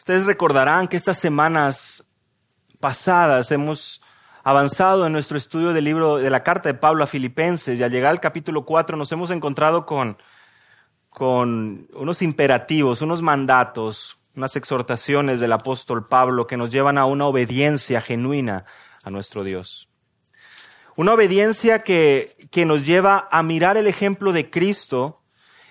Ustedes 0.00 0.24
recordarán 0.24 0.88
que 0.88 0.96
estas 0.96 1.18
semanas 1.18 2.02
pasadas 2.80 3.52
hemos 3.52 4.00
avanzado 4.42 5.06
en 5.06 5.12
nuestro 5.12 5.36
estudio 5.36 5.74
del 5.74 5.84
libro 5.84 6.16
de 6.16 6.30
la 6.30 6.42
carta 6.42 6.70
de 6.70 6.74
Pablo 6.74 7.04
a 7.04 7.06
Filipenses 7.06 7.78
y 7.78 7.82
al 7.82 7.90
llegar 7.90 8.10
al 8.10 8.18
capítulo 8.18 8.64
4 8.64 8.96
nos 8.96 9.12
hemos 9.12 9.30
encontrado 9.30 9.84
con, 9.84 10.16
con 11.10 11.86
unos 11.92 12.22
imperativos, 12.22 13.02
unos 13.02 13.20
mandatos, 13.20 14.16
unas 14.34 14.56
exhortaciones 14.56 15.38
del 15.38 15.52
apóstol 15.52 16.06
Pablo 16.06 16.46
que 16.46 16.56
nos 16.56 16.70
llevan 16.70 16.96
a 16.96 17.04
una 17.04 17.26
obediencia 17.26 18.00
genuina 18.00 18.64
a 19.02 19.10
nuestro 19.10 19.44
Dios. 19.44 19.90
Una 20.96 21.12
obediencia 21.12 21.80
que, 21.80 22.48
que 22.50 22.64
nos 22.64 22.86
lleva 22.86 23.28
a 23.30 23.42
mirar 23.42 23.76
el 23.76 23.86
ejemplo 23.86 24.32
de 24.32 24.48
Cristo 24.48 25.19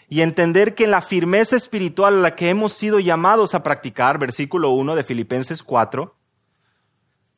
y 0.10 0.21
entender 0.21 0.73
que 0.73 0.88
la 0.88 1.02
firmeza 1.02 1.55
espiritual 1.55 2.16
a 2.16 2.21
la 2.21 2.36
que 2.36 2.50
hemos 2.50 2.73
sido 2.73 3.00
llamados 3.00 3.54
a 3.54 3.62
practicar, 3.62 4.18
versículo 4.18 4.71
1 4.71 4.96
de 4.96 5.04
Filipenses 5.04 5.61
4, 5.61 6.16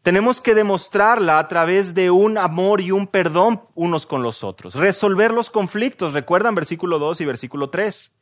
tenemos 0.02 0.40
que 0.40 0.56
demostrarla 0.56 1.38
a 1.38 1.48
través 1.50 1.94
de 1.94 2.10
un 2.10 2.38
amor 2.38 2.80
y 2.80 2.92
un 2.92 3.08
perdón 3.08 3.62
unos 3.76 4.06
con 4.06 4.24
los 4.24 4.44
otros. 4.44 4.76
Resolver 4.76 5.32
los 5.32 5.50
conflictos, 5.50 6.14
recuerdan 6.14 6.56
versículo 6.56 6.98
2 6.98 7.22
y 7.22 7.26
versículo 7.26 7.70
3. 7.70 8.14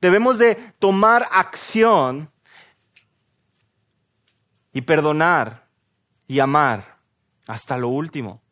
Debemos 0.00 0.38
de 0.38 0.56
tomar 0.80 1.28
acción 1.30 2.28
y 4.72 4.80
perdonar 4.82 5.68
y 6.26 6.40
amar 6.40 6.98
hasta 7.46 7.78
lo 7.78 7.88
último. 7.88 8.42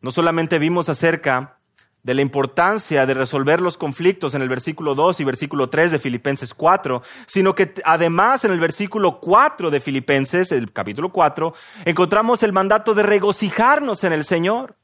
No 0.00 0.12
solamente 0.12 0.58
vimos 0.58 0.88
acerca 0.88 1.59
de 2.02 2.14
la 2.14 2.22
importancia 2.22 3.04
de 3.04 3.14
resolver 3.14 3.60
los 3.60 3.76
conflictos 3.76 4.34
en 4.34 4.42
el 4.42 4.48
versículo 4.48 4.94
2 4.94 5.20
y 5.20 5.24
versículo 5.24 5.68
3 5.68 5.92
de 5.92 5.98
Filipenses 5.98 6.54
4, 6.54 7.02
sino 7.26 7.54
que 7.54 7.74
además 7.84 8.44
en 8.44 8.52
el 8.52 8.60
versículo 8.60 9.20
4 9.20 9.70
de 9.70 9.80
Filipenses, 9.80 10.50
el 10.52 10.72
capítulo 10.72 11.10
4, 11.10 11.52
encontramos 11.84 12.42
el 12.42 12.52
mandato 12.52 12.94
de 12.94 13.02
regocijarnos 13.02 14.04
en 14.04 14.12
el 14.12 14.24
Señor. 14.24 14.76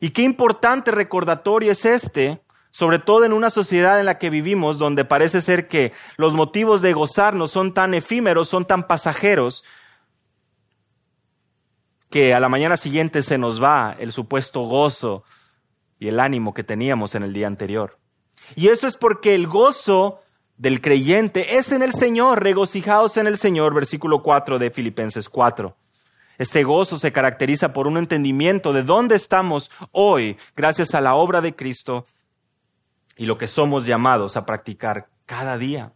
Y 0.00 0.10
qué 0.10 0.22
importante 0.22 0.92
recordatorio 0.92 1.72
es 1.72 1.84
este, 1.84 2.40
sobre 2.70 2.98
todo 2.98 3.24
en 3.24 3.32
una 3.32 3.50
sociedad 3.50 4.00
en 4.00 4.06
la 4.06 4.18
que 4.18 4.30
vivimos, 4.30 4.78
donde 4.78 5.04
parece 5.04 5.40
ser 5.42 5.68
que 5.68 5.92
los 6.16 6.34
motivos 6.34 6.80
de 6.80 6.94
gozarnos 6.94 7.50
son 7.50 7.74
tan 7.74 7.92
efímeros, 7.92 8.48
son 8.48 8.64
tan 8.64 8.84
pasajeros, 8.84 9.64
que 12.08 12.32
a 12.32 12.40
la 12.40 12.48
mañana 12.48 12.78
siguiente 12.78 13.22
se 13.22 13.36
nos 13.36 13.62
va 13.62 13.94
el 13.98 14.12
supuesto 14.12 14.62
gozo 14.62 15.24
y 15.98 16.08
el 16.08 16.20
ánimo 16.20 16.54
que 16.54 16.64
teníamos 16.64 17.14
en 17.14 17.22
el 17.22 17.32
día 17.32 17.46
anterior. 17.46 17.98
Y 18.56 18.68
eso 18.68 18.86
es 18.86 18.96
porque 18.96 19.34
el 19.34 19.46
gozo 19.46 20.20
del 20.56 20.80
creyente 20.80 21.56
es 21.56 21.72
en 21.72 21.82
el 21.82 21.92
Señor, 21.92 22.42
regocijaos 22.42 23.16
en 23.16 23.26
el 23.26 23.38
Señor, 23.38 23.74
versículo 23.74 24.22
4 24.22 24.58
de 24.58 24.70
Filipenses 24.70 25.28
4. 25.28 25.76
Este 26.38 26.62
gozo 26.62 26.98
se 26.98 27.12
caracteriza 27.12 27.72
por 27.72 27.88
un 27.88 27.96
entendimiento 27.96 28.72
de 28.72 28.84
dónde 28.84 29.16
estamos 29.16 29.70
hoy 29.90 30.36
gracias 30.54 30.94
a 30.94 31.00
la 31.00 31.14
obra 31.14 31.40
de 31.40 31.54
Cristo 31.54 32.06
y 33.16 33.26
lo 33.26 33.38
que 33.38 33.48
somos 33.48 33.86
llamados 33.86 34.36
a 34.36 34.46
practicar 34.46 35.08
cada 35.26 35.58
día. 35.58 35.92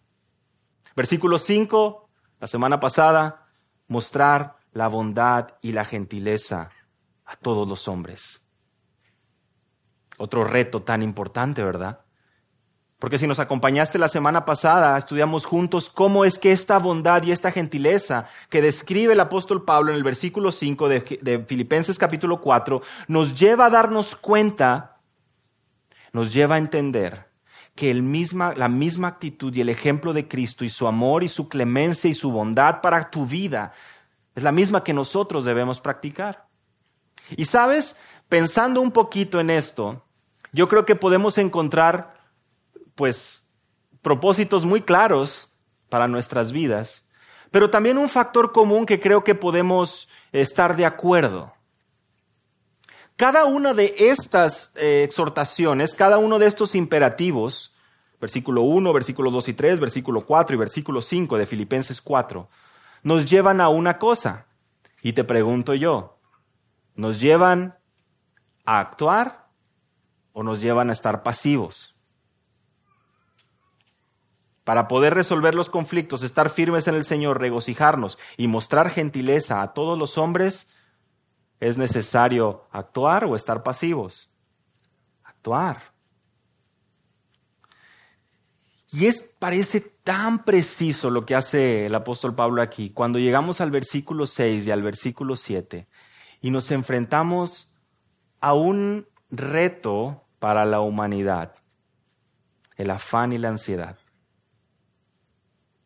Versículo 0.96 1.38
5, 1.38 2.08
la 2.40 2.46
semana 2.48 2.80
pasada, 2.80 3.46
mostrar 3.86 4.56
la 4.72 4.88
bondad 4.88 5.54
y 5.62 5.72
la 5.72 5.84
gentileza 5.84 6.70
a 7.24 7.36
todos 7.36 7.68
los 7.68 7.86
hombres. 7.88 8.41
Otro 10.22 10.44
reto 10.44 10.82
tan 10.82 11.02
importante, 11.02 11.64
¿verdad? 11.64 11.98
Porque 13.00 13.18
si 13.18 13.26
nos 13.26 13.40
acompañaste 13.40 13.98
la 13.98 14.06
semana 14.06 14.44
pasada, 14.44 14.96
estudiamos 14.96 15.44
juntos 15.44 15.90
cómo 15.90 16.24
es 16.24 16.38
que 16.38 16.52
esta 16.52 16.78
bondad 16.78 17.24
y 17.24 17.32
esta 17.32 17.50
gentileza 17.50 18.26
que 18.48 18.62
describe 18.62 19.14
el 19.14 19.18
apóstol 19.18 19.64
Pablo 19.64 19.90
en 19.90 19.96
el 19.96 20.04
versículo 20.04 20.52
5 20.52 20.88
de, 20.88 21.44
Filipenses 21.48 21.98
capítulo 21.98 22.40
4, 22.40 22.80
nos 23.08 23.34
lleva 23.34 23.66
a 23.66 23.70
darnos 23.70 24.14
cuenta, 24.14 25.00
nos 26.12 26.32
lleva 26.32 26.54
a 26.54 26.58
entender 26.58 27.26
que 27.74 27.90
el 27.90 28.04
misma, 28.04 28.54
la 28.56 28.68
misma 28.68 29.08
actitud 29.08 29.52
y 29.52 29.60
el 29.60 29.70
ejemplo 29.70 30.12
de 30.12 30.28
Cristo 30.28 30.64
y 30.64 30.68
su 30.68 30.86
amor 30.86 31.24
y 31.24 31.28
su 31.28 31.48
clemencia 31.48 32.08
y 32.08 32.14
su 32.14 32.30
bondad 32.30 32.80
para 32.80 33.10
tu 33.10 33.26
vida 33.26 33.72
es 34.36 34.44
la 34.44 34.52
misma 34.52 34.84
que 34.84 34.92
nosotros 34.92 35.44
debemos 35.44 35.80
practicar. 35.80 36.46
Y 37.30 37.46
sabes, 37.46 37.96
pensando 38.28 38.80
un 38.80 38.92
poquito 38.92 39.40
en 39.40 39.50
esto, 39.50 40.04
yo 40.52 40.68
creo 40.68 40.84
que 40.84 40.94
podemos 40.94 41.38
encontrar, 41.38 42.14
pues, 42.94 43.48
propósitos 44.02 44.64
muy 44.64 44.82
claros 44.82 45.54
para 45.88 46.08
nuestras 46.08 46.52
vidas, 46.52 47.08
pero 47.50 47.70
también 47.70 47.98
un 47.98 48.08
factor 48.08 48.52
común 48.52 48.86
que 48.86 49.00
creo 49.00 49.24
que 49.24 49.34
podemos 49.34 50.08
estar 50.32 50.76
de 50.76 50.86
acuerdo. 50.86 51.52
Cada 53.16 53.44
una 53.44 53.74
de 53.74 53.94
estas 53.98 54.72
eh, 54.76 55.04
exhortaciones, 55.04 55.94
cada 55.94 56.18
uno 56.18 56.38
de 56.38 56.46
estos 56.46 56.74
imperativos, 56.74 57.74
versículo 58.20 58.62
1, 58.62 58.92
versículo 58.92 59.30
2 59.30 59.48
y 59.48 59.54
3, 59.54 59.80
versículo 59.80 60.24
4 60.24 60.54
y 60.54 60.58
versículo 60.58 61.02
5 61.02 61.38
de 61.38 61.46
Filipenses 61.46 62.00
4, 62.00 62.48
nos 63.02 63.26
llevan 63.26 63.60
a 63.60 63.68
una 63.68 63.98
cosa. 63.98 64.46
Y 65.02 65.12
te 65.12 65.24
pregunto 65.24 65.74
yo, 65.74 66.18
¿nos 66.94 67.20
llevan 67.20 67.76
a 68.64 68.80
actuar 68.80 69.41
o 70.32 70.42
nos 70.42 70.60
llevan 70.60 70.90
a 70.90 70.92
estar 70.92 71.22
pasivos. 71.22 71.94
Para 74.64 74.86
poder 74.86 75.14
resolver 75.14 75.54
los 75.54 75.70
conflictos, 75.70 76.22
estar 76.22 76.48
firmes 76.48 76.86
en 76.86 76.94
el 76.94 77.04
Señor, 77.04 77.40
regocijarnos 77.40 78.18
y 78.36 78.46
mostrar 78.46 78.90
gentileza 78.90 79.60
a 79.60 79.72
todos 79.72 79.98
los 79.98 80.18
hombres, 80.18 80.70
es 81.58 81.78
necesario 81.78 82.66
actuar 82.70 83.24
o 83.24 83.34
estar 83.34 83.62
pasivos. 83.62 84.30
Actuar. 85.24 85.92
Y 88.92 89.06
es, 89.06 89.22
parece 89.38 89.80
tan 89.80 90.44
preciso 90.44 91.08
lo 91.10 91.24
que 91.24 91.34
hace 91.34 91.86
el 91.86 91.94
apóstol 91.94 92.34
Pablo 92.34 92.60
aquí, 92.62 92.90
cuando 92.90 93.18
llegamos 93.18 93.60
al 93.60 93.70
versículo 93.70 94.26
6 94.26 94.66
y 94.66 94.70
al 94.70 94.82
versículo 94.82 95.34
7 95.34 95.88
y 96.42 96.50
nos 96.50 96.70
enfrentamos 96.72 97.72
a 98.40 98.52
un 98.52 99.06
reto 99.30 100.21
para 100.42 100.64
la 100.64 100.80
humanidad, 100.80 101.54
el 102.74 102.90
afán 102.90 103.30
y 103.30 103.38
la 103.38 103.50
ansiedad, 103.50 103.96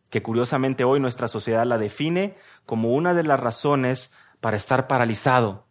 que 0.09 0.23
curiosamente 0.23 0.83
hoy 0.83 0.99
nuestra 0.99 1.29
sociedad 1.29 1.67
la 1.67 1.77
define 1.77 2.35
como 2.65 2.95
una 2.95 3.13
de 3.13 3.23
las 3.23 3.39
razones 3.39 4.15
para 4.41 4.57
estar 4.57 4.87
paralizado, 4.87 5.67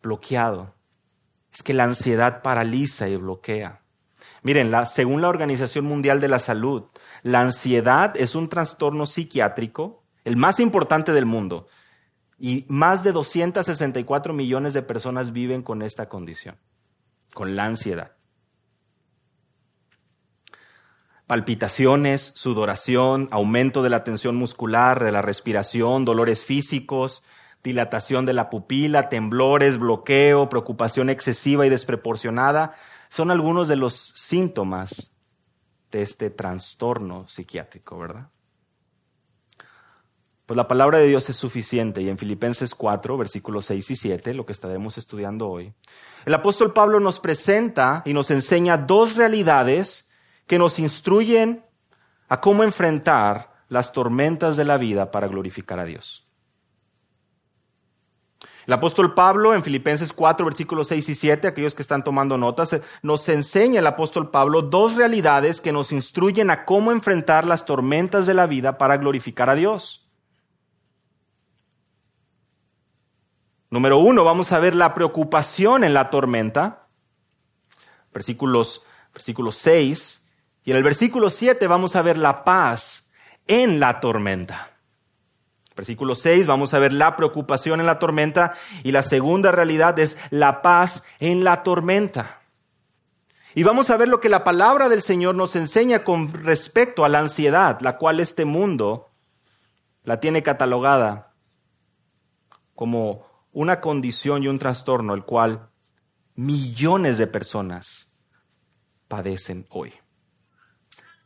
bloqueado. 0.00 0.72
Es 1.52 1.62
que 1.62 1.74
la 1.74 1.84
ansiedad 1.84 2.40
paraliza 2.40 3.06
y 3.06 3.16
bloquea. 3.16 3.82
Miren, 4.42 4.72
según 4.86 5.20
la 5.20 5.28
Organización 5.28 5.84
Mundial 5.84 6.20
de 6.22 6.28
la 6.28 6.38
Salud, 6.38 6.84
la 7.22 7.42
ansiedad 7.42 8.16
es 8.16 8.34
un 8.34 8.48
trastorno 8.48 9.04
psiquiátrico, 9.04 10.04
el 10.24 10.38
más 10.38 10.58
importante 10.58 11.12
del 11.12 11.26
mundo, 11.26 11.66
y 12.38 12.64
más 12.68 13.04
de 13.04 13.12
264 13.12 14.32
millones 14.32 14.72
de 14.72 14.80
personas 14.80 15.32
viven 15.32 15.62
con 15.62 15.82
esta 15.82 16.08
condición, 16.08 16.56
con 17.40 17.56
la 17.56 17.64
ansiedad. 17.64 18.12
Palpitaciones, 21.26 22.32
sudoración, 22.34 23.28
aumento 23.30 23.82
de 23.82 23.88
la 23.88 24.04
tensión 24.04 24.36
muscular, 24.36 25.02
de 25.02 25.10
la 25.10 25.22
respiración, 25.22 26.04
dolores 26.04 26.44
físicos, 26.44 27.22
dilatación 27.64 28.26
de 28.26 28.34
la 28.34 28.50
pupila, 28.50 29.08
temblores, 29.08 29.78
bloqueo, 29.78 30.50
preocupación 30.50 31.08
excesiva 31.08 31.64
y 31.64 31.70
desproporcionada, 31.70 32.74
son 33.08 33.30
algunos 33.30 33.68
de 33.68 33.76
los 33.76 33.94
síntomas 33.94 35.16
de 35.90 36.02
este 36.02 36.28
trastorno 36.28 37.26
psiquiátrico, 37.26 37.98
¿verdad? 37.98 38.28
Pues 40.44 40.58
la 40.58 40.68
palabra 40.68 40.98
de 40.98 41.06
Dios 41.06 41.30
es 41.30 41.36
suficiente 41.36 42.02
y 42.02 42.10
en 42.10 42.18
Filipenses 42.18 42.74
4, 42.74 43.16
versículos 43.16 43.64
6 43.64 43.92
y 43.92 43.96
7, 43.96 44.34
lo 44.34 44.44
que 44.44 44.52
estaremos 44.52 44.98
estudiando 44.98 45.48
hoy, 45.48 45.72
el 46.24 46.34
apóstol 46.34 46.72
Pablo 46.72 47.00
nos 47.00 47.20
presenta 47.20 48.02
y 48.04 48.12
nos 48.12 48.30
enseña 48.30 48.76
dos 48.76 49.16
realidades 49.16 50.08
que 50.46 50.58
nos 50.58 50.78
instruyen 50.78 51.64
a 52.28 52.40
cómo 52.40 52.62
enfrentar 52.62 53.52
las 53.68 53.92
tormentas 53.92 54.56
de 54.56 54.64
la 54.64 54.76
vida 54.76 55.10
para 55.10 55.28
glorificar 55.28 55.78
a 55.78 55.84
Dios. 55.84 56.26
El 58.66 58.74
apóstol 58.74 59.14
Pablo 59.14 59.54
en 59.54 59.64
Filipenses 59.64 60.12
4, 60.12 60.44
versículos 60.44 60.88
6 60.88 61.08
y 61.08 61.14
7, 61.14 61.48
aquellos 61.48 61.74
que 61.74 61.82
están 61.82 62.04
tomando 62.04 62.36
notas, 62.36 62.78
nos 63.02 63.28
enseña 63.28 63.80
el 63.80 63.86
apóstol 63.86 64.30
Pablo 64.30 64.62
dos 64.62 64.96
realidades 64.96 65.60
que 65.60 65.72
nos 65.72 65.92
instruyen 65.92 66.50
a 66.50 66.64
cómo 66.64 66.92
enfrentar 66.92 67.46
las 67.46 67.64
tormentas 67.64 68.26
de 68.26 68.34
la 68.34 68.46
vida 68.46 68.76
para 68.78 68.98
glorificar 68.98 69.50
a 69.50 69.54
Dios. 69.54 70.06
Número 73.70 73.98
uno, 73.98 74.24
vamos 74.24 74.50
a 74.50 74.58
ver 74.58 74.74
la 74.74 74.94
preocupación 74.94 75.84
en 75.84 75.94
la 75.94 76.10
tormenta. 76.10 76.88
Versículos, 78.12 78.82
versículos 79.14 79.56
6 79.56 80.26
Y 80.64 80.72
en 80.72 80.76
el 80.76 80.82
versículo 80.82 81.30
7 81.30 81.68
vamos 81.68 81.94
a 81.94 82.02
ver 82.02 82.18
la 82.18 82.42
paz 82.42 83.12
en 83.46 83.78
la 83.78 84.00
tormenta. 84.00 84.72
Versículo 85.76 86.16
6 86.16 86.48
vamos 86.48 86.74
a 86.74 86.80
ver 86.80 86.92
la 86.92 87.14
preocupación 87.14 87.78
en 87.78 87.86
la 87.86 88.00
tormenta 88.00 88.52
y 88.82 88.90
la 88.90 89.04
segunda 89.04 89.52
realidad 89.52 89.96
es 90.00 90.18
la 90.30 90.62
paz 90.62 91.04
en 91.20 91.44
la 91.44 91.62
tormenta. 91.62 92.40
Y 93.54 93.62
vamos 93.62 93.90
a 93.90 93.96
ver 93.96 94.08
lo 94.08 94.20
que 94.20 94.28
la 94.28 94.42
palabra 94.42 94.88
del 94.88 95.00
Señor 95.00 95.36
nos 95.36 95.54
enseña 95.54 96.02
con 96.02 96.32
respecto 96.32 97.04
a 97.04 97.08
la 97.08 97.20
ansiedad, 97.20 97.80
la 97.80 97.98
cual 97.98 98.18
este 98.18 98.44
mundo 98.44 99.10
la 100.02 100.18
tiene 100.18 100.42
catalogada 100.42 101.32
como 102.74 103.29
una 103.52 103.80
condición 103.80 104.42
y 104.42 104.48
un 104.48 104.58
trastorno 104.58 105.14
el 105.14 105.24
cual 105.24 105.68
millones 106.36 107.18
de 107.18 107.26
personas 107.26 108.12
padecen 109.08 109.66
hoy. 109.70 109.92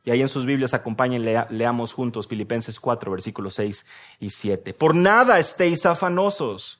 Y 0.04 0.10
ahí 0.10 0.20
en 0.20 0.28
sus 0.28 0.44
Biblias 0.44 0.74
acompañen, 0.74 1.24
leamos 1.50 1.94
juntos 1.94 2.28
Filipenses 2.28 2.78
4, 2.78 3.10
versículos 3.10 3.54
6 3.54 3.86
y 4.20 4.30
7. 4.30 4.74
Por 4.74 4.94
nada 4.94 5.38
estéis 5.38 5.86
afanosos, 5.86 6.78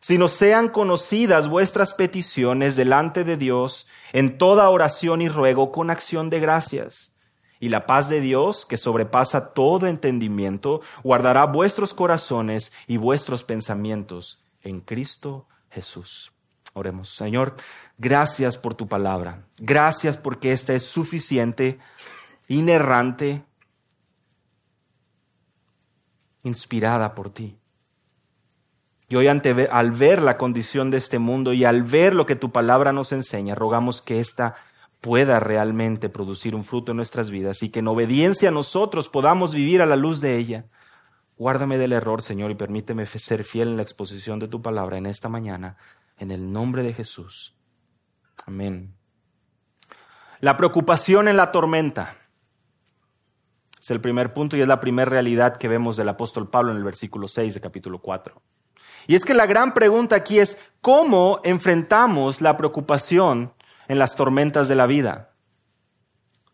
sino 0.00 0.28
sean 0.28 0.68
conocidas 0.68 1.48
vuestras 1.48 1.94
peticiones 1.94 2.76
delante 2.76 3.24
de 3.24 3.38
Dios 3.38 3.86
en 4.12 4.36
toda 4.36 4.68
oración 4.68 5.22
y 5.22 5.28
ruego 5.28 5.72
con 5.72 5.90
acción 5.90 6.28
de 6.28 6.40
gracias. 6.40 7.12
Y 7.60 7.68
la 7.68 7.86
paz 7.86 8.08
de 8.08 8.20
Dios, 8.20 8.66
que 8.66 8.78
sobrepasa 8.78 9.52
todo 9.52 9.86
entendimiento, 9.86 10.80
guardará 11.02 11.44
vuestros 11.44 11.92
corazones 11.92 12.72
y 12.86 12.96
vuestros 12.96 13.44
pensamientos 13.44 14.38
en 14.62 14.80
Cristo 14.80 15.46
Jesús. 15.70 16.32
Oremos, 16.74 17.14
Señor, 17.14 17.56
gracias 17.98 18.56
por 18.56 18.74
tu 18.74 18.86
palabra. 18.86 19.44
Gracias 19.58 20.16
porque 20.16 20.52
esta 20.52 20.72
es 20.74 20.84
suficiente, 20.84 21.78
inerrante, 22.48 23.42
inspirada 26.44 27.14
por 27.14 27.30
ti. 27.30 27.58
Y 29.08 29.16
hoy 29.16 29.26
ante, 29.26 29.68
al 29.72 29.90
ver 29.90 30.22
la 30.22 30.38
condición 30.38 30.92
de 30.92 30.98
este 30.98 31.18
mundo 31.18 31.52
y 31.52 31.64
al 31.64 31.82
ver 31.82 32.14
lo 32.14 32.26
que 32.26 32.36
tu 32.36 32.52
palabra 32.52 32.92
nos 32.92 33.10
enseña, 33.10 33.56
rogamos 33.56 34.00
que 34.00 34.20
ésta 34.20 34.54
pueda 35.00 35.40
realmente 35.40 36.08
producir 36.08 36.54
un 36.54 36.64
fruto 36.64 36.92
en 36.92 36.96
nuestras 36.96 37.30
vidas 37.30 37.62
y 37.62 37.70
que 37.70 37.80
en 37.80 37.88
obediencia 37.88 38.50
a 38.50 38.52
nosotros 38.52 39.08
podamos 39.08 39.52
vivir 39.52 39.82
a 39.82 39.86
la 39.86 39.96
luz 39.96 40.20
de 40.20 40.36
ella. 40.36 40.66
Guárdame 41.40 41.78
del 41.78 41.94
error, 41.94 42.20
Señor, 42.20 42.50
y 42.50 42.54
permíteme 42.54 43.06
ser 43.06 43.44
fiel 43.44 43.68
en 43.68 43.76
la 43.78 43.82
exposición 43.82 44.38
de 44.38 44.46
tu 44.46 44.60
palabra 44.60 44.98
en 44.98 45.06
esta 45.06 45.30
mañana, 45.30 45.78
en 46.18 46.32
el 46.32 46.52
nombre 46.52 46.82
de 46.82 46.92
Jesús. 46.92 47.56
Amén. 48.44 48.94
La 50.40 50.58
preocupación 50.58 51.28
en 51.28 51.38
la 51.38 51.50
tormenta. 51.50 52.14
Es 53.80 53.90
el 53.90 54.02
primer 54.02 54.34
punto 54.34 54.58
y 54.58 54.60
es 54.60 54.68
la 54.68 54.80
primera 54.80 55.10
realidad 55.10 55.56
que 55.56 55.66
vemos 55.66 55.96
del 55.96 56.10
apóstol 56.10 56.50
Pablo 56.50 56.72
en 56.72 56.76
el 56.76 56.84
versículo 56.84 57.26
6 57.26 57.54
de 57.54 57.60
capítulo 57.62 58.02
4. 58.02 58.42
Y 59.06 59.14
es 59.14 59.24
que 59.24 59.32
la 59.32 59.46
gran 59.46 59.72
pregunta 59.72 60.16
aquí 60.16 60.40
es, 60.40 60.58
¿cómo 60.82 61.40
enfrentamos 61.42 62.42
la 62.42 62.58
preocupación 62.58 63.54
en 63.88 63.98
las 63.98 64.14
tormentas 64.14 64.68
de 64.68 64.74
la 64.74 64.84
vida? 64.84 65.29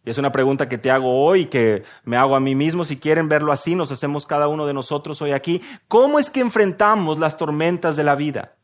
Y 0.07 0.11
es 0.11 0.19
una 0.19 0.31
pregunta 0.31 0.69
que 0.69 0.79
te 0.79 0.93
hago 0.93 1.25
hoy, 1.25 1.47
que 1.47 1.83
me 2.05 2.17
hago 2.17 2.37
a 2.37 2.41
mí 2.41 2.55
mismo. 2.55 2.85
Si 2.85 2.97
quieren 2.97 3.29
verlo 3.29 3.51
así, 3.51 3.75
nos 3.75 3.91
hacemos 3.91 4.25
cada 4.25 4.47
uno 4.47 4.65
de 4.65 4.73
nosotros 4.73 5.21
hoy 5.21 5.33
aquí. 5.33 5.61
¿Cómo 5.89 6.21
es 6.21 6.31
que 6.31 6.39
enfrentamos 6.39 7.19
las 7.19 7.37
tormentas 7.37 7.97
de 7.97 8.05
la 8.05 8.15
vida? 8.15 8.55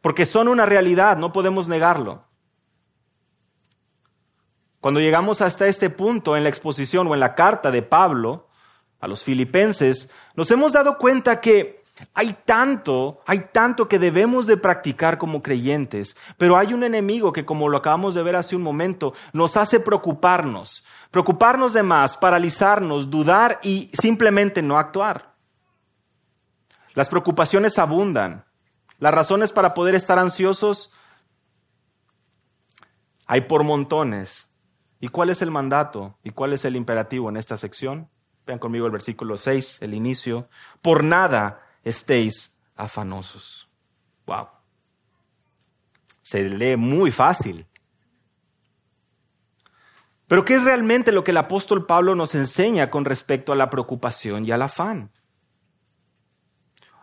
Porque 0.00 0.24
son 0.24 0.48
una 0.48 0.64
realidad, 0.64 1.18
no 1.18 1.30
podemos 1.30 1.68
negarlo. 1.68 2.24
Cuando 4.80 4.98
llegamos 4.98 5.42
hasta 5.42 5.66
este 5.66 5.90
punto 5.90 6.34
en 6.34 6.42
la 6.42 6.48
exposición 6.48 7.06
o 7.06 7.12
en 7.12 7.20
la 7.20 7.34
carta 7.34 7.70
de 7.70 7.82
Pablo 7.82 8.48
a 8.98 9.08
los 9.08 9.24
filipenses, 9.24 10.10
nos 10.36 10.50
hemos 10.50 10.72
dado 10.72 10.96
cuenta 10.96 11.42
que 11.42 11.77
hay 12.14 12.36
tanto, 12.44 13.20
hay 13.26 13.48
tanto 13.52 13.88
que 13.88 13.98
debemos 13.98 14.46
de 14.46 14.56
practicar 14.56 15.18
como 15.18 15.42
creyentes, 15.42 16.16
pero 16.36 16.56
hay 16.56 16.74
un 16.74 16.84
enemigo 16.84 17.32
que, 17.32 17.44
como 17.44 17.68
lo 17.68 17.78
acabamos 17.78 18.14
de 18.14 18.22
ver 18.22 18.36
hace 18.36 18.56
un 18.56 18.62
momento, 18.62 19.12
nos 19.32 19.56
hace 19.56 19.80
preocuparnos, 19.80 20.84
preocuparnos 21.10 21.72
de 21.72 21.82
más, 21.82 22.16
paralizarnos, 22.16 23.10
dudar 23.10 23.58
y 23.62 23.90
simplemente 23.92 24.62
no 24.62 24.78
actuar. 24.78 25.34
Las 26.94 27.08
preocupaciones 27.08 27.78
abundan. 27.78 28.44
Las 28.98 29.14
razones 29.14 29.52
para 29.52 29.74
poder 29.74 29.94
estar 29.94 30.18
ansiosos 30.18 30.92
hay 33.26 33.42
por 33.42 33.62
montones. 33.62 34.48
¿Y 35.00 35.08
cuál 35.08 35.30
es 35.30 35.40
el 35.42 35.52
mandato? 35.52 36.18
¿Y 36.24 36.30
cuál 36.30 36.52
es 36.52 36.64
el 36.64 36.74
imperativo 36.74 37.28
en 37.28 37.36
esta 37.36 37.56
sección? 37.56 38.08
Vean 38.46 38.58
conmigo 38.58 38.86
el 38.86 38.92
versículo 38.92 39.36
6, 39.36 39.82
el 39.82 39.94
inicio. 39.94 40.48
Por 40.82 41.04
nada 41.04 41.67
estéis 41.88 42.56
afanosos. 42.76 43.68
Wow. 44.26 44.48
Se 46.22 46.42
lee 46.48 46.76
muy 46.76 47.10
fácil. 47.10 47.66
Pero 50.26 50.44
¿qué 50.44 50.54
es 50.54 50.64
realmente 50.64 51.10
lo 51.10 51.24
que 51.24 51.30
el 51.30 51.38
apóstol 51.38 51.86
Pablo 51.86 52.14
nos 52.14 52.34
enseña 52.34 52.90
con 52.90 53.06
respecto 53.06 53.52
a 53.52 53.56
la 53.56 53.70
preocupación 53.70 54.44
y 54.44 54.50
al 54.50 54.62
afán? 54.62 55.10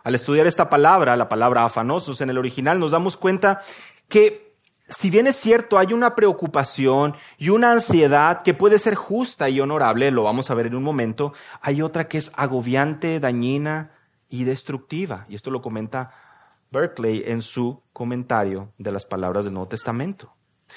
Al 0.04 0.14
estudiar 0.14 0.46
esta 0.46 0.70
palabra, 0.70 1.16
la 1.16 1.28
palabra 1.28 1.64
afanosos 1.64 2.20
en 2.20 2.30
el 2.30 2.38
original, 2.38 2.78
nos 2.78 2.92
damos 2.92 3.16
cuenta 3.16 3.60
que 4.08 4.46
si 4.86 5.10
bien 5.10 5.26
es 5.26 5.34
cierto, 5.34 5.78
hay 5.78 5.92
una 5.92 6.14
preocupación 6.14 7.16
y 7.38 7.48
una 7.48 7.72
ansiedad 7.72 8.42
que 8.42 8.54
puede 8.54 8.78
ser 8.78 8.94
justa 8.94 9.48
y 9.48 9.60
honorable, 9.60 10.12
lo 10.12 10.22
vamos 10.22 10.48
a 10.48 10.54
ver 10.54 10.66
en 10.66 10.76
un 10.76 10.84
momento, 10.84 11.32
hay 11.60 11.82
otra 11.82 12.06
que 12.06 12.18
es 12.18 12.30
agobiante, 12.36 13.18
dañina, 13.18 13.95
y 14.28 14.44
destructiva. 14.44 15.26
Y 15.28 15.34
esto 15.34 15.50
lo 15.50 15.62
comenta 15.62 16.10
Berkeley 16.70 17.22
en 17.26 17.42
su 17.42 17.82
comentario 17.92 18.72
de 18.78 18.92
las 18.92 19.04
palabras 19.04 19.44
del 19.44 19.54
Nuevo 19.54 19.68
Testamento. 19.68 20.32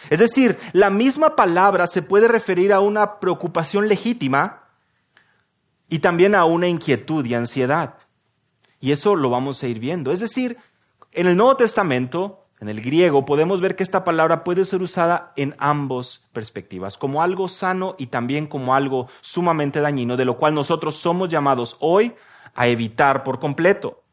Es 0.09 0.19
decir, 0.19 0.57
la 0.73 0.89
misma 0.89 1.35
palabra 1.35 1.87
se 1.87 2.01
puede 2.01 2.27
referir 2.27 2.73
a 2.73 2.79
una 2.79 3.19
preocupación 3.19 3.87
legítima 3.87 4.63
y 5.89 5.99
también 5.99 6.35
a 6.35 6.45
una 6.45 6.67
inquietud 6.67 7.25
y 7.25 7.33
ansiedad. 7.33 7.95
Y 8.79 8.91
eso 8.91 9.15
lo 9.15 9.29
vamos 9.29 9.61
a 9.63 9.67
ir 9.67 9.79
viendo. 9.79 10.11
Es 10.11 10.19
decir, 10.19 10.57
en 11.11 11.27
el 11.27 11.35
Nuevo 11.35 11.57
Testamento, 11.57 12.45
en 12.59 12.69
el 12.69 12.81
griego, 12.81 13.25
podemos 13.25 13.61
ver 13.61 13.75
que 13.75 13.83
esta 13.83 14.03
palabra 14.03 14.43
puede 14.43 14.63
ser 14.63 14.81
usada 14.81 15.33
en 15.35 15.55
ambas 15.57 16.27
perspectivas, 16.33 16.97
como 16.97 17.21
algo 17.21 17.49
sano 17.49 17.95
y 17.97 18.07
también 18.07 18.47
como 18.47 18.75
algo 18.75 19.07
sumamente 19.21 19.81
dañino, 19.81 20.17
de 20.17 20.25
lo 20.25 20.37
cual 20.37 20.53
nosotros 20.53 20.95
somos 20.95 21.29
llamados 21.29 21.77
hoy 21.79 22.13
a 22.59 22.67
evitar 22.67 23.23
por 23.23 23.39
completo. 23.39 24.03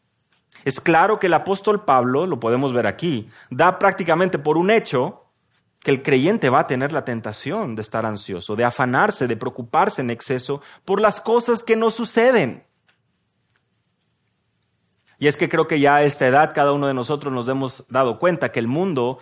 Es 0.65 0.81
claro 0.81 1.19
que 1.19 1.27
el 1.27 1.35
apóstol 1.35 1.85
Pablo, 1.85 2.27
lo 2.27 2.39
podemos 2.39 2.73
ver 2.73 2.87
aquí, 2.87 3.29
da 3.51 3.81
prácticamente 3.81 4.39
por 4.39 4.57
un 4.57 4.71
hecho 4.71 5.25
que 5.81 5.91
el 5.91 6.01
creyente 6.01 6.49
va 6.49 6.61
a 6.61 6.67
tener 6.69 6.93
la 6.93 7.05
tentación 7.05 7.75
de 7.75 7.83
estar 7.83 8.07
ansioso, 8.07 8.55
de 8.55 8.65
afanarse, 8.65 9.27
de 9.27 9.37
preocuparse 9.37 10.01
en 10.01 10.11
exceso 10.11 10.63
por 10.85 11.01
las 11.01 11.21
cosas 11.21 11.65
que 11.65 11.75
no 11.75 11.91
suceden. 11.91 12.65
Y 15.19 15.27
es 15.27 15.37
que 15.37 15.49
creo 15.49 15.67
que 15.67 15.81
ya 15.81 15.97
a 15.97 16.03
esta 16.05 16.29
edad 16.29 16.53
cada 16.55 16.73
uno 16.73 16.87
de 16.87 16.95
nosotros 16.95 17.35
nos 17.35 17.49
hemos 17.49 17.85
dado 17.89 18.21
cuenta 18.21 18.53
que 18.53 18.61
el 18.61 18.69
mundo 18.69 19.19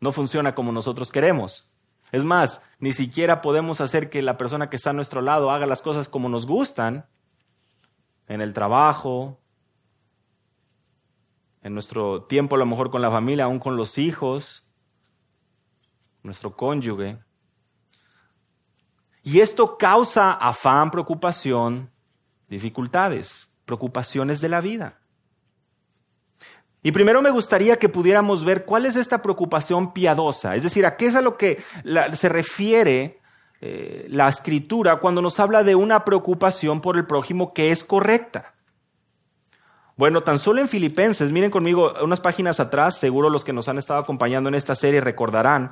no 0.00 0.12
funciona 0.12 0.54
como 0.54 0.72
nosotros 0.72 1.12
queremos. 1.12 1.74
Es 2.10 2.24
más, 2.24 2.62
ni 2.78 2.94
siquiera 2.94 3.42
podemos 3.42 3.82
hacer 3.82 4.08
que 4.08 4.22
la 4.22 4.38
persona 4.38 4.70
que 4.70 4.76
está 4.76 4.90
a 4.90 4.94
nuestro 4.94 5.20
lado 5.20 5.50
haga 5.50 5.66
las 5.66 5.82
cosas 5.82 6.08
como 6.08 6.30
nos 6.30 6.46
gustan, 6.46 7.04
en 8.28 8.40
el 8.40 8.52
trabajo, 8.52 9.38
en 11.62 11.74
nuestro 11.74 12.24
tiempo 12.24 12.56
a 12.56 12.58
lo 12.58 12.66
mejor 12.66 12.90
con 12.90 13.02
la 13.02 13.10
familia, 13.10 13.44
aún 13.44 13.58
con 13.58 13.76
los 13.76 13.98
hijos, 13.98 14.66
nuestro 16.22 16.56
cónyuge. 16.56 17.18
Y 19.22 19.40
esto 19.40 19.78
causa 19.78 20.32
afán, 20.32 20.90
preocupación, 20.90 21.90
dificultades, 22.48 23.56
preocupaciones 23.64 24.40
de 24.40 24.48
la 24.50 24.60
vida. 24.60 25.00
Y 26.82 26.92
primero 26.92 27.22
me 27.22 27.30
gustaría 27.30 27.78
que 27.78 27.88
pudiéramos 27.88 28.44
ver 28.44 28.66
cuál 28.66 28.84
es 28.84 28.96
esta 28.96 29.22
preocupación 29.22 29.94
piadosa, 29.94 30.54
es 30.54 30.62
decir, 30.62 30.84
a 30.84 30.98
qué 30.98 31.06
es 31.06 31.16
a 31.16 31.22
lo 31.22 31.38
que 31.38 31.62
se 32.12 32.28
refiere 32.28 33.22
eh, 33.60 34.06
la 34.10 34.28
escritura 34.28 34.96
cuando 34.96 35.22
nos 35.22 35.40
habla 35.40 35.64
de 35.64 35.74
una 35.74 36.04
preocupación 36.04 36.80
por 36.80 36.96
el 36.96 37.06
prójimo 37.06 37.54
que 37.54 37.70
es 37.70 37.84
correcta. 37.84 38.54
Bueno, 39.96 40.22
tan 40.22 40.38
solo 40.38 40.60
en 40.60 40.68
Filipenses, 40.68 41.30
miren 41.30 41.50
conmigo 41.50 41.94
unas 42.02 42.20
páginas 42.20 42.58
atrás, 42.58 42.98
seguro 42.98 43.30
los 43.30 43.44
que 43.44 43.52
nos 43.52 43.68
han 43.68 43.78
estado 43.78 44.00
acompañando 44.00 44.48
en 44.48 44.56
esta 44.56 44.74
serie 44.74 45.00
recordarán, 45.00 45.70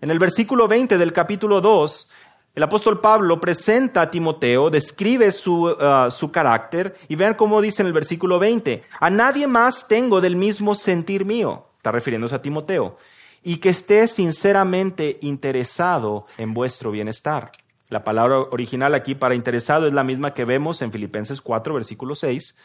en 0.00 0.10
el 0.10 0.18
versículo 0.18 0.66
20 0.66 0.96
del 0.96 1.12
capítulo 1.12 1.60
2, 1.60 2.08
el 2.54 2.62
apóstol 2.62 3.00
Pablo 3.00 3.38
presenta 3.38 4.00
a 4.00 4.10
Timoteo, 4.10 4.70
describe 4.70 5.30
su, 5.30 5.66
uh, 5.66 6.10
su, 6.10 6.32
carácter 6.32 6.96
y 7.06 7.16
vean 7.16 7.34
cómo 7.34 7.60
dice 7.60 7.82
en 7.82 7.86
el 7.86 7.92
versículo 7.92 8.38
20, 8.38 8.82
a 8.98 9.10
nadie 9.10 9.46
más 9.46 9.86
tengo 9.86 10.20
del 10.20 10.36
mismo 10.36 10.74
sentir 10.74 11.24
mío, 11.24 11.66
está 11.76 11.92
refiriéndose 11.92 12.34
a 12.34 12.42
Timoteo, 12.42 12.96
y 13.42 13.56
que 13.56 13.70
esté 13.70 14.06
sinceramente 14.06 15.18
interesado 15.22 16.26
en 16.36 16.54
vuestro 16.54 16.90
bienestar. 16.90 17.52
La 17.88 18.04
palabra 18.04 18.38
original 18.38 18.94
aquí 18.94 19.14
para 19.14 19.34
interesado 19.34 19.86
es 19.86 19.92
la 19.92 20.04
misma 20.04 20.32
que 20.32 20.44
vemos 20.44 20.82
en 20.82 20.92
Filipenses 20.92 21.40
4, 21.40 21.74
versículo 21.74 22.14
6, 22.14 22.56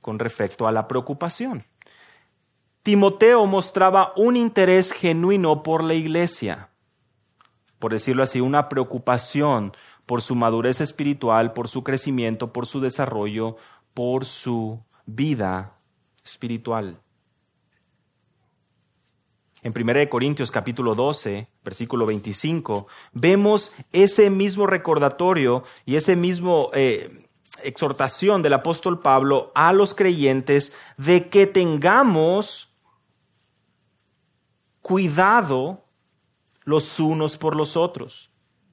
con 0.00 0.18
respecto 0.18 0.66
a 0.66 0.72
la 0.72 0.86
preocupación. 0.88 1.64
Timoteo 2.82 3.46
mostraba 3.46 4.12
un 4.16 4.36
interés 4.36 4.92
genuino 4.92 5.62
por 5.62 5.82
la 5.82 5.94
iglesia, 5.94 6.68
por 7.78 7.92
decirlo 7.92 8.22
así, 8.22 8.40
una 8.40 8.68
preocupación 8.68 9.72
por 10.04 10.22
su 10.22 10.34
madurez 10.34 10.80
espiritual, 10.80 11.52
por 11.52 11.68
su 11.68 11.82
crecimiento, 11.82 12.52
por 12.52 12.66
su 12.66 12.80
desarrollo, 12.80 13.56
por 13.94 14.24
su 14.24 14.80
vida 15.06 15.78
espiritual. 16.24 17.00
En 19.66 19.74
1 19.76 20.08
Corintios 20.08 20.52
capítulo 20.52 20.94
12, 20.94 21.48
versículo 21.64 22.06
25, 22.06 22.86
vemos 23.12 23.72
ese 23.90 24.30
mismo 24.30 24.64
recordatorio 24.68 25.64
y 25.84 25.96
ese 25.96 26.14
mismo 26.14 26.70
eh, 26.72 27.26
exhortación 27.64 28.42
del 28.42 28.52
apóstol 28.52 29.00
Pablo 29.00 29.50
a 29.56 29.72
los 29.72 29.92
creyentes 29.92 30.72
de 30.98 31.28
que 31.30 31.48
tengamos 31.48 32.76
cuidado 34.82 35.82
los 36.62 37.00
unos 37.00 37.36
por 37.36 37.56
los 37.56 37.76
otros, 37.76 38.30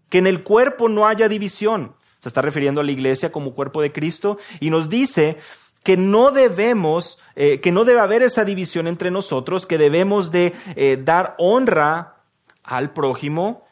que 0.10 0.20
en 0.20 0.28
el 0.28 0.44
cuerpo 0.44 0.90
no 0.90 1.08
haya 1.08 1.28
división. 1.28 1.96
Se 2.20 2.30
está 2.30 2.44
refiriendo 2.44 2.82
a 2.82 2.84
la 2.84 2.92
iglesia 2.92 3.32
como 3.32 3.56
cuerpo 3.56 3.82
de 3.82 3.92
Cristo 3.92 4.38
y 4.60 4.70
nos 4.70 4.90
dice 4.90 5.40
que 5.84 5.98
no 5.98 6.32
debemos, 6.32 7.20
eh, 7.36 7.60
que 7.60 7.72
no 7.72 7.84
debe 7.84 8.00
haber 8.00 8.24
esa 8.24 8.46
división 8.46 8.88
entre 8.88 9.12
nosotros, 9.12 9.66
que 9.66 9.78
debemos 9.78 10.32
de 10.32 10.54
eh, 10.76 10.98
dar 11.02 11.36
honra 11.38 12.24
al 12.64 12.94
prójimo. 12.94 13.66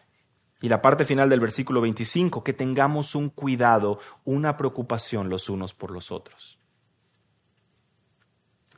Y 0.62 0.70
la 0.70 0.82
parte 0.82 1.06
final 1.06 1.30
del 1.30 1.40
versículo 1.40 1.82
25, 1.82 2.44
que 2.44 2.54
tengamos 2.54 3.16
un 3.16 3.30
cuidado, 3.30 3.98
una 4.26 4.58
preocupación 4.58 5.30
los 5.30 5.50
unos 5.50 5.74
por 5.74 5.90
los 5.90 6.12
otros. 6.12 6.60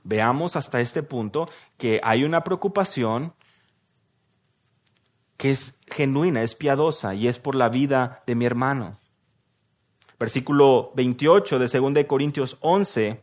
Veamos 0.04 0.56
hasta 0.56 0.80
este 0.80 1.04
punto 1.04 1.50
que 1.78 2.00
hay 2.04 2.24
una 2.24 2.44
preocupación 2.44 3.34
que 5.38 5.52
es 5.52 5.80
genuina, 5.88 6.42
es 6.42 6.56
piadosa 6.56 7.16
y 7.16 7.28
es 7.28 7.40
por 7.40 7.56
la 7.56 7.68
vida 7.68 8.24
de 8.26 8.36
mi 8.36 8.46
hermano. 8.46 8.98
Versículo 10.24 10.94
28 10.96 11.60
de 11.60 11.68
2 11.68 12.06
Corintios 12.06 12.56
11, 12.62 13.22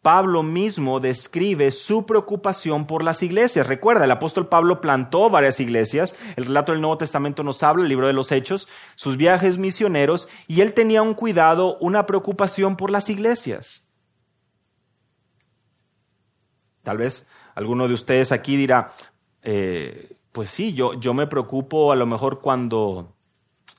Pablo 0.00 0.44
mismo 0.44 1.00
describe 1.00 1.72
su 1.72 2.06
preocupación 2.06 2.86
por 2.86 3.02
las 3.02 3.24
iglesias. 3.24 3.66
Recuerda, 3.66 4.04
el 4.04 4.12
apóstol 4.12 4.46
Pablo 4.46 4.80
plantó 4.80 5.28
varias 5.28 5.58
iglesias. 5.58 6.14
El 6.36 6.44
relato 6.44 6.70
del 6.70 6.82
Nuevo 6.82 6.98
Testamento 6.98 7.42
nos 7.42 7.64
habla, 7.64 7.82
el 7.82 7.88
libro 7.88 8.06
de 8.06 8.12
los 8.12 8.30
Hechos, 8.30 8.68
sus 8.94 9.16
viajes 9.16 9.58
misioneros, 9.58 10.28
y 10.46 10.60
él 10.60 10.72
tenía 10.72 11.02
un 11.02 11.14
cuidado, 11.14 11.78
una 11.80 12.06
preocupación 12.06 12.76
por 12.76 12.92
las 12.92 13.10
iglesias. 13.10 13.82
Tal 16.82 16.98
vez 16.98 17.26
alguno 17.56 17.88
de 17.88 17.94
ustedes 17.94 18.30
aquí 18.30 18.56
dirá, 18.56 18.92
eh, 19.42 20.16
pues 20.30 20.48
sí, 20.48 20.74
yo, 20.74 20.94
yo 20.94 21.12
me 21.12 21.26
preocupo 21.26 21.90
a 21.90 21.96
lo 21.96 22.06
mejor 22.06 22.40
cuando 22.40 23.13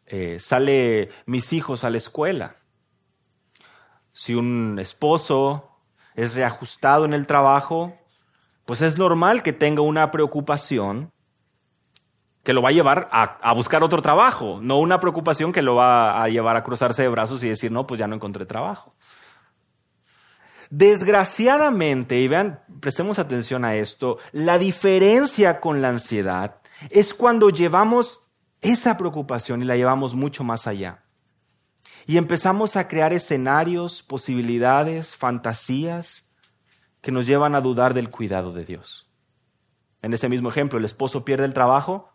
eh, 0.08 0.38
sale 0.40 1.10
mis 1.26 1.54
hijos 1.54 1.84
a 1.84 1.90
la 1.90 1.98
escuela. 1.98 2.58
Si 4.14 4.34
un 4.34 4.78
esposo 4.80 5.70
es 6.16 6.36
reajustado 6.36 7.06
en 7.06 7.14
el 7.14 7.28
trabajo, 7.28 7.98
pues 8.66 8.82
es 8.82 8.98
normal 8.98 9.44
que 9.44 9.54
tenga 9.54 9.82
una 9.82 10.12
preocupación 10.12 11.12
que 12.44 12.54
lo 12.54 12.62
va 12.62 12.70
a 12.70 12.74
llevar 12.74 13.10
a, 13.12 13.24
a, 13.42 13.54
buscar 13.54 13.84
otro 13.84 14.04
trabajo, 14.04 14.60
no 14.62 14.78
una 14.78 15.00
preocupación 15.00 15.52
que 15.52 15.64
lo 15.64 15.76
va 15.76 16.22
a 16.22 16.30
llevar 16.30 16.56
a 16.56 16.64
cruzarse 16.64 17.02
de 17.02 17.08
brazos 17.10 17.44
y 17.44 17.50
decir, 17.50 17.72
no, 17.72 17.88
pues 17.88 18.00
ya 18.00 18.08
no 18.08 18.16
encontré 18.16 18.46
trabajo. 18.46 18.94
Desgraciadamente, 20.70 22.20
y 22.20 22.28
vean, 22.28 22.62
prestemos 22.80 23.18
atención 23.18 23.66
a 23.66 23.76
esto, 23.76 24.20
la 24.32 24.58
diferencia 24.60 25.60
con 25.60 25.82
la 25.82 25.90
ansiedad 25.90 26.58
es 26.90 27.14
cuando 27.14 27.50
llevamos 27.50 28.25
esa 28.62 28.98
preocupación 28.98 29.62
y 29.62 29.66
la 29.66 29.76
llevamos 29.76 30.16
mucho 30.16 30.44
más 30.44 30.68
allá. 30.68 31.04
Y 32.08 32.18
empezamos 32.18 32.76
a 32.76 32.88
crear 32.88 33.14
escenarios, 33.14 34.04
posibilidades, 34.04 35.16
fantasías 35.16 36.30
que 37.02 37.12
nos 37.12 37.28
llevan 37.28 37.56
a 37.56 37.62
dudar 37.62 37.94
del 37.94 38.10
cuidado 38.10 38.52
de 38.52 38.66
Dios. 38.66 39.10
En 40.02 40.14
ese 40.14 40.30
mismo 40.30 40.50
ejemplo, 40.50 40.78
el 40.78 40.86
esposo 40.86 41.26
pierde 41.26 41.46
el 41.46 41.54
trabajo 41.54 42.14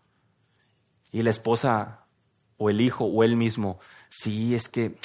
y 1.11 1.23
la 1.23 1.31
esposa 1.31 2.07
o 2.57 2.71
el 2.71 2.81
hijo 2.81 3.05
o 3.05 3.25
él 3.25 3.37
mismo, 3.37 3.81
sí, 4.11 4.55
es 4.55 4.69
que 4.69 4.97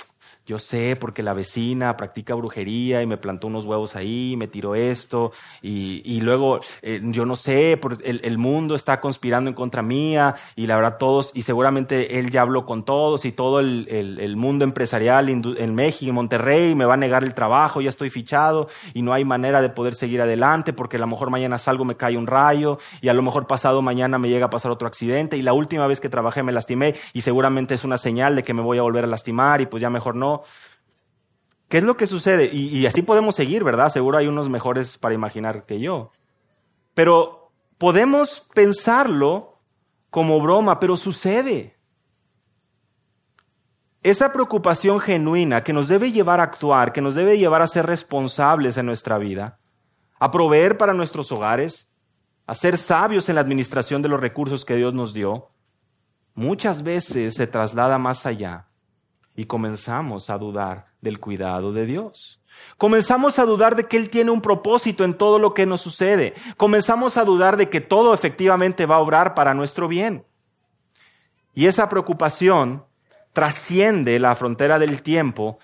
yo 0.46 0.60
sé 0.60 0.96
porque 1.00 1.24
la 1.24 1.34
vecina 1.34 1.98
practica 1.98 2.36
brujería 2.36 3.02
y 3.02 3.08
me 3.08 3.18
plantó 3.18 3.48
unos 3.48 3.66
huevos 3.66 3.96
ahí, 3.96 4.36
me 4.38 4.48
tiró 4.48 4.76
esto, 4.76 5.32
y, 5.62 6.20
luego 6.22 6.60
eh, 6.82 7.02
yo 7.04 7.26
no 7.26 7.36
sé, 7.36 7.80
el, 8.04 8.22
el, 8.24 8.38
mundo 8.38 8.76
está 8.76 9.00
conspirando 9.00 9.50
en 9.50 9.56
contra 9.56 9.82
mía, 9.82 10.36
y 10.56 10.68
la 10.68 10.76
verdad 10.76 10.98
todos, 10.98 11.32
y 11.34 11.42
seguramente 11.42 12.20
él 12.20 12.30
ya 12.30 12.42
habló 12.42 12.66
con 12.66 12.84
todos, 12.86 13.26
y 13.26 13.32
todo 13.32 13.60
el, 13.60 13.88
el 13.90 14.36
mundo 14.38 14.64
empresarial 14.64 15.30
en 15.30 15.76
México, 15.76 16.10
en 16.10 16.16
Monterrey, 16.16 16.76
me 16.76 16.86
va 16.86 16.94
a 16.94 16.98
negar 16.98 17.24
el 17.24 17.34
trabajo, 17.34 17.82
ya 17.82 17.90
estoy 17.90 18.10
fichado, 18.10 18.68
y 18.94 19.02
no 19.02 19.14
hay 19.14 19.26
manera 19.26 19.62
de 19.62 19.70
poder 19.70 19.96
seguir 19.96 20.22
adelante, 20.22 20.74
porque 20.74 20.98
a 20.98 21.00
lo 21.00 21.08
mejor 21.08 21.30
mañana 21.30 21.58
salgo, 21.58 21.86
me 21.86 21.96
cae 21.96 22.18
un 22.18 22.28
rayo, 22.28 22.78
y 23.02 23.10
a 23.10 23.14
lo 23.14 23.22
mejor 23.22 23.48
pasado 23.48 23.82
mañana 23.82 24.20
me 24.20 24.30
llega 24.30 24.48
a 24.48 24.50
pasar 24.50 24.72
otro 24.72 24.88
accidente, 24.88 25.38
y 25.38 25.42
la 25.42 25.54
última 25.54 25.88
vez 25.88 26.00
que 26.00 26.10
trabajé 26.10 26.44
me 26.44 26.52
lastimé, 26.52 26.96
y 27.14 27.22
seguramente 27.22 27.74
es 27.74 27.84
una 27.84 27.98
señal 27.98 28.36
de 28.36 28.44
que 28.44 28.54
me 28.54 28.62
voy 28.62 28.78
a 28.78 28.84
volver 28.84 29.06
a 29.06 29.08
lastimar, 29.08 29.62
y 29.62 29.66
pues 29.66 29.82
ya 29.82 29.90
mejor 29.90 30.16
no. 30.16 30.35
¿Qué 31.68 31.80
es 31.80 31.84
lo 31.84 31.98
que 31.98 32.08
sucede? 32.08 32.50
Y, 32.54 32.86
así 32.86 33.02
podemos 33.02 33.36
seguir, 33.36 33.64
¿verdad? 33.64 33.90
Seguro 33.90 34.18
hay 34.18 34.28
unos 34.28 34.50
mejores 34.50 34.98
para 34.98 35.16
imaginar 35.16 35.66
que 35.66 35.80
yo. 35.80 36.12
Pero 36.94 37.52
podemos 37.78 38.48
pensarlo 38.54 39.60
como 40.10 40.40
broma, 40.40 40.80
pero 40.80 40.96
sucede. 40.96 41.76
Esa 44.04 44.32
preocupación 44.32 45.00
genuina 45.00 45.64
que 45.64 45.74
nos 45.74 45.88
debe 45.88 46.12
llevar 46.12 46.40
a 46.40 46.44
actuar, 46.44 46.94
que 46.94 47.02
nos 47.02 47.16
debe 47.16 47.40
llevar 47.40 47.64
a 47.64 47.68
ser 47.68 47.88
responsables 47.88 48.78
en 48.78 48.86
nuestra 48.86 49.18
vida, 49.18 49.60
a 50.20 50.30
proveer 50.30 50.78
para 50.78 50.94
nuestros 50.94 51.32
hogares, 51.32 51.90
a 52.46 52.54
ser 52.54 52.78
sabios 52.78 53.28
en 53.28 53.36
la 53.36 53.42
administración 53.42 54.04
de 54.04 54.10
los 54.10 54.20
recursos 54.20 54.64
que 54.64 54.76
Dios 54.76 54.94
nos 54.94 55.16
dio, 55.16 55.50
muchas 56.36 56.84
veces 56.84 57.34
se 57.34 57.48
traslada 57.48 57.98
más 57.98 58.28
allá 58.28 58.68
y 59.36 59.46
comenzamos 59.46 60.30
a 60.30 60.38
dudar 60.38 60.88
del 61.02 61.20
cuidado 61.20 61.74
de 61.74 61.86
Dios. 61.86 62.42
Comenzamos 62.78 63.38
a 63.38 63.46
dudar 63.46 63.76
de 63.76 63.84
que 63.84 63.98
Él 63.98 64.10
tiene 64.10 64.32
un 64.32 64.42
propósito 64.42 65.04
en 65.04 65.14
todo 65.14 65.40
lo 65.40 65.54
que 65.54 65.66
nos 65.66 65.82
sucede. 65.82 66.34
Comenzamos 66.58 67.18
a 67.18 67.26
dudar 67.26 67.58
de 67.58 67.70
que 67.70 67.82
todo 67.82 68.14
efectivamente 68.14 68.86
va 68.86 68.96
a 68.96 69.00
obrar 69.00 69.36
para 69.36 69.54
nuestro 69.54 69.88
bien. 69.88 70.26
Y 71.54 71.68
esa 71.68 71.90
preocupación 71.90 72.86
trasciende 73.34 74.20
la 74.20 74.36
frontera 74.36 74.80
del 74.80 75.02
tiempo 75.02 75.60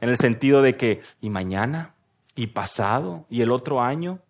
en 0.00 0.10
el 0.10 0.18
sentido 0.18 0.60
de 0.60 0.76
que, 0.76 1.00
¿y 1.20 1.30
mañana? 1.30 1.94
¿Y 2.34 2.48
pasado? 2.48 3.24
¿Y 3.30 3.40
el 3.40 3.50
otro 3.50 3.80
año? 3.80 4.20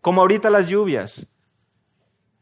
Como 0.00 0.20
ahorita 0.20 0.50
las 0.50 0.66
lluvias 0.66 1.28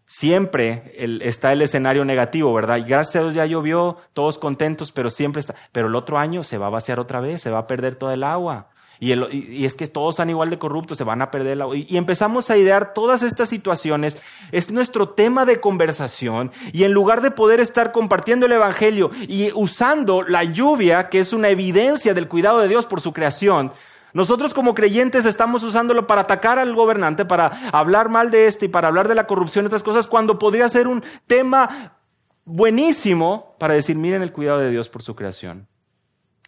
siempre 0.06 0.94
está 1.22 1.52
el 1.52 1.62
escenario 1.62 2.04
negativo, 2.04 2.54
¿verdad? 2.54 2.78
Y 2.78 2.84
gracias 2.84 3.16
a 3.16 3.20
Dios 3.20 3.34
ya 3.34 3.46
llovió, 3.46 3.96
todos 4.12 4.38
contentos, 4.38 4.92
pero 4.92 5.10
siempre 5.10 5.40
está. 5.40 5.54
Pero 5.72 5.88
el 5.88 5.96
otro 5.96 6.18
año 6.18 6.44
se 6.44 6.58
va 6.58 6.68
a 6.68 6.70
vaciar 6.70 7.00
otra 7.00 7.20
vez, 7.20 7.42
se 7.42 7.50
va 7.50 7.58
a 7.58 7.66
perder 7.66 7.96
toda 7.96 8.14
el 8.14 8.24
agua. 8.24 8.68
Y, 8.98 9.64
es 9.64 9.74
que 9.74 9.86
todos 9.86 10.14
están 10.14 10.30
igual 10.30 10.48
de 10.48 10.58
corruptos, 10.58 10.96
se 10.96 11.04
van 11.04 11.20
a 11.20 11.30
perder 11.30 11.52
el 11.52 11.62
agua. 11.62 11.76
Y 11.76 11.96
empezamos 11.96 12.50
a 12.50 12.56
idear 12.56 12.94
todas 12.94 13.22
estas 13.22 13.48
situaciones. 13.48 14.22
Es 14.52 14.70
nuestro 14.70 15.10
tema 15.10 15.44
de 15.44 15.60
conversación. 15.60 16.50
Y 16.72 16.84
en 16.84 16.92
lugar 16.92 17.20
de 17.20 17.30
poder 17.30 17.60
estar 17.60 17.92
compartiendo 17.92 18.46
el 18.46 18.52
Evangelio 18.52 19.10
y 19.28 19.50
usando 19.54 20.22
la 20.22 20.44
lluvia, 20.44 21.08
que 21.08 21.20
es 21.20 21.32
una 21.32 21.48
evidencia 21.48 22.14
del 22.14 22.28
cuidado 22.28 22.60
de 22.60 22.68
Dios 22.68 22.86
por 22.86 23.00
su 23.00 23.12
creación, 23.12 23.72
nosotros 24.16 24.54
como 24.54 24.74
creyentes 24.74 25.26
estamos 25.26 25.62
usándolo 25.62 26.06
para 26.06 26.22
atacar 26.22 26.58
al 26.58 26.74
gobernante, 26.74 27.26
para 27.26 27.48
hablar 27.70 28.08
mal 28.08 28.30
de 28.30 28.46
este 28.46 28.64
y 28.64 28.68
para 28.68 28.88
hablar 28.88 29.08
de 29.08 29.14
la 29.14 29.26
corrupción 29.26 29.62
y 29.62 29.66
otras 29.66 29.82
cosas, 29.82 30.06
cuando 30.06 30.38
podría 30.38 30.70
ser 30.70 30.88
un 30.88 31.04
tema 31.26 31.98
buenísimo 32.46 33.54
para 33.58 33.74
decir, 33.74 33.94
miren 33.94 34.22
el 34.22 34.32
cuidado 34.32 34.60
de 34.60 34.70
Dios 34.70 34.88
por 34.88 35.02
su 35.02 35.14
creación. 35.14 35.68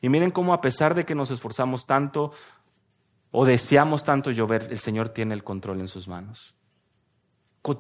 Y 0.01 0.09
miren 0.09 0.31
cómo 0.31 0.55
a 0.55 0.63
pesar 0.63 0.95
de 0.95 1.05
que 1.05 1.15
nos 1.15 1.31
esforzamos 1.31 1.85
tanto 1.85 2.33
o 3.33 3.45
deseamos 3.45 4.03
tanto 4.03 4.31
llover, 4.31 4.69
el 4.71 4.79
Señor 4.79 5.11
tiene 5.11 5.35
el 5.35 5.45
control 5.45 5.81
en 5.81 5.89
sus 5.89 6.09
manos. 6.09 6.55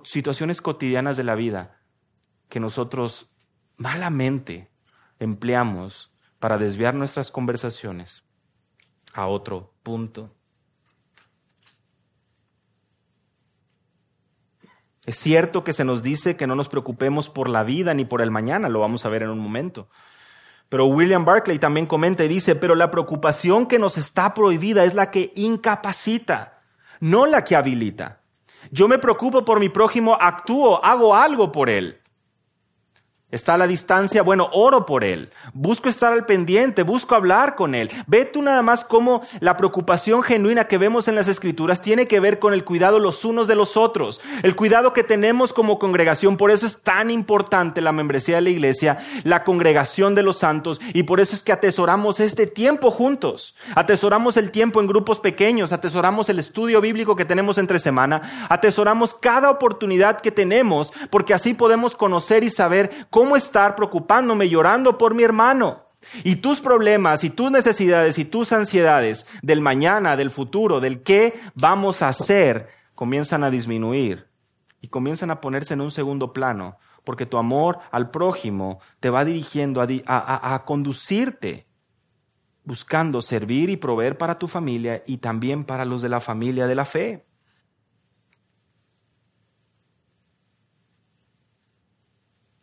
Situaciones 0.04 0.60
cotidianas 0.60 1.16
de 1.16 1.24
la 1.24 1.34
vida 1.34 1.80
que 2.50 2.60
nosotros 2.60 3.30
malamente 3.78 4.70
empleamos 5.18 6.12
para 6.38 6.58
desviar 6.58 6.94
nuestras 6.94 7.32
conversaciones 7.32 8.27
a 9.14 9.26
otro 9.26 9.72
punto. 9.82 10.30
Es 15.06 15.16
cierto 15.16 15.64
que 15.64 15.72
se 15.72 15.84
nos 15.84 16.02
dice 16.02 16.36
que 16.36 16.46
no 16.46 16.54
nos 16.54 16.68
preocupemos 16.68 17.30
por 17.30 17.48
la 17.48 17.64
vida 17.64 17.94
ni 17.94 18.04
por 18.04 18.20
el 18.20 18.30
mañana, 18.30 18.68
lo 18.68 18.80
vamos 18.80 19.06
a 19.06 19.08
ver 19.08 19.22
en 19.22 19.30
un 19.30 19.38
momento. 19.38 19.88
Pero 20.68 20.84
William 20.84 21.24
Barclay 21.24 21.58
también 21.58 21.86
comenta 21.86 22.24
y 22.24 22.28
dice, 22.28 22.54
pero 22.54 22.74
la 22.74 22.90
preocupación 22.90 23.66
que 23.66 23.78
nos 23.78 23.96
está 23.96 24.34
prohibida 24.34 24.84
es 24.84 24.94
la 24.94 25.10
que 25.10 25.32
incapacita, 25.34 26.60
no 27.00 27.24
la 27.24 27.42
que 27.42 27.56
habilita. 27.56 28.20
Yo 28.70 28.86
me 28.86 28.98
preocupo 28.98 29.46
por 29.46 29.60
mi 29.60 29.70
prójimo, 29.70 30.14
actúo, 30.20 30.84
hago 30.84 31.14
algo 31.14 31.52
por 31.52 31.70
él. 31.70 32.02
Está 33.30 33.54
a 33.54 33.58
la 33.58 33.66
distancia, 33.66 34.22
bueno, 34.22 34.48
oro 34.54 34.86
por 34.86 35.04
él. 35.04 35.28
Busco 35.52 35.90
estar 35.90 36.14
al 36.14 36.24
pendiente, 36.24 36.82
busco 36.82 37.14
hablar 37.14 37.56
con 37.56 37.74
él. 37.74 37.90
Ve 38.06 38.24
tú 38.24 38.40
nada 38.40 38.62
más 38.62 38.84
cómo 38.84 39.20
la 39.40 39.58
preocupación 39.58 40.22
genuina 40.22 40.66
que 40.66 40.78
vemos 40.78 41.08
en 41.08 41.14
las 41.14 41.28
escrituras 41.28 41.82
tiene 41.82 42.08
que 42.08 42.20
ver 42.20 42.38
con 42.38 42.54
el 42.54 42.64
cuidado 42.64 42.98
los 42.98 43.26
unos 43.26 43.46
de 43.46 43.54
los 43.54 43.76
otros. 43.76 44.18
El 44.42 44.56
cuidado 44.56 44.94
que 44.94 45.04
tenemos 45.04 45.52
como 45.52 45.78
congregación. 45.78 46.38
Por 46.38 46.50
eso 46.50 46.64
es 46.64 46.82
tan 46.82 47.10
importante 47.10 47.82
la 47.82 47.92
membresía 47.92 48.36
de 48.36 48.40
la 48.40 48.48
iglesia, 48.48 48.96
la 49.24 49.44
congregación 49.44 50.14
de 50.14 50.22
los 50.22 50.38
santos. 50.38 50.80
Y 50.94 51.02
por 51.02 51.20
eso 51.20 51.36
es 51.36 51.42
que 51.42 51.52
atesoramos 51.52 52.20
este 52.20 52.46
tiempo 52.46 52.90
juntos. 52.90 53.54
Atesoramos 53.74 54.38
el 54.38 54.50
tiempo 54.50 54.80
en 54.80 54.86
grupos 54.86 55.20
pequeños. 55.20 55.72
Atesoramos 55.72 56.30
el 56.30 56.38
estudio 56.38 56.80
bíblico 56.80 57.14
que 57.14 57.26
tenemos 57.26 57.58
entre 57.58 57.78
semana. 57.78 58.46
Atesoramos 58.48 59.12
cada 59.12 59.50
oportunidad 59.50 60.22
que 60.22 60.32
tenemos 60.32 60.94
porque 61.10 61.34
así 61.34 61.52
podemos 61.52 61.94
conocer 61.94 62.42
y 62.42 62.48
saber 62.48 63.06
estar 63.36 63.74
preocupándome, 63.74 64.48
llorando 64.48 64.98
por 64.98 65.14
mi 65.14 65.22
hermano. 65.22 65.86
Y 66.24 66.36
tus 66.36 66.60
problemas 66.60 67.24
y 67.24 67.30
tus 67.30 67.50
necesidades 67.50 68.18
y 68.18 68.24
tus 68.24 68.52
ansiedades 68.52 69.26
del 69.42 69.60
mañana, 69.60 70.16
del 70.16 70.30
futuro, 70.30 70.80
del 70.80 71.02
qué 71.02 71.38
vamos 71.54 72.02
a 72.02 72.08
hacer, 72.08 72.68
comienzan 72.94 73.42
a 73.44 73.50
disminuir 73.50 74.28
y 74.80 74.88
comienzan 74.88 75.30
a 75.30 75.40
ponerse 75.40 75.74
en 75.74 75.80
un 75.80 75.90
segundo 75.90 76.32
plano, 76.32 76.78
porque 77.02 77.26
tu 77.26 77.36
amor 77.36 77.80
al 77.90 78.10
prójimo 78.10 78.80
te 79.00 79.10
va 79.10 79.24
dirigiendo 79.24 79.82
a 79.82 80.62
conducirte 80.64 81.68
buscando 82.68 83.22
servir 83.22 83.70
y 83.70 83.78
proveer 83.78 84.18
para 84.18 84.38
tu 84.38 84.46
familia 84.46 85.02
y 85.06 85.16
también 85.16 85.64
para 85.64 85.86
los 85.86 86.02
de 86.02 86.10
la 86.10 86.20
familia 86.20 86.66
de 86.66 86.74
la 86.74 86.84
fe. 86.84 87.27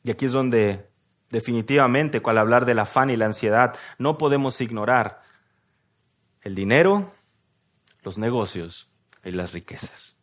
Y 0.06 0.12
aquí 0.12 0.28
es 0.28 0.34
donde 0.34 0.88
definitivamente, 1.32 2.22
al 2.24 2.38
hablar 2.38 2.66
del 2.66 2.78
afán 2.78 3.10
y 3.10 3.16
la 3.16 3.26
ansiedad, 3.26 3.76
no 3.98 4.20
podemos 4.20 4.62
ignorar 4.62 5.24
el 6.44 6.54
dinero, 6.54 7.12
los 8.04 8.20
negocios 8.20 8.88
y 9.24 9.32
las 9.32 9.52
riquezas. 9.52 10.16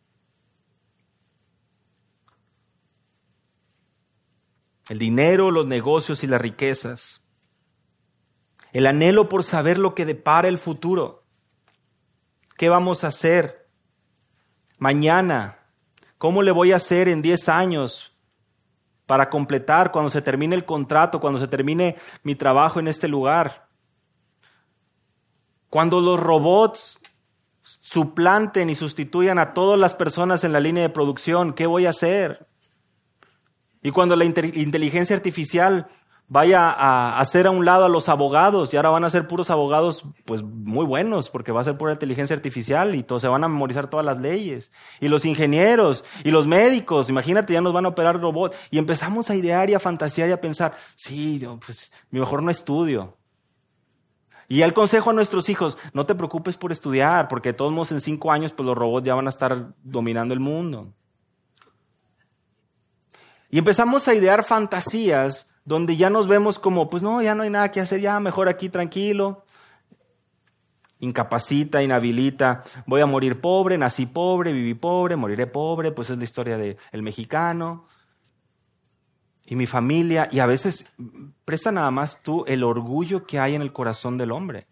El 4.87 4.99
dinero, 4.99 5.51
los 5.51 5.67
negocios 5.67 6.23
y 6.23 6.27
las 6.27 6.39
riquezas. 6.39 7.21
El 8.71 8.87
anhelo 8.87 9.27
por 9.27 9.43
saber 9.43 9.77
lo 9.77 9.95
que 9.95 10.05
depara 10.05 10.47
el 10.47 10.59
futuro. 10.59 11.25
¿Qué 12.55 12.69
vamos 12.69 13.03
a 13.03 13.07
hacer 13.07 13.67
mañana? 14.77 15.59
¿Cómo 16.17 16.41
le 16.41 16.51
voy 16.51 16.71
a 16.71 16.77
hacer 16.77 17.09
en 17.09 17.21
10 17.21 17.49
años? 17.49 18.12
Para 19.05 19.29
completar 19.29 19.91
cuando 19.91 20.09
se 20.09 20.21
termine 20.21 20.55
el 20.55 20.65
contrato, 20.65 21.19
cuando 21.19 21.39
se 21.39 21.47
termine 21.47 21.95
mi 22.23 22.35
trabajo 22.35 22.79
en 22.79 22.87
este 22.87 23.07
lugar. 23.07 23.67
Cuando 25.69 25.99
los 26.01 26.19
robots 26.19 27.01
suplanten 27.61 28.69
y 28.69 28.75
sustituyan 28.75 29.39
a 29.39 29.53
todas 29.53 29.79
las 29.79 29.95
personas 29.95 30.43
en 30.43 30.53
la 30.53 30.59
línea 30.59 30.83
de 30.83 30.89
producción, 30.89 31.53
¿qué 31.53 31.65
voy 31.65 31.85
a 31.85 31.89
hacer? 31.89 32.47
Y 33.81 33.91
cuando 33.91 34.15
la 34.15 34.23
inteligencia 34.25 35.15
artificial 35.15 35.87
vaya 36.27 36.71
a 36.71 37.19
hacer 37.19 37.47
a 37.47 37.51
un 37.51 37.65
lado 37.65 37.85
a 37.85 37.89
los 37.89 38.09
abogados 38.09 38.73
y 38.73 38.77
ahora 38.77 38.89
van 38.89 39.03
a 39.03 39.09
ser 39.09 39.27
puros 39.27 39.49
abogados 39.49 40.05
pues 40.25 40.41
muy 40.41 40.85
buenos 40.85 41.29
porque 41.29 41.51
va 41.51 41.61
a 41.61 41.63
ser 41.63 41.77
pura 41.77 41.93
inteligencia 41.93 42.35
artificial 42.35 42.95
y 42.95 43.05
se 43.19 43.27
van 43.27 43.43
a 43.43 43.47
memorizar 43.47 43.89
todas 43.89 44.05
las 44.05 44.17
leyes. 44.17 44.71
Y 44.99 45.09
los 45.09 45.25
ingenieros 45.25 46.03
y 46.23 46.31
los 46.31 46.47
médicos 46.47 47.09
imagínate 47.09 47.53
ya 47.53 47.61
nos 47.61 47.73
van 47.73 47.85
a 47.85 47.89
operar 47.89 48.19
robots 48.19 48.57
y 48.71 48.77
empezamos 48.77 49.29
a 49.29 49.35
idear 49.35 49.69
y 49.69 49.73
a 49.73 49.79
fantasear 49.79 50.29
y 50.29 50.31
a 50.31 50.41
pensar 50.41 50.73
sí 50.95 51.45
pues 51.63 51.91
mejor 52.09 52.41
no 52.41 52.49
estudio. 52.49 53.17
Y 54.47 54.61
el 54.61 54.73
consejo 54.73 55.11
a 55.11 55.13
nuestros 55.13 55.49
hijos 55.49 55.77
no 55.93 56.05
te 56.05 56.15
preocupes 56.15 56.57
por 56.57 56.71
estudiar 56.71 57.27
porque 57.27 57.49
de 57.49 57.53
todos 57.53 57.71
modos 57.71 57.91
en 57.91 58.01
cinco 58.01 58.31
años 58.31 58.53
pues 58.53 58.65
los 58.65 58.77
robots 58.77 59.05
ya 59.05 59.15
van 59.15 59.27
a 59.27 59.29
estar 59.29 59.73
dominando 59.83 60.33
el 60.33 60.39
mundo. 60.39 60.93
Y 63.49 63.59
empezamos 63.59 64.07
a 64.07 64.15
idear 64.15 64.43
fantasías 64.43 65.52
donde 65.65 65.95
ya 65.95 66.09
nos 66.09 66.27
vemos 66.27 66.59
como, 66.59 66.89
pues 66.89 67.03
no, 67.03 67.21
ya 67.21 67.35
no 67.35 67.43
hay 67.43 67.49
nada 67.49 67.71
que 67.71 67.81
hacer, 67.81 68.01
ya 68.01 68.19
mejor 68.19 68.49
aquí 68.49 68.69
tranquilo. 68.69 69.45
Incapacita, 70.99 71.83
inhabilita, 71.83 72.63
voy 72.85 73.01
a 73.01 73.05
morir 73.05 73.41
pobre, 73.41 73.77
nací 73.77 74.05
pobre, 74.05 74.53
viví 74.53 74.73
pobre, 74.73 75.15
moriré 75.15 75.47
pobre, 75.47 75.91
pues 75.91 76.09
es 76.09 76.17
la 76.17 76.23
historia 76.23 76.57
del 76.57 77.01
mexicano. 77.01 77.85
Y 79.45 79.55
mi 79.55 79.65
familia, 79.65 80.29
y 80.31 80.39
a 80.39 80.45
veces 80.45 80.85
presta 81.43 81.71
nada 81.71 81.91
más 81.91 82.21
tú 82.21 82.45
el 82.47 82.63
orgullo 82.63 83.25
que 83.25 83.39
hay 83.39 83.55
en 83.55 83.61
el 83.61 83.73
corazón 83.73 84.17
del 84.17 84.31
hombre 84.31 84.67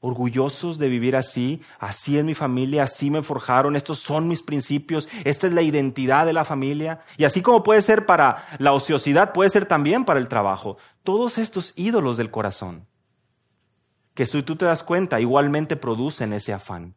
orgullosos 0.00 0.78
de 0.78 0.88
vivir 0.88 1.14
así, 1.14 1.62
así 1.78 2.18
es 2.18 2.24
mi 2.24 2.34
familia, 2.34 2.84
así 2.84 3.10
me 3.10 3.22
forjaron, 3.22 3.76
estos 3.76 3.98
son 3.98 4.28
mis 4.28 4.42
principios, 4.42 5.08
esta 5.24 5.46
es 5.46 5.52
la 5.52 5.62
identidad 5.62 6.26
de 6.26 6.32
la 6.32 6.44
familia. 6.44 7.00
Y 7.18 7.24
así 7.24 7.42
como 7.42 7.62
puede 7.62 7.82
ser 7.82 8.06
para 8.06 8.36
la 8.58 8.72
ociosidad, 8.72 9.32
puede 9.32 9.50
ser 9.50 9.66
también 9.66 10.04
para 10.04 10.18
el 10.18 10.28
trabajo. 10.28 10.78
Todos 11.04 11.38
estos 11.38 11.74
ídolos 11.76 12.16
del 12.16 12.30
corazón, 12.30 12.86
que 14.14 14.26
si 14.26 14.42
tú 14.42 14.56
te 14.56 14.64
das 14.64 14.82
cuenta, 14.82 15.20
igualmente 15.20 15.76
producen 15.76 16.32
ese 16.32 16.52
afán. 16.52 16.94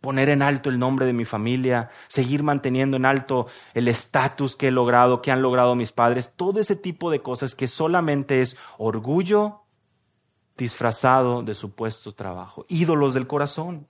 Poner 0.00 0.28
en 0.30 0.42
alto 0.42 0.70
el 0.70 0.78
nombre 0.78 1.06
de 1.06 1.12
mi 1.12 1.24
familia, 1.24 1.90
seguir 2.06 2.44
manteniendo 2.44 2.96
en 2.96 3.04
alto 3.04 3.48
el 3.74 3.88
estatus 3.88 4.54
que 4.54 4.68
he 4.68 4.70
logrado, 4.70 5.22
que 5.22 5.32
han 5.32 5.42
logrado 5.42 5.74
mis 5.74 5.92
padres, 5.92 6.32
todo 6.36 6.60
ese 6.60 6.76
tipo 6.76 7.10
de 7.10 7.20
cosas 7.20 7.54
que 7.54 7.66
solamente 7.66 8.40
es 8.40 8.56
orgullo 8.78 9.64
disfrazado 10.58 11.42
de 11.42 11.54
supuesto 11.54 12.12
trabajo, 12.12 12.66
ídolos 12.68 13.14
del 13.14 13.26
corazón. 13.26 13.88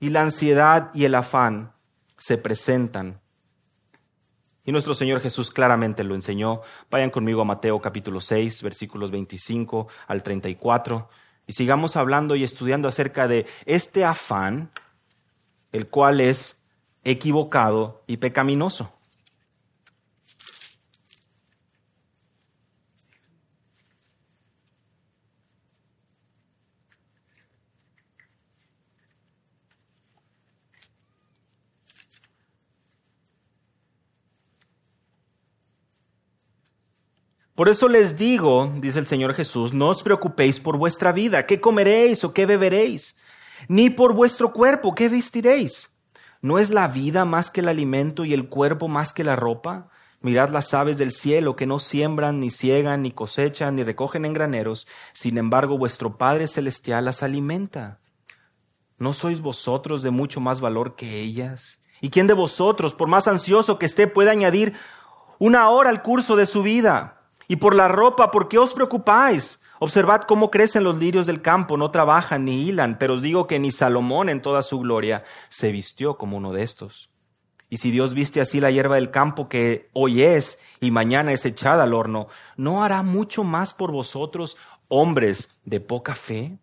Y 0.00 0.10
la 0.10 0.22
ansiedad 0.22 0.90
y 0.94 1.04
el 1.04 1.14
afán 1.14 1.72
se 2.16 2.38
presentan. 2.38 3.20
Y 4.64 4.72
nuestro 4.72 4.94
Señor 4.94 5.20
Jesús 5.20 5.50
claramente 5.50 6.04
lo 6.04 6.14
enseñó. 6.14 6.62
Vayan 6.90 7.10
conmigo 7.10 7.42
a 7.42 7.44
Mateo 7.44 7.80
capítulo 7.80 8.20
6, 8.20 8.62
versículos 8.62 9.10
25 9.10 9.88
al 10.06 10.22
34, 10.22 11.08
y 11.46 11.52
sigamos 11.52 11.96
hablando 11.96 12.36
y 12.36 12.44
estudiando 12.44 12.88
acerca 12.88 13.26
de 13.28 13.46
este 13.64 14.04
afán, 14.04 14.70
el 15.72 15.88
cual 15.88 16.20
es 16.20 16.64
equivocado 17.04 18.02
y 18.06 18.18
pecaminoso. 18.18 18.97
Por 37.58 37.68
eso 37.68 37.88
les 37.88 38.16
digo, 38.16 38.72
dice 38.76 39.00
el 39.00 39.08
Señor 39.08 39.34
Jesús, 39.34 39.72
no 39.72 39.88
os 39.88 40.04
preocupéis 40.04 40.60
por 40.60 40.76
vuestra 40.76 41.10
vida, 41.10 41.44
qué 41.44 41.60
comeréis 41.60 42.22
o 42.22 42.32
qué 42.32 42.46
beberéis, 42.46 43.16
ni 43.66 43.90
por 43.90 44.14
vuestro 44.14 44.52
cuerpo, 44.52 44.94
qué 44.94 45.08
vestiréis. 45.08 45.90
¿No 46.40 46.60
es 46.60 46.70
la 46.70 46.86
vida 46.86 47.24
más 47.24 47.50
que 47.50 47.58
el 47.60 47.68
alimento 47.68 48.24
y 48.24 48.32
el 48.32 48.48
cuerpo 48.48 48.86
más 48.86 49.12
que 49.12 49.24
la 49.24 49.34
ropa? 49.34 49.88
Mirad 50.20 50.50
las 50.50 50.72
aves 50.72 50.98
del 50.98 51.10
cielo 51.10 51.56
que 51.56 51.66
no 51.66 51.80
siembran, 51.80 52.38
ni 52.38 52.52
ciegan, 52.52 53.02
ni 53.02 53.10
cosechan, 53.10 53.74
ni 53.74 53.82
recogen 53.82 54.24
en 54.24 54.34
graneros, 54.34 54.86
sin 55.12 55.36
embargo 55.36 55.76
vuestro 55.76 56.16
Padre 56.16 56.46
Celestial 56.46 57.06
las 57.06 57.24
alimenta. 57.24 57.98
¿No 58.98 59.12
sois 59.14 59.40
vosotros 59.40 60.04
de 60.04 60.10
mucho 60.10 60.38
más 60.38 60.60
valor 60.60 60.94
que 60.94 61.18
ellas? 61.18 61.80
¿Y 62.00 62.10
quién 62.10 62.28
de 62.28 62.34
vosotros, 62.34 62.94
por 62.94 63.08
más 63.08 63.26
ansioso 63.26 63.80
que 63.80 63.86
esté, 63.86 64.06
puede 64.06 64.30
añadir 64.30 64.74
una 65.40 65.68
hora 65.70 65.90
al 65.90 66.02
curso 66.02 66.36
de 66.36 66.46
su 66.46 66.62
vida? 66.62 67.17
Y 67.48 67.56
por 67.56 67.74
la 67.74 67.88
ropa, 67.88 68.30
¿por 68.30 68.46
qué 68.48 68.58
os 68.58 68.74
preocupáis? 68.74 69.62
Observad 69.80 70.22
cómo 70.22 70.50
crecen 70.50 70.84
los 70.84 70.98
lirios 70.98 71.26
del 71.26 71.40
campo, 71.40 71.76
no 71.76 71.90
trabajan 71.90 72.44
ni 72.44 72.68
hilan, 72.68 72.98
pero 72.98 73.14
os 73.14 73.22
digo 73.22 73.46
que 73.46 73.58
ni 73.58 73.70
Salomón 73.70 74.28
en 74.28 74.42
toda 74.42 74.60
su 74.62 74.80
gloria 74.80 75.22
se 75.48 75.72
vistió 75.72 76.18
como 76.18 76.36
uno 76.36 76.52
de 76.52 76.62
estos. 76.62 77.10
Y 77.70 77.78
si 77.78 77.90
Dios 77.90 78.12
viste 78.12 78.40
así 78.40 78.60
la 78.60 78.70
hierba 78.70 78.96
del 78.96 79.10
campo 79.10 79.48
que 79.48 79.88
hoy 79.92 80.22
es 80.22 80.58
y 80.80 80.90
mañana 80.90 81.32
es 81.32 81.44
echada 81.46 81.84
al 81.84 81.94
horno, 81.94 82.28
¿no 82.56 82.82
hará 82.82 83.02
mucho 83.02 83.44
más 83.44 83.72
por 83.72 83.92
vosotros, 83.92 84.56
hombres 84.88 85.60
de 85.64 85.80
poca 85.80 86.14
fe? 86.14 86.58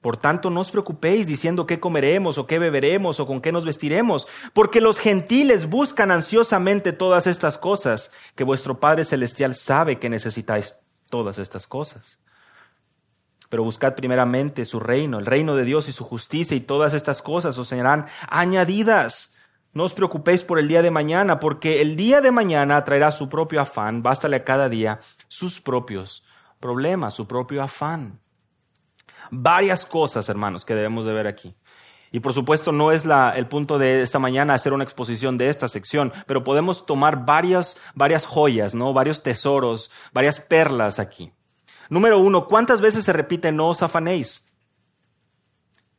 Por 0.00 0.16
tanto, 0.16 0.48
no 0.48 0.60
os 0.60 0.70
preocupéis 0.70 1.26
diciendo 1.26 1.66
qué 1.66 1.80
comeremos 1.80 2.38
o 2.38 2.46
qué 2.46 2.60
beberemos 2.60 3.18
o 3.18 3.26
con 3.26 3.40
qué 3.40 3.50
nos 3.50 3.64
vestiremos, 3.64 4.28
porque 4.52 4.80
los 4.80 5.00
gentiles 5.00 5.68
buscan 5.68 6.12
ansiosamente 6.12 6.92
todas 6.92 7.26
estas 7.26 7.58
cosas, 7.58 8.12
que 8.36 8.44
vuestro 8.44 8.78
Padre 8.78 9.02
Celestial 9.02 9.56
sabe 9.56 9.98
que 9.98 10.08
necesitáis 10.08 10.76
todas 11.10 11.40
estas 11.40 11.66
cosas. 11.66 12.20
Pero 13.48 13.64
buscad 13.64 13.96
primeramente 13.96 14.64
su 14.66 14.78
reino, 14.78 15.18
el 15.18 15.26
reino 15.26 15.56
de 15.56 15.64
Dios 15.64 15.88
y 15.88 15.92
su 15.92 16.04
justicia, 16.04 16.56
y 16.56 16.60
todas 16.60 16.94
estas 16.94 17.20
cosas 17.20 17.58
os 17.58 17.66
serán 17.66 18.06
añadidas. 18.28 19.34
No 19.72 19.82
os 19.82 19.94
preocupéis 19.94 20.44
por 20.44 20.60
el 20.60 20.68
día 20.68 20.82
de 20.82 20.92
mañana, 20.92 21.40
porque 21.40 21.82
el 21.82 21.96
día 21.96 22.20
de 22.20 22.30
mañana 22.30 22.84
traerá 22.84 23.10
su 23.10 23.28
propio 23.28 23.60
afán, 23.60 24.04
bástale 24.04 24.36
a 24.36 24.44
cada 24.44 24.68
día 24.68 25.00
sus 25.26 25.60
propios 25.60 26.22
problemas, 26.60 27.14
su 27.14 27.26
propio 27.26 27.64
afán 27.64 28.20
varias 29.30 29.84
cosas, 29.84 30.28
hermanos, 30.28 30.64
que 30.64 30.74
debemos 30.74 31.04
de 31.04 31.12
ver 31.12 31.26
aquí. 31.26 31.54
Y 32.10 32.20
por 32.20 32.32
supuesto 32.32 32.72
no 32.72 32.90
es 32.90 33.04
el 33.04 33.46
punto 33.48 33.78
de 33.78 34.02
esta 34.02 34.18
mañana 34.18 34.54
hacer 34.54 34.72
una 34.72 34.84
exposición 34.84 35.36
de 35.36 35.48
esta 35.50 35.68
sección, 35.68 36.12
pero 36.26 36.42
podemos 36.42 36.86
tomar 36.86 37.26
varias, 37.26 37.76
varias 37.94 38.24
joyas, 38.24 38.74
¿no? 38.74 38.92
varios 38.92 39.22
tesoros, 39.22 39.90
varias 40.12 40.40
perlas 40.40 40.98
aquí. 40.98 41.32
Número 41.90 42.18
uno, 42.18 42.46
¿cuántas 42.46 42.80
veces 42.80 43.04
se 43.04 43.12
repite 43.12 43.52
no 43.52 43.68
os 43.68 43.82
afanéis? 43.82 44.44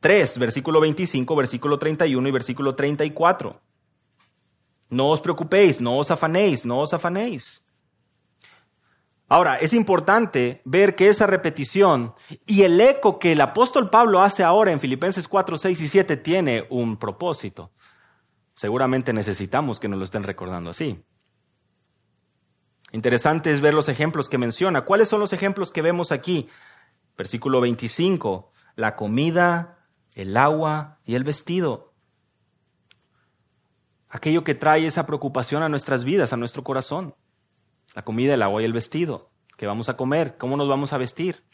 Tres, 0.00 0.38
versículo 0.38 0.80
25, 0.80 1.36
versículo 1.36 1.78
31 1.78 2.28
y 2.28 2.32
versículo 2.32 2.74
34. 2.74 3.60
No 4.88 5.10
os 5.10 5.20
preocupéis, 5.20 5.80
no 5.80 5.98
os 5.98 6.10
afanéis, 6.10 6.64
no 6.64 6.80
os 6.80 6.94
afanéis. 6.94 7.66
Ahora, 9.32 9.54
es 9.54 9.72
importante 9.74 10.60
ver 10.64 10.96
que 10.96 11.06
esa 11.06 11.24
repetición 11.24 12.14
y 12.46 12.62
el 12.62 12.80
eco 12.80 13.20
que 13.20 13.30
el 13.30 13.40
apóstol 13.40 13.88
Pablo 13.88 14.22
hace 14.22 14.42
ahora 14.42 14.72
en 14.72 14.80
Filipenses 14.80 15.28
4, 15.28 15.56
6 15.56 15.80
y 15.80 15.88
7 15.88 16.16
tiene 16.16 16.66
un 16.68 16.96
propósito. 16.96 17.70
Seguramente 18.56 19.12
necesitamos 19.12 19.78
que 19.78 19.86
nos 19.86 20.00
lo 20.00 20.04
estén 20.04 20.24
recordando 20.24 20.70
así. 20.70 21.04
Interesante 22.90 23.52
es 23.52 23.60
ver 23.60 23.72
los 23.72 23.88
ejemplos 23.88 24.28
que 24.28 24.36
menciona. 24.36 24.80
¿Cuáles 24.80 25.08
son 25.08 25.20
los 25.20 25.32
ejemplos 25.32 25.70
que 25.70 25.80
vemos 25.80 26.10
aquí? 26.10 26.48
Versículo 27.16 27.60
25, 27.60 28.50
la 28.74 28.96
comida, 28.96 29.78
el 30.16 30.36
agua 30.36 30.98
y 31.04 31.14
el 31.14 31.22
vestido. 31.22 31.94
Aquello 34.08 34.42
que 34.42 34.56
trae 34.56 34.86
esa 34.86 35.06
preocupación 35.06 35.62
a 35.62 35.68
nuestras 35.68 36.02
vidas, 36.02 36.32
a 36.32 36.36
nuestro 36.36 36.64
corazón 36.64 37.14
la 38.00 38.04
comida, 38.04 38.32
el 38.32 38.40
agua 38.40 38.62
y 38.62 38.64
el 38.64 38.72
vestido. 38.72 39.30
¿Qué 39.58 39.66
vamos 39.66 39.90
a 39.90 39.96
comer? 39.98 40.38
¿Cómo 40.38 40.56
nos 40.56 40.66
vamos 40.70 40.94
a 40.94 40.96
vestir? 40.96 41.44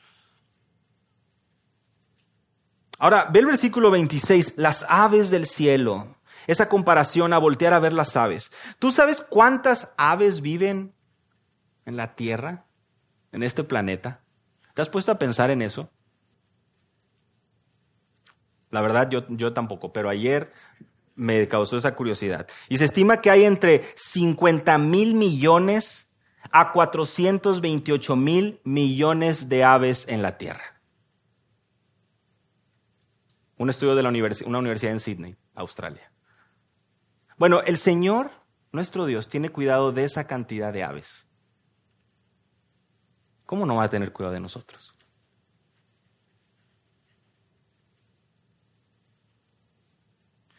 Ahora, 3.00 3.26
ve 3.32 3.40
el 3.40 3.46
versículo 3.46 3.90
26, 3.90 4.54
las 4.56 4.86
aves 4.88 5.30
del 5.30 5.44
cielo. 5.44 6.14
Esa 6.46 6.68
comparación 6.68 7.32
a 7.32 7.38
voltear 7.38 7.74
a 7.74 7.80
ver 7.80 7.92
las 7.92 8.16
aves. 8.16 8.52
¿Tú 8.78 8.92
sabes 8.92 9.22
cuántas 9.22 9.92
aves 9.96 10.40
viven 10.40 10.94
en 11.84 11.96
la 11.96 12.14
Tierra, 12.14 12.66
en 13.32 13.42
este 13.42 13.64
planeta? 13.64 14.20
¿Te 14.74 14.82
has 14.82 14.88
puesto 14.88 15.10
a 15.10 15.18
pensar 15.18 15.50
en 15.50 15.62
eso? 15.62 15.90
La 18.70 18.82
verdad, 18.82 19.10
yo, 19.10 19.26
yo 19.30 19.52
tampoco, 19.52 19.92
pero 19.92 20.08
ayer 20.08 20.52
me 21.16 21.48
causó 21.48 21.76
esa 21.76 21.96
curiosidad. 21.96 22.46
Y 22.68 22.76
se 22.76 22.84
estima 22.84 23.20
que 23.20 23.32
hay 23.32 23.44
entre 23.44 23.82
50 23.96 24.78
mil 24.78 25.14
millones 25.14 26.05
a 26.50 26.72
428 26.72 28.16
mil 28.16 28.60
millones 28.64 29.48
de 29.48 29.64
aves 29.64 30.06
en 30.08 30.22
la 30.22 30.38
Tierra. 30.38 30.80
Un 33.58 33.70
estudio 33.70 33.94
de 33.94 34.02
la 34.02 34.08
una 34.08 34.58
universidad 34.58 34.92
en 34.92 35.00
Sydney, 35.00 35.36
Australia. 35.54 36.12
Bueno, 37.38 37.62
el 37.62 37.78
Señor, 37.78 38.30
nuestro 38.72 39.06
Dios, 39.06 39.28
tiene 39.28 39.50
cuidado 39.50 39.92
de 39.92 40.04
esa 40.04 40.26
cantidad 40.26 40.72
de 40.72 40.82
aves. 40.82 41.28
¿Cómo 43.46 43.64
no 43.64 43.76
va 43.76 43.84
a 43.84 43.88
tener 43.88 44.12
cuidado 44.12 44.34
de 44.34 44.40
nosotros? 44.40 44.95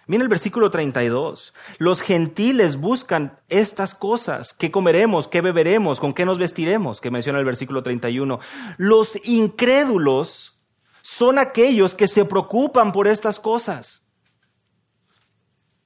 Mira 0.07 0.23
el 0.23 0.29
versículo 0.29 0.71
32. 0.71 1.53
Los 1.77 2.01
gentiles 2.01 2.77
buscan 2.77 3.39
estas 3.49 3.93
cosas. 3.93 4.53
¿Qué 4.53 4.71
comeremos? 4.71 5.27
¿Qué 5.27 5.41
beberemos? 5.41 5.99
¿Con 5.99 6.13
qué 6.13 6.25
nos 6.25 6.37
vestiremos? 6.37 7.01
Que 7.01 7.11
menciona 7.11 7.39
el 7.39 7.45
versículo 7.45 7.83
31. 7.83 8.39
Los 8.77 9.19
incrédulos 9.27 10.61
son 11.01 11.37
aquellos 11.37 11.93
que 11.93 12.07
se 12.07 12.23
preocupan 12.23 12.93
por 12.93 13.07
estas 13.07 13.39
cosas. 13.39 14.03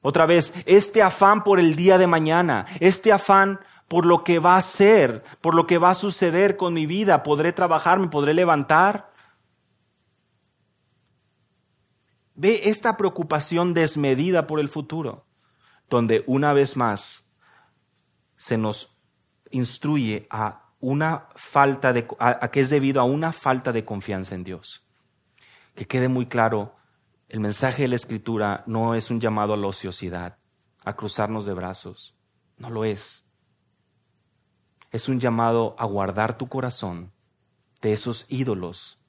Otra 0.01 0.25
vez, 0.25 0.53
este 0.65 1.01
afán 1.01 1.43
por 1.43 1.59
el 1.59 1.75
día 1.75 1.97
de 1.97 2.07
mañana, 2.07 2.65
este 2.79 3.11
afán 3.11 3.59
por 3.87 4.05
lo 4.05 4.23
que 4.23 4.39
va 4.39 4.55
a 4.55 4.61
ser, 4.61 5.23
por 5.41 5.53
lo 5.53 5.67
que 5.67 5.77
va 5.77 5.91
a 5.91 5.95
suceder 5.95 6.57
con 6.57 6.73
mi 6.73 6.85
vida, 6.85 7.23
podré 7.23 7.53
trabajar, 7.53 7.99
me 7.99 8.07
podré 8.07 8.33
levantar, 8.33 9.10
Ve 12.41 12.61
esta 12.63 12.97
preocupación 12.97 13.75
desmedida 13.75 14.47
por 14.47 14.59
el 14.59 14.67
futuro, 14.67 15.27
donde 15.91 16.23
una 16.25 16.53
vez 16.53 16.75
más 16.75 17.31
se 18.35 18.57
nos 18.57 18.97
instruye 19.51 20.25
a 20.31 20.73
una 20.79 21.27
falta 21.35 21.93
de 21.93 22.07
a, 22.17 22.47
que 22.47 22.61
es 22.61 22.71
debido 22.71 22.99
a 22.99 23.03
una 23.03 23.31
falta 23.31 23.71
de 23.71 23.85
confianza 23.85 24.33
en 24.33 24.43
Dios. 24.43 24.83
Que 25.75 25.85
quede 25.85 26.07
muy 26.07 26.25
claro, 26.25 26.75
el 27.29 27.41
mensaje 27.41 27.83
de 27.83 27.89
la 27.89 27.95
escritura 27.95 28.63
no 28.65 28.95
es 28.95 29.11
un 29.11 29.19
llamado 29.19 29.53
a 29.53 29.57
la 29.57 29.67
ociosidad, 29.67 30.39
a 30.83 30.95
cruzarnos 30.95 31.45
de 31.45 31.53
brazos, 31.53 32.15
no 32.57 32.71
lo 32.71 32.85
es. 32.85 33.23
Es 34.89 35.07
un 35.09 35.19
llamado 35.19 35.75
a 35.77 35.85
guardar 35.85 36.39
tu 36.39 36.49
corazón 36.49 37.13
de 37.83 37.93
esos 37.93 38.25
ídolos, 38.29 38.99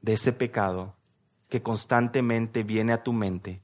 de 0.00 0.14
ese 0.14 0.32
pecado 0.32 0.96
que 1.50 1.62
constantemente 1.62 2.62
viene 2.62 2.94
a 2.94 3.02
tu 3.02 3.12
mente 3.12 3.62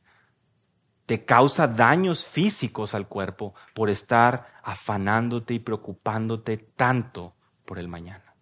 te 1.07 1.25
causa 1.25 1.68
daños 1.68 2.27
físicos 2.27 2.94
al 2.94 3.07
cuerpo 3.07 3.55
por 3.75 3.88
estar 3.88 4.61
afanándote 4.62 5.55
y 5.55 5.61
preocupándote 5.61 6.57
tanto 6.59 7.37
por 7.64 7.79
el 7.79 7.87
mañana. 7.87 8.35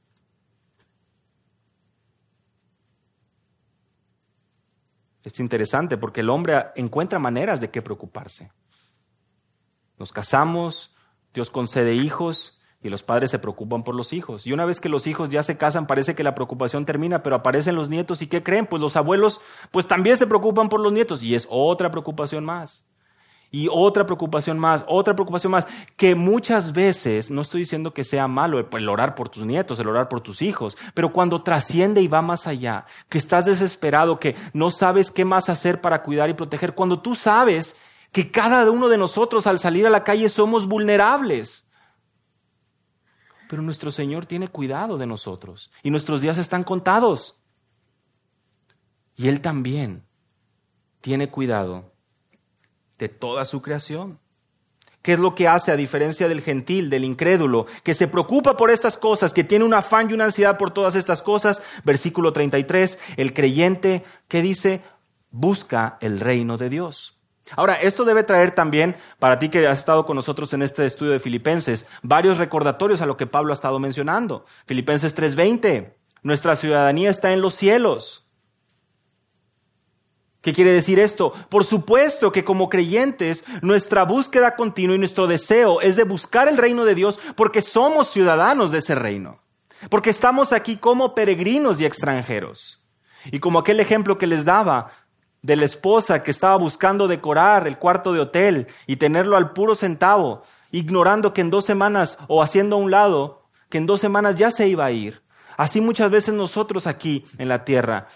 Es 5.22 5.38
interesante 5.40 5.96
porque 5.96 6.22
el 6.22 6.30
hombre 6.30 6.66
encuentra 6.74 7.18
maneras 7.18 7.60
de 7.60 7.70
qué 7.70 7.82
preocuparse. 7.82 8.50
Nos 9.98 10.12
casamos, 10.12 10.94
Dios 11.32 11.50
concede 11.50 11.94
hijos, 11.94 12.53
y 12.84 12.90
los 12.90 13.02
padres 13.02 13.30
se 13.30 13.38
preocupan 13.38 13.82
por 13.82 13.94
los 13.94 14.12
hijos. 14.12 14.46
Y 14.46 14.52
una 14.52 14.66
vez 14.66 14.78
que 14.78 14.90
los 14.90 15.06
hijos 15.06 15.30
ya 15.30 15.42
se 15.42 15.56
casan, 15.56 15.86
parece 15.86 16.14
que 16.14 16.22
la 16.22 16.34
preocupación 16.34 16.84
termina, 16.84 17.22
pero 17.22 17.34
aparecen 17.34 17.76
los 17.76 17.88
nietos 17.88 18.20
y 18.20 18.26
¿qué 18.26 18.42
creen? 18.42 18.66
Pues 18.66 18.82
los 18.82 18.94
abuelos 18.94 19.40
pues 19.70 19.88
también 19.88 20.18
se 20.18 20.26
preocupan 20.26 20.68
por 20.68 20.80
los 20.80 20.92
nietos 20.92 21.22
y 21.22 21.34
es 21.34 21.48
otra 21.48 21.90
preocupación 21.90 22.44
más. 22.44 22.84
Y 23.50 23.68
otra 23.70 24.04
preocupación 24.04 24.58
más, 24.58 24.84
otra 24.86 25.14
preocupación 25.14 25.52
más, 25.52 25.66
que 25.96 26.14
muchas 26.14 26.72
veces, 26.72 27.30
no 27.30 27.40
estoy 27.40 27.60
diciendo 27.60 27.94
que 27.94 28.04
sea 28.04 28.28
malo 28.28 28.58
el 28.58 28.88
orar 28.88 29.14
por 29.14 29.30
tus 29.30 29.46
nietos, 29.46 29.80
el 29.80 29.88
orar 29.88 30.08
por 30.08 30.20
tus 30.20 30.42
hijos, 30.42 30.76
pero 30.92 31.10
cuando 31.10 31.42
trasciende 31.42 32.02
y 32.02 32.08
va 32.08 32.20
más 32.20 32.46
allá, 32.46 32.84
que 33.08 33.16
estás 33.16 33.46
desesperado, 33.46 34.18
que 34.18 34.34
no 34.52 34.70
sabes 34.70 35.10
qué 35.10 35.24
más 35.24 35.48
hacer 35.48 35.80
para 35.80 36.02
cuidar 36.02 36.28
y 36.28 36.34
proteger, 36.34 36.74
cuando 36.74 37.00
tú 37.00 37.14
sabes 37.14 37.80
que 38.12 38.30
cada 38.30 38.68
uno 38.70 38.88
de 38.88 38.98
nosotros 38.98 39.46
al 39.46 39.58
salir 39.58 39.86
a 39.86 39.90
la 39.90 40.04
calle 40.04 40.28
somos 40.28 40.66
vulnerables 40.66 41.64
pero 43.54 43.62
nuestro 43.62 43.92
Señor 43.92 44.26
tiene 44.26 44.48
cuidado 44.48 44.98
de 44.98 45.06
nosotros 45.06 45.70
y 45.84 45.90
nuestros 45.90 46.20
días 46.20 46.38
están 46.38 46.64
contados. 46.64 47.36
Y 49.14 49.28
Él 49.28 49.40
también 49.40 50.02
tiene 51.00 51.30
cuidado 51.30 51.92
de 52.98 53.08
toda 53.08 53.44
su 53.44 53.62
creación. 53.62 54.18
¿Qué 55.02 55.12
es 55.12 55.20
lo 55.20 55.36
que 55.36 55.46
hace 55.46 55.70
a 55.70 55.76
diferencia 55.76 56.26
del 56.26 56.40
gentil, 56.40 56.90
del 56.90 57.04
incrédulo, 57.04 57.66
que 57.84 57.94
se 57.94 58.08
preocupa 58.08 58.56
por 58.56 58.72
estas 58.72 58.96
cosas, 58.96 59.32
que 59.32 59.44
tiene 59.44 59.64
un 59.64 59.74
afán 59.74 60.10
y 60.10 60.14
una 60.14 60.24
ansiedad 60.24 60.58
por 60.58 60.72
todas 60.72 60.96
estas 60.96 61.22
cosas? 61.22 61.62
Versículo 61.84 62.32
33, 62.32 62.98
el 63.16 63.32
creyente 63.32 64.02
que 64.26 64.42
dice, 64.42 64.82
busca 65.30 65.96
el 66.00 66.18
reino 66.18 66.56
de 66.56 66.70
Dios. 66.70 67.13
Ahora, 67.56 67.74
esto 67.74 68.04
debe 68.04 68.22
traer 68.22 68.52
también, 68.52 68.96
para 69.18 69.38
ti 69.38 69.48
que 69.48 69.66
has 69.66 69.78
estado 69.78 70.06
con 70.06 70.16
nosotros 70.16 70.52
en 70.54 70.62
este 70.62 70.86
estudio 70.86 71.12
de 71.12 71.20
Filipenses, 71.20 71.86
varios 72.02 72.38
recordatorios 72.38 73.02
a 73.02 73.06
lo 73.06 73.16
que 73.16 73.26
Pablo 73.26 73.52
ha 73.52 73.54
estado 73.54 73.78
mencionando. 73.78 74.46
Filipenses 74.66 75.14
3:20, 75.14 75.94
nuestra 76.22 76.56
ciudadanía 76.56 77.10
está 77.10 77.32
en 77.32 77.42
los 77.42 77.54
cielos. 77.54 78.24
¿Qué 80.40 80.52
quiere 80.52 80.72
decir 80.72 80.98
esto? 80.98 81.32
Por 81.48 81.64
supuesto 81.64 82.30
que 82.30 82.44
como 82.44 82.68
creyentes, 82.68 83.44
nuestra 83.62 84.04
búsqueda 84.04 84.56
continua 84.56 84.94
y 84.94 84.98
nuestro 84.98 85.26
deseo 85.26 85.80
es 85.80 85.96
de 85.96 86.04
buscar 86.04 86.48
el 86.48 86.58
reino 86.58 86.84
de 86.84 86.94
Dios 86.94 87.18
porque 87.34 87.62
somos 87.62 88.10
ciudadanos 88.10 88.70
de 88.70 88.78
ese 88.78 88.94
reino, 88.94 89.40
porque 89.88 90.10
estamos 90.10 90.52
aquí 90.52 90.76
como 90.76 91.14
peregrinos 91.14 91.80
y 91.80 91.86
extranjeros. 91.86 92.82
Y 93.32 93.40
como 93.40 93.58
aquel 93.58 93.80
ejemplo 93.80 94.18
que 94.18 94.26
les 94.26 94.44
daba 94.44 94.90
de 95.44 95.56
la 95.56 95.66
esposa 95.66 96.22
que 96.22 96.30
estaba 96.30 96.56
buscando 96.56 97.06
decorar 97.06 97.68
el 97.68 97.76
cuarto 97.76 98.14
de 98.14 98.20
hotel 98.20 98.66
y 98.86 98.96
tenerlo 98.96 99.36
al 99.36 99.52
puro 99.52 99.74
centavo, 99.74 100.42
ignorando 100.70 101.34
que 101.34 101.42
en 101.42 101.50
dos 101.50 101.66
semanas 101.66 102.16
o 102.28 102.42
haciendo 102.42 102.76
a 102.76 102.78
un 102.78 102.90
lado, 102.90 103.44
que 103.68 103.76
en 103.76 103.84
dos 103.84 104.00
semanas 104.00 104.36
ya 104.36 104.50
se 104.50 104.66
iba 104.68 104.86
a 104.86 104.90
ir. 104.90 105.20
Así 105.58 105.82
muchas 105.82 106.10
veces 106.10 106.32
nosotros 106.32 106.86
aquí 106.86 107.26
en 107.36 107.48
la 107.48 107.66
tierra 107.66 108.06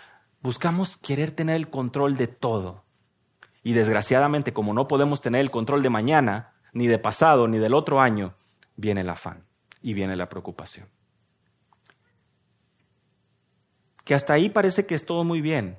buscamos 0.40 0.96
querer 0.96 1.30
tener 1.30 1.56
el 1.56 1.68
control 1.68 2.16
de 2.16 2.28
todo. 2.28 2.84
Y 3.62 3.74
desgraciadamente, 3.74 4.54
como 4.54 4.72
no 4.72 4.88
podemos 4.88 5.20
tener 5.20 5.42
el 5.42 5.50
control 5.50 5.82
de 5.82 5.90
mañana, 5.90 6.54
ni 6.72 6.86
de 6.86 6.98
pasado, 6.98 7.46
ni 7.46 7.58
del 7.58 7.74
otro 7.74 8.00
año, 8.00 8.32
viene 8.76 9.02
el 9.02 9.10
afán 9.10 9.44
y 9.82 9.92
viene 9.92 10.16
la 10.16 10.30
preocupación. 10.30 10.88
Que 14.04 14.14
hasta 14.14 14.32
ahí 14.32 14.48
parece 14.48 14.86
que 14.86 14.94
es 14.94 15.04
todo 15.04 15.24
muy 15.24 15.42
bien, 15.42 15.78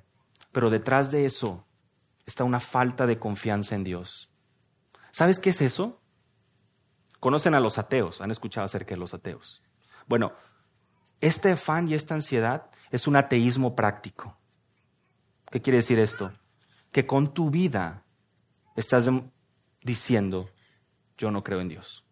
pero 0.60 0.70
detrás 0.70 1.10
de 1.10 1.26
eso 1.26 1.66
está 2.26 2.44
una 2.44 2.60
falta 2.60 3.08
de 3.08 3.18
confianza 3.18 3.76
en 3.76 3.86
Dios. 3.86 4.30
¿Sabes 5.10 5.40
qué 5.40 5.52
es 5.52 5.62
eso? 5.62 6.02
Conocen 7.22 7.56
a 7.56 7.62
los 7.62 7.78
ateos, 7.78 8.20
han 8.20 8.30
escuchado 8.30 8.66
acerca 8.66 8.94
de 8.94 9.00
los 9.00 9.14
ateos. 9.14 9.64
Bueno, 10.06 10.34
este 11.22 11.54
afán 11.54 11.88
y 11.88 11.94
esta 11.94 12.14
ansiedad 12.14 12.70
es 12.92 13.08
un 13.08 13.16
ateísmo 13.16 13.74
práctico. 13.74 14.38
¿Qué 15.50 15.62
quiere 15.62 15.78
decir 15.78 15.98
esto? 15.98 16.30
Que 16.92 17.08
con 17.08 17.34
tu 17.34 17.50
vida 17.50 18.04
estás 18.76 19.10
diciendo, 19.82 20.50
yo 21.18 21.32
no 21.32 21.42
creo 21.42 21.62
en 21.62 21.70
Dios. 21.70 22.06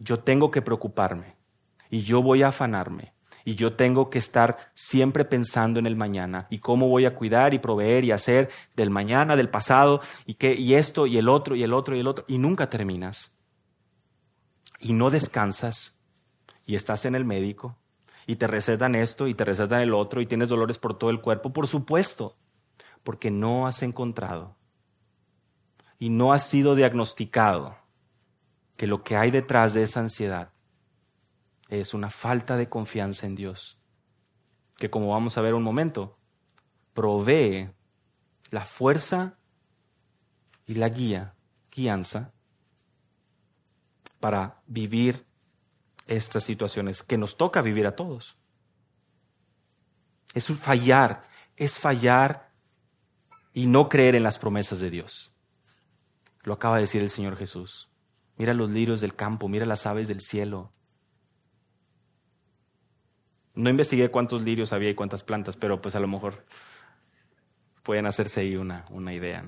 Yo 0.00 0.18
tengo 0.18 0.50
que 0.50 0.62
preocuparme 0.62 1.36
y 1.90 2.02
yo 2.02 2.22
voy 2.22 2.42
a 2.42 2.48
afanarme 2.48 3.14
y 3.46 3.54
yo 3.54 3.74
tengo 3.74 4.10
que 4.10 4.18
estar 4.18 4.58
siempre 4.74 5.24
pensando 5.24 5.78
en 5.78 5.86
el 5.86 5.94
mañana 5.94 6.48
y 6.50 6.58
cómo 6.58 6.88
voy 6.88 7.04
a 7.04 7.14
cuidar 7.14 7.54
y 7.54 7.60
proveer 7.60 8.04
y 8.04 8.10
hacer 8.10 8.50
del 8.74 8.90
mañana, 8.90 9.36
del 9.36 9.48
pasado 9.48 10.00
y, 10.26 10.34
que, 10.34 10.54
y 10.54 10.74
esto 10.74 11.06
y 11.06 11.16
el 11.16 11.28
otro 11.28 11.54
y 11.54 11.62
el 11.62 11.72
otro 11.72 11.94
y 11.94 12.00
el 12.00 12.08
otro 12.08 12.24
y 12.26 12.38
nunca 12.38 12.68
terminas. 12.68 13.38
Y 14.80 14.94
no 14.94 15.10
descansas 15.10 15.96
y 16.66 16.74
estás 16.74 17.04
en 17.04 17.14
el 17.14 17.24
médico 17.24 17.76
y 18.26 18.34
te 18.34 18.48
recetan 18.48 18.96
esto 18.96 19.28
y 19.28 19.34
te 19.34 19.44
recetan 19.44 19.80
el 19.80 19.94
otro 19.94 20.20
y 20.20 20.26
tienes 20.26 20.48
dolores 20.48 20.78
por 20.78 20.98
todo 20.98 21.10
el 21.10 21.20
cuerpo, 21.20 21.52
por 21.52 21.68
supuesto, 21.68 22.36
porque 23.04 23.30
no 23.30 23.68
has 23.68 23.84
encontrado 23.84 24.56
y 26.00 26.08
no 26.08 26.32
has 26.32 26.48
sido 26.48 26.74
diagnosticado 26.74 27.76
que 28.76 28.88
lo 28.88 29.04
que 29.04 29.16
hay 29.16 29.30
detrás 29.30 29.72
de 29.72 29.84
esa 29.84 30.00
ansiedad 30.00 30.55
es 31.68 31.94
una 31.94 32.10
falta 32.10 32.56
de 32.56 32.68
confianza 32.68 33.26
en 33.26 33.34
Dios, 33.34 33.78
que 34.76 34.90
como 34.90 35.08
vamos 35.08 35.36
a 35.36 35.42
ver 35.42 35.54
un 35.54 35.62
momento, 35.62 36.18
provee 36.92 37.70
la 38.50 38.64
fuerza 38.64 39.38
y 40.66 40.74
la 40.74 40.88
guía, 40.88 41.34
guianza, 41.70 42.32
para 44.20 44.62
vivir 44.66 45.26
estas 46.06 46.44
situaciones 46.44 47.02
que 47.02 47.18
nos 47.18 47.36
toca 47.36 47.62
vivir 47.62 47.86
a 47.86 47.96
todos. 47.96 48.36
Es 50.34 50.46
fallar, 50.46 51.28
es 51.56 51.78
fallar 51.78 52.52
y 53.52 53.66
no 53.66 53.88
creer 53.88 54.14
en 54.14 54.22
las 54.22 54.38
promesas 54.38 54.80
de 54.80 54.90
Dios. 54.90 55.32
Lo 56.42 56.54
acaba 56.54 56.76
de 56.76 56.82
decir 56.82 57.02
el 57.02 57.10
Señor 57.10 57.36
Jesús. 57.36 57.88
Mira 58.36 58.54
los 58.54 58.70
lirios 58.70 59.00
del 59.00 59.14
campo, 59.14 59.48
mira 59.48 59.66
las 59.66 59.86
aves 59.86 60.08
del 60.08 60.20
cielo. 60.20 60.70
No 63.56 63.68
investigué 63.70 64.10
cuántos 64.10 64.42
lirios 64.42 64.72
había 64.72 64.90
y 64.90 64.94
cuántas 64.94 65.24
plantas, 65.24 65.56
pero 65.56 65.82
pues 65.82 65.96
a 65.96 66.00
lo 66.00 66.06
mejor 66.06 66.44
pueden 67.82 68.06
hacerse 68.06 68.40
ahí 68.40 68.56
una, 68.56 68.84
una 68.90 69.12
idea. 69.12 69.44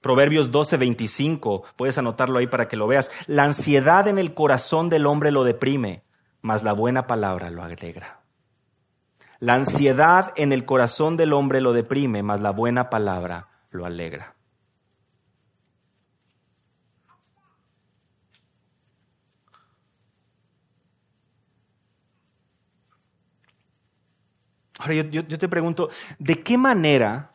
Proverbios 0.00 0.50
12, 0.50 0.76
25, 0.76 1.64
puedes 1.76 1.96
anotarlo 1.96 2.38
ahí 2.38 2.46
para 2.46 2.68
que 2.68 2.76
lo 2.76 2.86
veas. 2.86 3.10
La 3.26 3.44
ansiedad 3.44 4.06
en 4.06 4.18
el 4.18 4.34
corazón 4.34 4.90
del 4.90 5.06
hombre 5.06 5.32
lo 5.32 5.44
deprime, 5.44 6.02
mas 6.42 6.62
la 6.62 6.74
buena 6.74 7.06
palabra 7.06 7.48
lo 7.48 7.62
alegra. 7.62 8.20
La 9.40 9.54
ansiedad 9.54 10.32
en 10.36 10.52
el 10.52 10.66
corazón 10.66 11.16
del 11.16 11.32
hombre 11.32 11.62
lo 11.62 11.72
deprime, 11.72 12.22
mas 12.22 12.42
la 12.42 12.50
buena 12.50 12.90
palabra 12.90 13.48
lo 13.70 13.86
alegra. 13.86 14.33
Ahora 24.84 24.96
yo, 24.96 25.24
te 25.26 25.48
pregunto, 25.48 25.88
¿de 26.18 26.42
qué 26.42 26.58
manera 26.58 27.32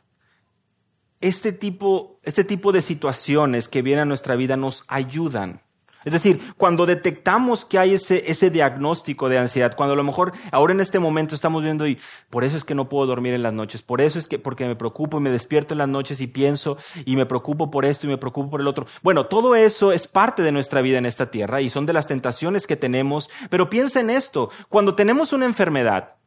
este 1.20 1.52
tipo, 1.52 2.20
este 2.22 2.44
tipo 2.44 2.72
de 2.72 2.84
situaciones 2.84 3.68
que 3.68 3.82
vienen 3.82 4.04
a 4.04 4.06
nuestra 4.06 4.36
vida 4.36 4.56
nos 4.56 4.84
ayudan? 4.88 5.62
Es 6.06 6.14
decir, 6.14 6.54
cuando 6.58 6.86
detectamos 6.86 7.66
que 7.66 7.80
hay 7.80 7.96
ese, 7.96 8.30
ese 8.30 8.52
diagnóstico 8.52 9.30
de 9.30 9.40
ansiedad, 9.40 9.76
cuando 9.76 9.94
a 9.94 9.96
lo 9.96 10.04
mejor 10.04 10.32
ahora 10.52 10.74
en 10.74 10.80
este 10.80 11.00
momento 11.00 11.34
estamos 11.34 11.64
viendo 11.64 11.88
y 11.88 12.00
por 12.30 12.44
eso 12.44 12.56
es 12.56 12.64
que 12.64 12.76
no 12.76 12.88
puedo 12.88 13.08
dormir 13.08 13.34
en 13.34 13.42
las 13.42 13.52
noches, 13.52 13.82
por 13.82 14.00
eso 14.00 14.20
es 14.20 14.28
que 14.28 14.38
porque 14.38 14.68
me 14.68 14.76
preocupo 14.76 15.18
y 15.18 15.22
me 15.22 15.32
despierto 15.32 15.74
en 15.74 15.80
las 15.80 15.90
noches 15.90 16.22
y 16.22 16.28
pienso 16.28 16.78
y 17.04 17.16
me 17.16 17.26
preocupo 17.26 17.72
por 17.72 17.84
esto 17.84 18.06
y 18.06 18.10
me 18.12 18.18
preocupo 18.18 18.52
por 18.52 18.62
el 18.62 18.68
otro. 18.68 18.86
Bueno, 19.02 19.26
todo 19.26 19.56
eso 19.56 19.92
es 19.92 20.08
parte 20.08 20.44
de 20.44 20.52
nuestra 20.52 20.82
vida 20.82 21.00
en 21.00 21.08
esta 21.08 21.32
tierra 21.32 21.62
y 21.62 21.72
son 21.72 21.88
de 21.88 21.94
las 21.94 22.06
tentaciones 22.06 22.68
que 22.68 22.78
tenemos, 22.78 23.28
pero 23.50 23.72
piensa 23.72 24.00
en 24.00 24.12
esto, 24.12 24.52
cuando 24.70 24.94
tenemos 24.94 25.34
una 25.34 25.46
enfermedad, 25.46 26.19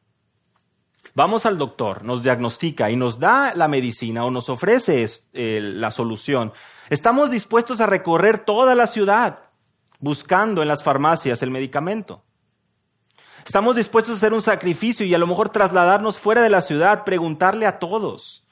Vamos 1.15 1.45
al 1.45 1.59
doctor, 1.59 2.05
nos 2.05 2.23
diagnostica 2.23 2.91
y 2.91 2.97
nos 2.97 3.19
da 3.19 3.55
la 3.55 3.69
medicina 3.69 4.25
o 4.25 4.31
nos 4.31 4.49
ofrece 4.49 5.05
eh, 5.35 5.61
la 5.63 5.91
solución. 5.91 6.53
Estamos 6.89 7.31
dispuestos 7.31 7.83
a 7.83 7.87
recorrer 7.87 8.39
toda 8.39 8.75
la 8.75 8.87
ciudad 8.87 9.41
buscando 9.99 10.63
en 10.63 10.69
las 10.69 10.83
farmacias 10.83 11.43
el 11.43 11.51
medicamento. 11.51 12.25
Estamos 13.45 13.77
dispuestos 13.77 14.15
a 14.15 14.17
hacer 14.17 14.33
un 14.33 14.41
sacrificio 14.41 15.05
y 15.05 15.13
a 15.13 15.19
lo 15.19 15.27
mejor 15.27 15.51
trasladarnos 15.51 16.19
fuera 16.19 16.43
de 16.43 16.49
la 16.49 16.63
ciudad, 16.63 17.05
preguntarle 17.05 17.67
a 17.67 17.79
todos, 17.79 18.47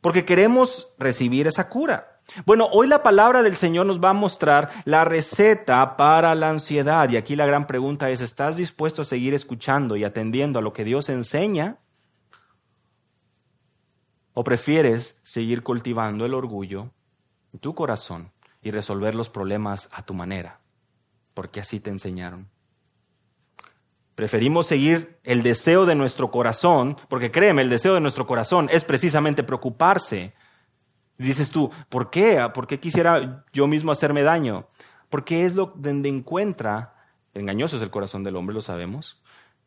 porque 0.00 0.24
queremos 0.24 0.88
recibir 0.98 1.46
esa 1.46 1.70
cura. 1.70 2.17
Bueno, 2.44 2.68
hoy 2.72 2.88
la 2.88 3.02
palabra 3.02 3.42
del 3.42 3.56
Señor 3.56 3.86
nos 3.86 4.00
va 4.00 4.10
a 4.10 4.14
mostrar 4.14 4.70
la 4.84 5.04
receta 5.04 5.96
para 5.96 6.34
la 6.34 6.50
ansiedad. 6.50 7.08
Y 7.10 7.16
aquí 7.16 7.36
la 7.36 7.46
gran 7.46 7.66
pregunta 7.66 8.10
es, 8.10 8.20
¿estás 8.20 8.56
dispuesto 8.56 9.02
a 9.02 9.06
seguir 9.06 9.34
escuchando 9.34 9.96
y 9.96 10.04
atendiendo 10.04 10.58
a 10.58 10.62
lo 10.62 10.72
que 10.72 10.84
Dios 10.84 11.08
enseña? 11.08 11.78
¿O 14.34 14.44
prefieres 14.44 15.18
seguir 15.22 15.62
cultivando 15.62 16.26
el 16.26 16.34
orgullo 16.34 16.90
en 17.52 17.60
tu 17.60 17.74
corazón 17.74 18.30
y 18.62 18.70
resolver 18.70 19.14
los 19.14 19.30
problemas 19.30 19.88
a 19.92 20.02
tu 20.02 20.12
manera? 20.12 20.60
Porque 21.32 21.60
así 21.60 21.80
te 21.80 21.90
enseñaron. 21.90 22.48
Preferimos 24.14 24.66
seguir 24.66 25.18
el 25.22 25.42
deseo 25.42 25.86
de 25.86 25.94
nuestro 25.94 26.30
corazón, 26.30 26.98
porque 27.08 27.30
créeme, 27.30 27.62
el 27.62 27.70
deseo 27.70 27.94
de 27.94 28.00
nuestro 28.00 28.26
corazón 28.26 28.68
es 28.70 28.84
precisamente 28.84 29.44
preocuparse 29.44 30.34
dices 31.18 31.50
tú, 31.50 31.70
¿por 31.88 32.10
qué? 32.10 32.48
¿Por 32.54 32.66
qué 32.66 32.80
quisiera 32.80 33.44
yo 33.52 33.66
mismo 33.66 33.92
hacerme 33.92 34.22
daño? 34.22 34.66
Porque 35.10 35.44
es 35.44 35.54
lo 35.54 35.72
donde 35.76 36.08
encuentra, 36.08 36.94
engañoso 37.34 37.76
es 37.76 37.82
el 37.82 37.90
corazón 37.90 38.24
del 38.24 38.36
hombre, 38.36 38.54
lo 38.54 38.60
sabemos, 38.60 39.22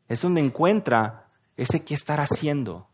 es 0.07 0.21
donde 0.21 0.41
encuentra 0.41 1.27
ese 1.57 1.83
qué 1.83 1.93
estar 1.93 2.19
haciendo 2.19 2.89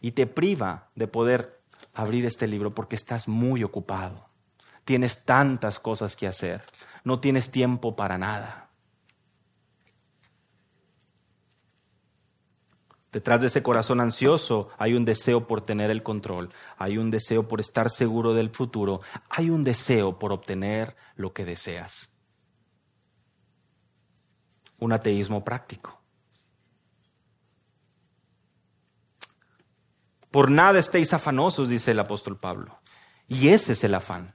y 0.00 0.12
te 0.12 0.26
priva 0.26 0.90
de 0.94 1.08
poder 1.08 1.60
abrir 1.94 2.26
este 2.26 2.46
libro 2.46 2.74
porque 2.74 2.96
estás 2.96 3.28
muy 3.28 3.64
ocupado. 3.64 4.28
Tienes 4.84 5.24
tantas 5.24 5.80
cosas 5.80 6.14
que 6.14 6.26
hacer, 6.26 6.62
no 7.04 7.20
tienes 7.20 7.50
tiempo 7.50 7.96
para 7.96 8.18
nada. 8.18 8.65
Detrás 13.16 13.40
de 13.40 13.46
ese 13.46 13.62
corazón 13.62 14.02
ansioso 14.02 14.68
hay 14.76 14.92
un 14.92 15.06
deseo 15.06 15.46
por 15.46 15.62
tener 15.62 15.90
el 15.90 16.02
control, 16.02 16.50
hay 16.76 16.98
un 16.98 17.10
deseo 17.10 17.48
por 17.48 17.60
estar 17.60 17.88
seguro 17.88 18.34
del 18.34 18.50
futuro, 18.50 19.00
hay 19.30 19.48
un 19.48 19.64
deseo 19.64 20.18
por 20.18 20.32
obtener 20.32 20.94
lo 21.14 21.32
que 21.32 21.46
deseas. 21.46 22.10
Un 24.78 24.92
ateísmo 24.92 25.42
práctico. 25.42 25.98
Por 30.30 30.50
nada 30.50 30.78
estéis 30.78 31.14
afanosos, 31.14 31.70
dice 31.70 31.92
el 31.92 32.00
apóstol 32.00 32.38
Pablo. 32.38 32.78
Y 33.28 33.48
ese 33.48 33.72
es 33.72 33.82
el 33.82 33.94
afán. 33.94 34.34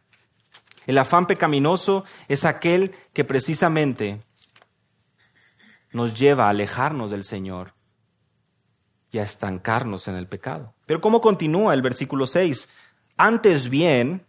El 0.87 0.97
afán 0.97 1.27
pecaminoso 1.27 2.03
es 2.27 2.45
aquel 2.45 2.95
que 3.13 3.25
precisamente 3.25 4.21
nos 5.91 6.17
lleva 6.17 6.47
a 6.47 6.49
alejarnos 6.49 7.11
del 7.11 7.23
Señor 7.23 7.75
y 9.11 9.19
a 9.19 9.23
estancarnos 9.23 10.07
en 10.07 10.15
el 10.15 10.27
pecado. 10.27 10.73
Pero 10.85 11.01
¿cómo 11.01 11.21
continúa 11.21 11.73
el 11.73 11.81
versículo 11.81 12.25
6? 12.25 12.69
Antes 13.17 13.69
bien, 13.69 14.25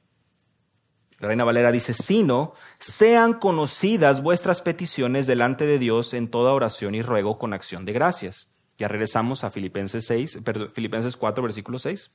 La 1.19 1.29
Reina 1.29 1.45
Valera 1.45 1.71
dice, 1.71 1.93
sino 1.93 2.55
sean 2.79 3.35
conocidas 3.35 4.23
vuestras 4.23 4.61
peticiones 4.61 5.27
delante 5.27 5.67
de 5.67 5.79
Dios 5.79 6.15
en 6.15 6.29
toda 6.29 6.53
oración 6.53 6.95
y 6.95 7.03
ruego 7.03 7.39
con 7.39 7.53
acción 7.53 7.85
de 7.85 7.93
gracias. 7.93 8.51
Ya 8.77 8.89
regresamos 8.89 9.45
a 9.45 9.51
Filipenses, 9.51 10.05
6, 10.07 10.41
Filipenses 10.73 11.17
4, 11.17 11.43
versículo 11.43 11.79
6. 11.79 12.11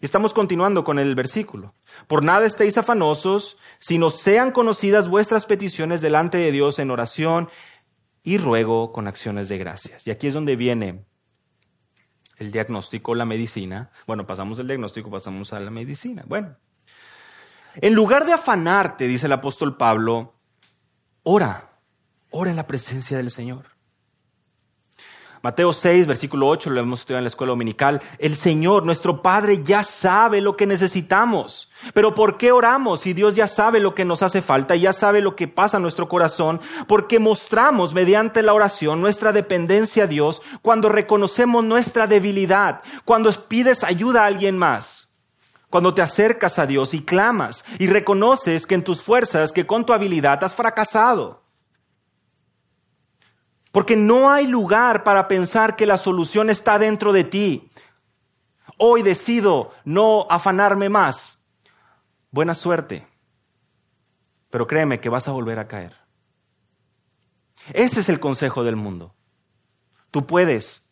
Y 0.00 0.04
estamos 0.04 0.32
continuando 0.32 0.84
con 0.84 0.98
el 0.98 1.14
versículo. 1.14 1.74
Por 2.06 2.22
nada 2.22 2.46
estéis 2.46 2.78
afanosos, 2.78 3.56
sino 3.78 4.10
sean 4.10 4.52
conocidas 4.52 5.08
vuestras 5.08 5.46
peticiones 5.46 6.02
delante 6.02 6.38
de 6.38 6.52
Dios 6.52 6.78
en 6.78 6.90
oración 6.90 7.48
y 8.22 8.38
ruego 8.38 8.92
con 8.92 9.08
acciones 9.08 9.48
de 9.48 9.58
gracias. 9.58 10.06
Y 10.06 10.10
aquí 10.10 10.28
es 10.28 10.34
donde 10.34 10.54
viene 10.54 11.04
el 12.38 12.52
diagnóstico, 12.52 13.14
la 13.14 13.24
medicina. 13.24 13.90
Bueno, 14.06 14.26
pasamos 14.26 14.58
del 14.58 14.66
diagnóstico, 14.66 15.10
pasamos 15.10 15.52
a 15.52 15.60
la 15.60 15.70
medicina. 15.70 16.22
Bueno, 16.26 16.56
en 17.76 17.94
lugar 17.94 18.26
de 18.26 18.32
afanarte, 18.32 19.06
dice 19.06 19.26
el 19.26 19.32
apóstol 19.32 19.76
Pablo, 19.76 20.34
ora, 21.22 21.70
ora 22.30 22.50
en 22.50 22.56
la 22.56 22.66
presencia 22.66 23.16
del 23.16 23.30
Señor. 23.30 23.75
Mateo 25.46 25.72
6, 25.72 26.08
versículo 26.08 26.48
8, 26.48 26.70
lo 26.70 26.80
hemos 26.80 26.98
estudiado 26.98 27.18
en 27.20 27.24
la 27.24 27.28
escuela 27.28 27.52
dominical. 27.52 28.02
El 28.18 28.34
Señor, 28.34 28.84
nuestro 28.84 29.22
Padre, 29.22 29.62
ya 29.62 29.84
sabe 29.84 30.40
lo 30.40 30.56
que 30.56 30.66
necesitamos. 30.66 31.70
Pero 31.94 32.14
¿por 32.14 32.36
qué 32.36 32.50
oramos 32.50 32.98
si 32.98 33.12
Dios 33.12 33.36
ya 33.36 33.46
sabe 33.46 33.78
lo 33.78 33.94
que 33.94 34.04
nos 34.04 34.24
hace 34.24 34.42
falta, 34.42 34.74
ya 34.74 34.92
sabe 34.92 35.20
lo 35.20 35.36
que 35.36 35.46
pasa 35.46 35.76
en 35.76 35.84
nuestro 35.84 36.08
corazón? 36.08 36.60
Porque 36.88 37.20
mostramos 37.20 37.94
mediante 37.94 38.42
la 38.42 38.54
oración 38.54 39.00
nuestra 39.00 39.32
dependencia 39.32 40.02
a 40.02 40.06
Dios 40.08 40.42
cuando 40.62 40.88
reconocemos 40.88 41.62
nuestra 41.62 42.08
debilidad, 42.08 42.80
cuando 43.04 43.30
pides 43.30 43.84
ayuda 43.84 44.24
a 44.24 44.26
alguien 44.26 44.58
más. 44.58 45.10
Cuando 45.70 45.94
te 45.94 46.02
acercas 46.02 46.58
a 46.58 46.66
Dios 46.66 46.92
y 46.92 47.04
clamas 47.04 47.64
y 47.78 47.86
reconoces 47.86 48.66
que 48.66 48.74
en 48.74 48.82
tus 48.82 49.00
fuerzas, 49.00 49.52
que 49.52 49.64
con 49.64 49.86
tu 49.86 49.92
habilidad 49.92 50.42
has 50.42 50.56
fracasado. 50.56 51.45
Porque 53.76 53.94
no 53.94 54.30
hay 54.30 54.46
lugar 54.46 55.04
para 55.04 55.28
pensar 55.28 55.76
que 55.76 55.84
la 55.84 55.98
solución 55.98 56.48
está 56.48 56.78
dentro 56.78 57.12
de 57.12 57.24
ti. 57.24 57.70
Hoy 58.78 59.02
decido 59.02 59.70
no 59.84 60.26
afanarme 60.30 60.88
más. 60.88 61.44
Buena 62.30 62.54
suerte. 62.54 63.06
Pero 64.48 64.66
créeme 64.66 64.98
que 64.98 65.10
vas 65.10 65.28
a 65.28 65.32
volver 65.32 65.58
a 65.58 65.68
caer. 65.68 65.94
Ese 67.74 68.00
es 68.00 68.08
el 68.08 68.18
consejo 68.18 68.64
del 68.64 68.76
mundo. 68.76 69.14
Tú 70.10 70.26
puedes. 70.26 70.88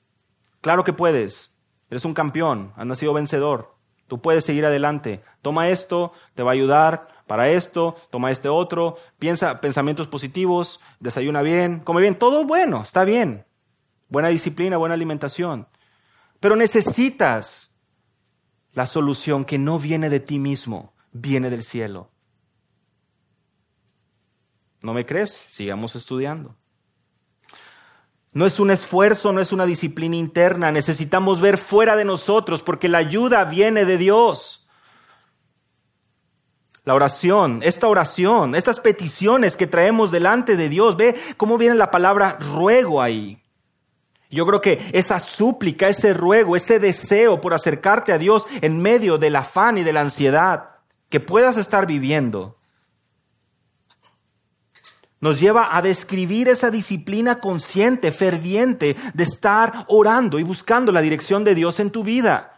Claro 0.61 0.85
que 0.85 0.93
puedes. 0.93 1.57
Eres 1.89 2.05
un 2.05 2.13
campeón. 2.13 2.75
Has 2.77 2.85
nacido 2.85 3.15
vencedor. 3.15 3.79
Tú 4.09 4.21
puedes 4.21 4.45
seguir 4.45 4.67
adelante. 4.67 5.25
Toma 5.41 5.71
esto, 5.71 6.13
te 6.35 6.43
va 6.43 6.51
a 6.51 6.53
ayudar 6.53 7.09
para 7.27 7.49
esto, 7.49 7.97
toma 8.11 8.31
este 8.31 8.49
otro, 8.49 8.97
piensa 9.19 9.61
pensamientos 9.61 10.09
positivos, 10.09 10.81
desayuna 11.01 11.43
bien, 11.43 11.81
come 11.81 12.01
bien, 12.01 12.17
todo 12.17 12.45
bueno, 12.45 12.83
está 12.83 13.05
bien. 13.05 13.47
Buena 14.09 14.29
disciplina, 14.29 14.77
buena 14.77 14.95
alimentación. 14.95 15.67
Pero 16.41 16.57
necesitas 16.57 17.75
la 18.73 18.87
solución 18.87 19.45
que 19.45 19.59
no 19.59 19.79
viene 19.79 20.11
de 20.11 20.21
ti 20.21 20.39
mismo, 20.39 20.93
viene 21.13 21.49
del 21.49 21.63
cielo. 21.63 22.11
¿No 24.83 24.93
me 24.93 25.07
crees? 25.07 25.31
Sigamos 25.31 25.97
estudiando. 25.97 26.57
No 28.33 28.47
es 28.47 28.59
un 28.61 28.71
esfuerzo, 28.71 29.33
no 29.33 29.41
es 29.41 29.53
una 29.53 29.65
disciplina 29.65 30.17
interna. 30.17 30.73
Necesitamos 30.73 31.41
ver 31.41 31.57
fuera 31.57 31.97
de 31.97 32.05
nosotros 32.05 32.63
porque 32.63 32.89
la 32.89 32.99
ayuda 32.99 33.45
viene 33.45 33.85
de 33.85 33.97
Dios. 33.97 34.64
La 36.85 36.95
oración, 36.95 37.61
esta 37.63 37.89
oración, 37.89 38.55
estas 38.55 38.79
peticiones 38.79 39.57
que 39.57 39.67
traemos 39.67 40.11
delante 40.11 40.57
de 40.57 40.69
Dios, 40.69 40.97
ve 40.97 41.15
cómo 41.37 41.57
viene 41.57 41.75
la 41.75 41.91
palabra 41.91 42.37
ruego 42.39 43.01
ahí. 43.01 43.43
Yo 44.31 44.45
creo 44.47 44.61
que 44.61 44.91
esa 44.93 45.19
súplica, 45.19 45.89
ese 45.89 46.13
ruego, 46.13 46.57
ese 46.57 46.79
deseo 46.79 47.41
por 47.41 47.55
acercarte 47.55 48.13
a 48.13 48.19
Dios 48.19 48.47
en 48.61 48.83
medio 48.83 49.17
del 49.17 49.37
afán 49.37 49.79
y 49.79 49.83
de 49.83 49.93
la 49.93 50.03
ansiedad 50.03 50.71
que 51.09 51.21
puedas 51.21 51.57
estar 51.57 51.87
viviendo, 51.87 52.59
nos 55.21 55.41
lleva 55.41 55.75
a 55.75 55.81
describir 55.81 56.49
esa 56.49 56.71
disciplina 56.71 57.41
consciente, 57.41 58.13
ferviente, 58.13 58.95
de 59.15 59.25
estar 59.25 59.87
orando 59.89 60.39
y 60.39 60.43
buscando 60.43 60.93
la 60.93 61.01
dirección 61.01 61.45
de 61.45 61.55
Dios 61.55 61.81
en 61.81 61.91
tu 61.91 62.05
vida. 62.05 62.54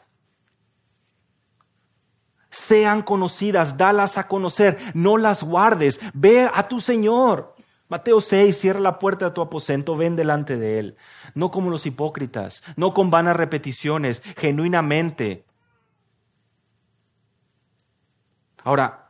Sean 2.51 3.03
conocidas, 3.03 3.77
dalas 3.77 4.19
a 4.19 4.29
conocer, 4.29 4.79
no 4.95 5.17
las 5.17 5.43
guardes, 5.43 6.01
ve 6.15 6.49
a 6.53 6.69
tu 6.69 6.81
Señor. 6.81 7.55
Mateo 7.89 8.21
6, 8.21 8.59
cierra 8.59 8.81
la 8.81 8.99
puerta 8.99 9.27
de 9.27 9.31
tu 9.31 9.41
aposento, 9.41 9.97
ven 9.97 10.17
delante 10.17 10.57
de 10.57 10.79
Él. 10.79 10.97
No 11.35 11.51
como 11.51 11.71
los 11.71 11.87
hipócritas, 11.87 12.63
no 12.77 12.95
con 12.95 13.11
vanas 13.11 13.37
repeticiones, 13.37 14.23
genuinamente. 14.37 15.45
Ahora, 18.65 19.07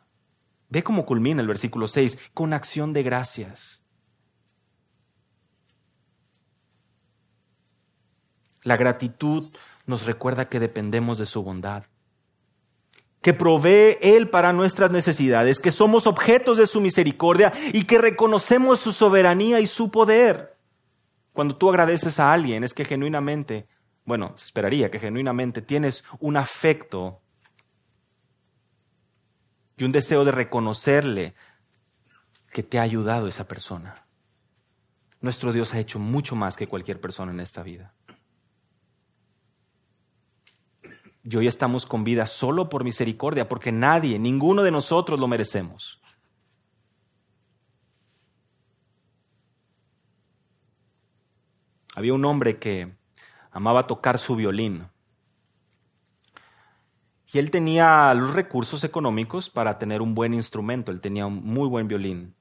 Ve 0.68 0.83
cómo 0.83 1.07
culmina 1.07 1.40
el 1.40 1.49
versículo 1.49 1.87
6, 1.87 2.31
con 2.35 2.53
acción 2.53 2.92
de 2.92 3.03
gracias. 3.03 3.83
La 8.62 8.77
gratitud 8.77 9.53
nos 9.87 10.07
recuerda 10.07 10.49
que 10.49 10.59
dependemos 10.59 11.18
de 11.18 11.27
su 11.27 11.42
bondad, 11.42 11.85
que 13.27 13.35
provee 13.35 13.99
Él 14.03 14.31
para 14.31 14.53
nuestras 14.53 14.93
necesidades, 14.93 15.59
que 15.59 15.73
somos 15.73 16.07
objetos 16.07 16.59
de 16.59 16.69
su 16.69 16.81
misericordia 16.81 17.53
y 17.73 17.83
que 17.83 17.99
reconocemos 17.99 18.79
su 18.79 18.93
soberanía 18.93 19.59
y 19.59 19.67
su 19.67 19.91
poder. 19.91 20.57
Cuando 21.33 21.57
tú 21.57 21.69
agradeces 21.69 22.21
a 22.21 22.33
alguien 22.33 22.62
es 22.62 22.73
que 22.73 22.85
genuinamente, 22.85 23.67
bueno, 24.05 24.35
se 24.37 24.45
esperaría 24.45 24.93
que 24.93 25.01
genuinamente 25.01 25.61
tienes 25.61 26.05
un 26.21 26.37
afecto 26.37 27.21
y 29.77 29.83
un 29.83 29.91
deseo 29.91 30.25
de 30.25 30.31
reconocerle 30.31 31.35
que 32.53 32.62
te 32.62 32.79
ha 32.79 32.83
ayudado 32.83 33.27
esa 33.27 33.49
persona. 33.49 34.07
Nuestro 35.21 35.53
Dios 35.53 35.75
ha 35.75 35.81
hecho 35.81 35.99
mucho 35.99 36.37
más 36.37 36.57
que 36.57 36.69
cualquier 36.69 37.01
persona 37.01 37.33
en 37.33 37.41
esta 37.41 37.65
vida. 37.65 37.93
Y 41.29 41.35
hoy 41.35 41.49
estamos 41.49 41.87
con 41.87 42.05
vida 42.05 42.25
solo 42.25 42.69
por 42.69 42.85
misericordia, 42.85 43.49
porque 43.49 43.73
nadie, 43.73 44.17
ninguno 44.17 44.62
de 44.62 44.71
nosotros 44.71 45.19
lo 45.19 45.27
merecemos. 45.27 46.01
Había 51.97 52.15
un 52.15 52.25
hombre 52.25 52.61
que 52.61 52.95
amaba 53.51 53.89
tocar 53.89 54.19
su 54.19 54.37
violín. 54.37 54.87
Y 57.33 57.39
él 57.39 57.51
tenía 57.51 58.15
los 58.15 58.33
recursos 58.33 58.85
económicos 58.85 59.51
para 59.51 59.81
tener 59.81 60.03
un 60.03 60.15
buen 60.15 60.33
instrumento, 60.33 60.93
él 60.93 61.01
tenía 61.01 61.27
un 61.27 61.45
muy 61.45 61.69
buen 61.69 61.89
violín. 61.89 62.36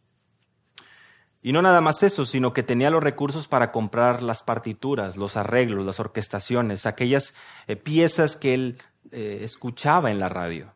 Y 1.45 1.51
no 1.51 1.61
nada 1.61 1.79
más 1.79 2.01
eso, 2.01 2.25
sino 2.25 2.53
que 2.53 2.63
tenía 2.63 2.89
los 2.89 3.03
recursos 3.03 3.47
para 3.47 3.71
comprar 3.71 4.23
las 4.23 4.41
partituras, 4.41 5.15
los 5.15 5.37
arreglos, 5.37 5.85
las 5.85 5.99
orquestaciones, 5.99 6.87
aquellas 6.87 7.35
eh, 7.67 7.75
piezas 7.75 8.35
que 8.35 8.55
él 8.55 8.79
eh, 9.11 9.41
escuchaba 9.43 10.09
en 10.09 10.17
la 10.17 10.27
radio. 10.27 10.73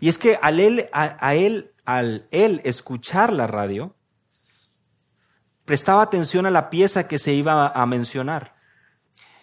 Y 0.00 0.08
es 0.08 0.18
que 0.18 0.40
al 0.42 0.58
él, 0.58 0.88
a 0.90 1.36
él, 1.36 1.70
al 1.84 2.26
él 2.32 2.60
escuchar 2.64 3.32
la 3.32 3.46
radio, 3.46 3.94
prestaba 5.64 6.02
atención 6.02 6.44
a 6.44 6.50
la 6.50 6.68
pieza 6.68 7.06
que 7.06 7.18
se 7.18 7.32
iba 7.32 7.68
a 7.68 7.86
mencionar. 7.86 8.58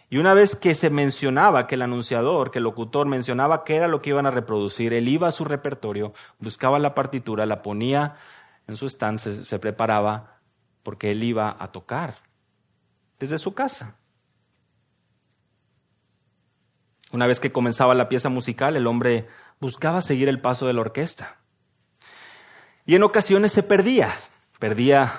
Y 0.10 0.17
una 0.17 0.34
vez 0.34 0.55
que 0.55 0.75
se 0.75 0.89
mencionaba, 0.89 1.65
que 1.67 1.75
el 1.75 1.81
anunciador, 1.81 2.51
que 2.51 2.60
el 2.60 2.63
locutor 2.63 3.08
mencionaba 3.08 3.63
qué 3.63 3.75
era 3.75 3.88
lo 3.88 4.01
que 4.01 4.12
iban 4.12 4.27
a 4.27 4.31
reproducir, 4.31 4.93
él 4.93 5.08
iba 5.08 5.27
a 5.27 5.31
su 5.31 5.45
repertorio, 5.45 6.13
buscaba 6.39 6.77
la 6.79 6.93
partitura, 6.93 7.45
la 7.45 7.63
ponía 7.63 8.15
en 8.67 8.78
su 8.78 8.88
stand, 8.88 9.19
se, 9.19 9.60
preparaba, 9.60 10.39
porque 10.84 11.12
él 11.12 11.23
iba 11.23 11.56
a 11.60 11.71
tocar 11.71 12.15
desde 13.19 13.38
su 13.38 13.54
casa. 13.54 13.97
Una 17.12 17.28
vez 17.28 17.39
que 17.39 17.51
comenzaba 17.51 17.93
la 17.95 18.10
pieza 18.10 18.30
musical, 18.30 18.76
el 18.76 18.88
hombre 18.88 19.28
buscaba 19.59 20.01
seguir 20.01 20.28
el 20.28 20.41
paso 20.41 20.68
de 20.68 20.74
la 20.74 20.82
orquesta. 20.82 21.38
Y 22.86 22.95
en 22.95 23.03
ocasiones 23.03 23.51
se 23.51 23.63
perdía, 23.63 24.13
perdía 24.59 25.11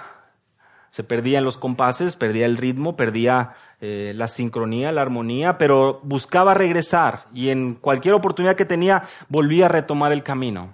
se 0.97 1.05
perdía 1.05 1.41
en 1.41 1.45
los 1.45 1.59
compases, 1.59 2.17
perdía 2.17 2.47
el 2.47 2.57
ritmo, 2.57 2.97
perdía 2.97 3.53
eh, 3.83 4.15
la 4.17 4.29
sincronía, 4.29 4.93
la 4.93 5.03
armonía, 5.03 5.59
pero 5.59 6.01
buscaba 6.03 6.55
regresar 6.55 7.27
y 7.35 7.51
en 7.51 7.75
cualquier 7.75 8.15
oportunidad 8.15 8.57
que 8.57 8.65
tenía 8.65 9.03
volvía 9.29 9.67
a 9.67 9.69
retomar 9.69 10.13
el 10.13 10.23
camino. 10.23 10.73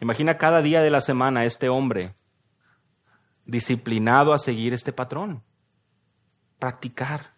Imagina 0.00 0.38
cada 0.38 0.62
día 0.62 0.82
de 0.82 0.90
la 0.90 1.00
semana 1.00 1.44
este 1.44 1.68
hombre 1.68 2.10
disciplinado 3.44 4.32
a 4.32 4.38
seguir 4.38 4.72
este 4.72 4.92
patrón, 4.92 5.42
practicar. 6.58 7.34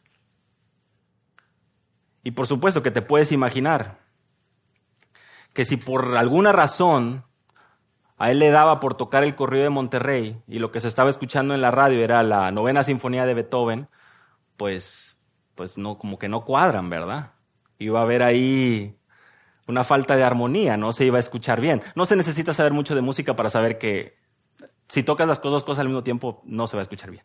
Y 2.22 2.30
por 2.32 2.46
supuesto 2.46 2.82
que 2.82 2.90
te 2.90 3.02
puedes 3.02 3.32
imaginar 3.32 3.98
que 5.52 5.64
si 5.64 5.76
por 5.76 6.16
alguna 6.16 6.52
razón 6.52 7.24
a 8.16 8.30
él 8.30 8.38
le 8.38 8.50
daba 8.50 8.78
por 8.78 8.94
tocar 8.94 9.24
el 9.24 9.34
corrido 9.34 9.64
de 9.64 9.70
Monterrey 9.70 10.40
y 10.46 10.60
lo 10.60 10.70
que 10.70 10.80
se 10.80 10.86
estaba 10.86 11.10
escuchando 11.10 11.54
en 11.54 11.60
la 11.60 11.72
radio 11.72 12.00
era 12.00 12.22
la 12.22 12.52
novena 12.52 12.84
sinfonía 12.84 13.26
de 13.26 13.34
Beethoven, 13.34 13.88
pues, 14.56 15.18
pues 15.56 15.76
no, 15.76 15.98
como 15.98 16.18
que 16.18 16.28
no 16.28 16.44
cuadran, 16.44 16.88
¿verdad? 16.88 17.32
Iba 17.78 17.98
a 17.98 18.02
haber 18.04 18.22
ahí 18.22 18.96
una 19.66 19.84
falta 19.84 20.16
de 20.16 20.24
armonía, 20.24 20.76
no 20.76 20.92
se 20.92 21.04
iba 21.04 21.18
a 21.18 21.20
escuchar 21.20 21.60
bien. 21.60 21.82
No 21.94 22.06
se 22.06 22.16
necesita 22.16 22.52
saber 22.52 22.72
mucho 22.72 22.94
de 22.94 23.00
música 23.00 23.36
para 23.36 23.50
saber 23.50 23.78
que 23.78 24.16
si 24.88 25.02
tocas 25.02 25.28
las 25.28 25.40
dos 25.40 25.64
cosas 25.64 25.80
al 25.80 25.88
mismo 25.88 26.02
tiempo 26.02 26.42
no 26.44 26.66
se 26.66 26.76
va 26.76 26.80
a 26.80 26.82
escuchar 26.82 27.10
bien. 27.10 27.24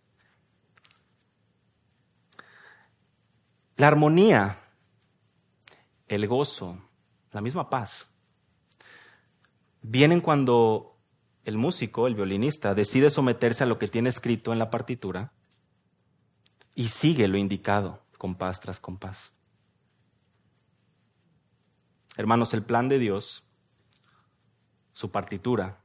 La 3.76 3.88
armonía, 3.88 4.58
el 6.08 6.28
gozo, 6.28 6.80
la 7.32 7.42
misma 7.42 7.70
paz, 7.70 8.10
vienen 9.82 10.22
cuando 10.22 10.98
el 11.46 11.58
músico, 11.58 12.08
el 12.08 12.16
violinista, 12.16 12.74
decide 12.74 13.10
someterse 13.10 13.64
a 13.64 13.68
lo 13.68 13.78
que 13.78 13.88
tiene 13.88 14.10
escrito 14.10 14.52
en 14.52 14.60
la 14.60 14.70
partitura 14.70 15.32
y 16.76 16.90
sigue 16.90 17.28
lo 17.28 17.38
indicado, 17.38 18.04
compás 18.18 18.60
tras 18.60 18.80
compás. 18.80 19.37
Hermanos, 22.18 22.54
el 22.54 22.64
plan 22.64 22.90
de 22.90 23.00
Dios, 23.00 23.44
su 24.92 25.12
partitura, 25.12 25.80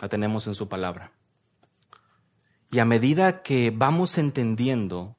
la 0.00 0.08
tenemos 0.08 0.46
en 0.46 0.54
su 0.54 0.68
palabra. 0.68 1.12
Y 2.70 2.78
a 2.80 2.84
medida 2.84 3.42
que 3.42 3.70
vamos 3.70 4.18
entendiendo, 4.18 5.16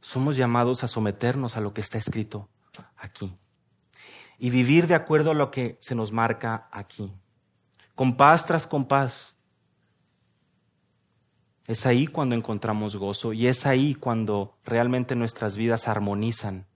somos 0.00 0.36
llamados 0.36 0.84
a 0.84 0.88
someternos 0.88 1.56
a 1.56 1.60
lo 1.60 1.74
que 1.74 1.80
está 1.80 1.98
escrito 1.98 2.48
aquí 2.96 3.36
y 4.38 4.50
vivir 4.50 4.86
de 4.86 4.94
acuerdo 4.94 5.32
a 5.32 5.34
lo 5.34 5.50
que 5.50 5.78
se 5.80 5.94
nos 5.94 6.12
marca 6.12 6.68
aquí, 6.70 7.12
compás 7.94 8.46
tras 8.46 8.66
compás. 8.66 9.34
Es 11.66 11.84
ahí 11.84 12.06
cuando 12.06 12.36
encontramos 12.36 12.94
gozo 12.94 13.32
y 13.32 13.48
es 13.48 13.66
ahí 13.66 13.94
cuando 13.94 14.56
realmente 14.64 15.16
nuestras 15.16 15.56
vidas 15.56 15.88
armonizan, 15.88 16.66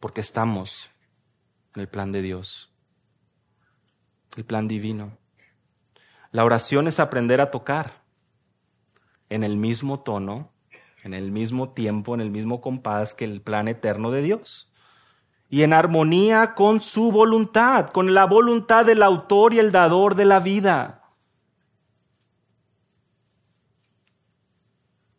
porque 0.00 0.20
estamos 0.20 0.90
en 1.74 1.82
el 1.82 1.88
plan 1.88 2.12
de 2.12 2.22
Dios, 2.22 2.72
el 4.36 4.44
plan 4.44 4.68
divino. 4.68 5.16
La 6.30 6.44
oración 6.44 6.88
es 6.88 7.00
aprender 7.00 7.40
a 7.40 7.50
tocar 7.50 8.02
en 9.28 9.44
el 9.44 9.56
mismo 9.56 10.00
tono, 10.00 10.52
en 11.02 11.14
el 11.14 11.30
mismo 11.30 11.70
tiempo, 11.70 12.14
en 12.14 12.20
el 12.20 12.30
mismo 12.30 12.60
compás 12.60 13.14
que 13.14 13.24
el 13.24 13.40
plan 13.40 13.68
eterno 13.68 14.10
de 14.10 14.22
Dios 14.22 14.68
y 15.50 15.62
en 15.62 15.72
armonía 15.72 16.54
con 16.54 16.82
su 16.82 17.10
voluntad, 17.10 17.88
con 17.88 18.12
la 18.12 18.26
voluntad 18.26 18.84
del 18.84 19.02
autor 19.02 19.54
y 19.54 19.58
el 19.58 19.72
dador 19.72 20.14
de 20.14 20.26
la 20.26 20.40
vida. 20.40 21.14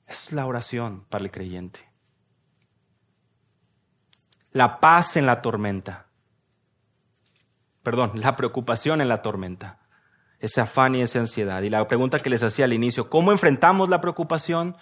Es 0.05 0.31
la 0.31 0.45
oración 0.45 1.05
para 1.09 1.23
el 1.23 1.31
creyente. 1.31 1.88
La 4.51 4.79
paz 4.79 5.15
en 5.17 5.25
la 5.25 5.41
tormenta. 5.41 6.07
Perdón, 7.83 8.11
la 8.15 8.35
preocupación 8.35 9.01
en 9.01 9.07
la 9.07 9.21
tormenta. 9.21 9.79
Ese 10.39 10.61
afán 10.61 10.95
y 10.95 11.01
esa 11.01 11.19
ansiedad. 11.19 11.61
Y 11.61 11.69
la 11.69 11.87
pregunta 11.87 12.19
que 12.19 12.29
les 12.29 12.43
hacía 12.43 12.65
al 12.65 12.73
inicio, 12.73 13.09
¿cómo 13.09 13.31
enfrentamos 13.31 13.89
la 13.89 14.01
preocupación? 14.01 14.75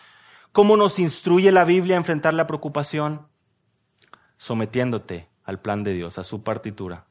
¿Cómo 0.51 0.77
nos 0.77 0.99
instruye 0.99 1.51
la 1.51 1.65
Biblia 1.65 1.95
a 1.95 1.99
enfrentar 1.99 2.33
la 2.33 2.47
preocupación? 2.47 3.27
Sometiéndote 4.37 5.29
al 5.43 5.59
plan 5.59 5.83
de 5.83 5.93
Dios, 5.93 6.17
a 6.17 6.23
su 6.23 6.43
partitura, 6.43 7.05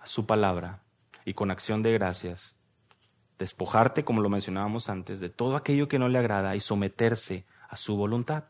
a 0.00 0.06
su 0.06 0.26
palabra, 0.26 0.82
y 1.24 1.34
con 1.34 1.50
acción 1.50 1.82
de 1.82 1.92
gracias, 1.92 2.56
despojarte, 3.38 4.04
como 4.04 4.22
lo 4.22 4.28
mencionábamos 4.28 4.88
antes, 4.88 5.20
de 5.20 5.28
todo 5.28 5.56
aquello 5.56 5.88
que 5.88 5.98
no 5.98 6.08
le 6.08 6.18
agrada 6.18 6.54
y 6.54 6.60
someterse 6.60 7.46
a 7.68 7.76
su 7.76 7.96
voluntad. 7.96 8.44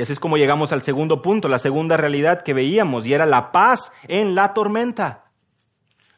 Y 0.00 0.02
así 0.02 0.14
es 0.14 0.18
como 0.18 0.38
llegamos 0.38 0.72
al 0.72 0.82
segundo 0.82 1.20
punto, 1.20 1.46
la 1.46 1.58
segunda 1.58 1.98
realidad 1.98 2.40
que 2.40 2.54
veíamos, 2.54 3.04
y 3.04 3.12
era 3.12 3.26
la 3.26 3.52
paz 3.52 3.92
en 4.08 4.34
la 4.34 4.54
tormenta. 4.54 5.26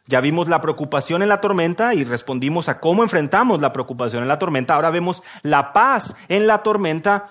Ya 0.07 0.21
vimos 0.21 0.49
la 0.49 0.61
preocupación 0.61 1.21
en 1.21 1.29
la 1.29 1.41
tormenta 1.41 1.93
y 1.93 2.05
respondimos 2.05 2.69
a 2.69 2.79
cómo 2.79 3.03
enfrentamos 3.03 3.61
la 3.61 3.73
preocupación 3.73 4.23
en 4.23 4.29
la 4.29 4.39
tormenta. 4.39 4.77
Ahora 4.77 4.91
vemos 4.91 5.25
la 5.43 5.73
paz 5.73 6.15
en 6.29 6.47
la 6.47 6.63
tormenta 6.63 7.29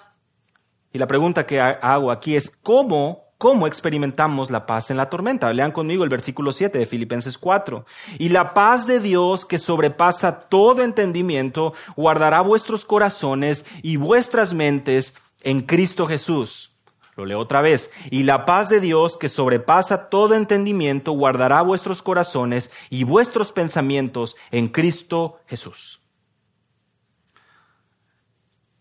y 0.91 0.97
la 0.97 1.07
pregunta 1.07 1.45
que 1.45 1.61
hago 1.61 2.11
aquí 2.11 2.35
es, 2.35 2.51
¿cómo, 2.61 3.29
cómo 3.37 3.65
experimentamos 3.65 4.51
la 4.51 4.65
paz 4.65 4.91
en 4.91 4.97
la 4.97 5.09
tormenta? 5.09 5.53
Lean 5.53 5.71
conmigo 5.71 6.03
el 6.03 6.09
versículo 6.09 6.51
7 6.51 6.79
de 6.79 6.85
Filipenses 6.85 7.37
4. 7.37 7.85
Y 8.19 8.27
la 8.27 8.53
paz 8.53 8.87
de 8.87 8.99
Dios 8.99 9.45
que 9.45 9.57
sobrepasa 9.57 10.41
todo 10.49 10.83
entendimiento, 10.83 11.73
guardará 11.95 12.41
vuestros 12.41 12.83
corazones 12.83 13.65
y 13.83 13.95
vuestras 13.95 14.53
mentes 14.53 15.13
en 15.43 15.61
Cristo 15.61 16.07
Jesús. 16.07 16.71
Lo 17.15 17.25
leo 17.25 17.39
otra 17.39 17.61
vez. 17.61 17.91
Y 18.09 18.23
la 18.23 18.45
paz 18.45 18.69
de 18.69 18.79
Dios 18.79 19.17
que 19.17 19.29
sobrepasa 19.29 20.09
todo 20.09 20.35
entendimiento, 20.35 21.11
guardará 21.11 21.61
vuestros 21.61 22.01
corazones 22.01 22.71
y 22.89 23.03
vuestros 23.03 23.51
pensamientos 23.51 24.35
en 24.51 24.69
Cristo 24.69 25.39
Jesús. 25.47 26.01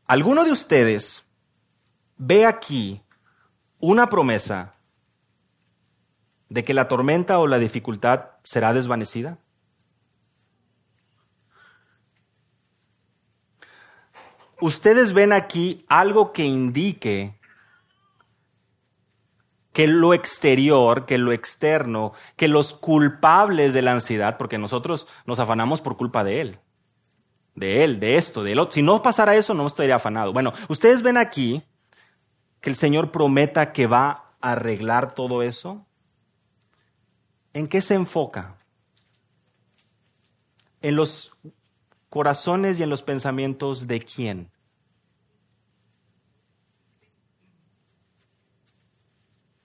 ¿Alguno 0.06 0.44
de 0.44 0.52
ustedes 0.52 1.24
ve 2.16 2.46
aquí 2.46 3.02
una 3.78 4.08
promesa 4.08 4.74
de 6.48 6.64
que 6.64 6.74
la 6.74 6.88
tormenta 6.88 7.38
o 7.38 7.46
la 7.46 7.58
dificultad 7.58 8.30
será 8.42 8.72
desvanecida? 8.72 9.38
Ustedes 14.60 15.12
ven 15.12 15.32
aquí 15.32 15.84
algo 15.88 16.32
que 16.32 16.44
indique 16.44 17.38
que 19.72 19.86
lo 19.86 20.14
exterior, 20.14 21.06
que 21.06 21.18
lo 21.18 21.32
externo, 21.32 22.12
que 22.36 22.48
los 22.48 22.74
culpables 22.74 23.72
de 23.72 23.82
la 23.82 23.92
ansiedad, 23.92 24.36
porque 24.36 24.58
nosotros 24.58 25.06
nos 25.26 25.38
afanamos 25.38 25.80
por 25.80 25.96
culpa 25.96 26.24
de 26.24 26.40
él, 26.40 26.58
de 27.54 27.84
él, 27.84 28.00
de 28.00 28.16
esto, 28.16 28.42
de 28.42 28.58
otro. 28.58 28.72
Si 28.72 28.82
no 28.82 29.02
pasara 29.02 29.36
eso, 29.36 29.54
no 29.54 29.66
estaría 29.66 29.96
afanado. 29.96 30.32
Bueno, 30.32 30.52
ustedes 30.68 31.02
ven 31.02 31.16
aquí 31.16 31.62
que 32.60 32.70
el 32.70 32.76
Señor 32.76 33.10
prometa 33.10 33.72
que 33.72 33.86
va 33.86 34.34
a 34.40 34.52
arreglar 34.52 35.14
todo 35.14 35.42
eso? 35.42 35.86
¿En 37.52 37.66
qué 37.66 37.80
se 37.80 37.94
enfoca? 37.94 38.56
En 40.82 40.96
los 40.96 41.36
corazones 42.10 42.78
y 42.78 42.82
en 42.82 42.90
los 42.90 43.02
pensamientos 43.02 43.86
de 43.86 44.00
quién? 44.00 44.50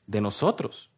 De 0.07 0.21
nosotros. 0.21 0.89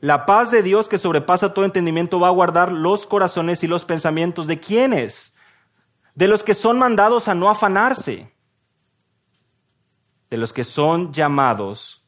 La 0.00 0.26
paz 0.26 0.50
de 0.50 0.62
Dios 0.62 0.88
que 0.88 0.98
sobrepasa 0.98 1.54
todo 1.54 1.64
entendimiento 1.64 2.18
va 2.18 2.28
a 2.28 2.32
guardar 2.32 2.72
los 2.72 3.06
corazones 3.06 3.62
y 3.62 3.68
los 3.68 3.84
pensamientos 3.84 4.46
de 4.48 4.58
quiénes? 4.58 5.36
De 6.14 6.26
los 6.26 6.42
que 6.42 6.54
son 6.54 6.78
mandados 6.78 7.28
a 7.28 7.34
no 7.34 7.48
afanarse 7.48 8.34
de 10.34 10.38
los 10.38 10.52
que 10.52 10.64
son 10.64 11.12
llamados 11.12 12.04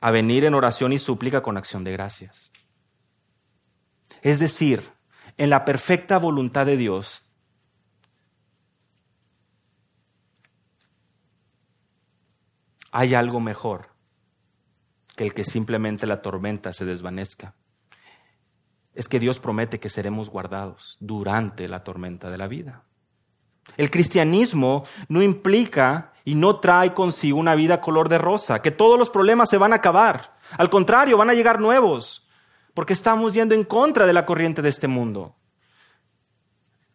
a 0.00 0.10
venir 0.10 0.44
en 0.44 0.54
oración 0.54 0.92
y 0.92 0.98
súplica 0.98 1.40
con 1.40 1.56
acción 1.56 1.84
de 1.84 1.92
gracias. 1.92 2.50
Es 4.20 4.40
decir, 4.40 4.91
en 5.42 5.50
la 5.50 5.64
perfecta 5.64 6.18
voluntad 6.18 6.66
de 6.66 6.76
Dios, 6.76 7.20
hay 12.92 13.14
algo 13.14 13.40
mejor 13.40 13.88
que 15.16 15.24
el 15.24 15.34
que 15.34 15.42
simplemente 15.42 16.06
la 16.06 16.22
tormenta 16.22 16.72
se 16.72 16.84
desvanezca. 16.84 17.56
Es 18.94 19.08
que 19.08 19.18
Dios 19.18 19.40
promete 19.40 19.80
que 19.80 19.88
seremos 19.88 20.30
guardados 20.30 20.96
durante 21.00 21.66
la 21.66 21.82
tormenta 21.82 22.30
de 22.30 22.38
la 22.38 22.46
vida. 22.46 22.84
El 23.76 23.90
cristianismo 23.90 24.84
no 25.08 25.22
implica 25.22 26.12
y 26.24 26.36
no 26.36 26.60
trae 26.60 26.94
consigo 26.94 27.40
una 27.40 27.56
vida 27.56 27.80
color 27.80 28.08
de 28.08 28.18
rosa, 28.18 28.62
que 28.62 28.70
todos 28.70 28.96
los 28.96 29.10
problemas 29.10 29.48
se 29.48 29.58
van 29.58 29.72
a 29.72 29.76
acabar. 29.76 30.36
Al 30.56 30.70
contrario, 30.70 31.16
van 31.16 31.30
a 31.30 31.34
llegar 31.34 31.60
nuevos, 31.60 32.28
porque 32.74 32.92
estamos 32.92 33.32
yendo 33.34 33.54
en 33.54 33.64
contra 33.64 34.06
de 34.06 34.12
la 34.12 34.26
corriente 34.26 34.62
de 34.62 34.68
este 34.68 34.88
mundo. 34.88 35.36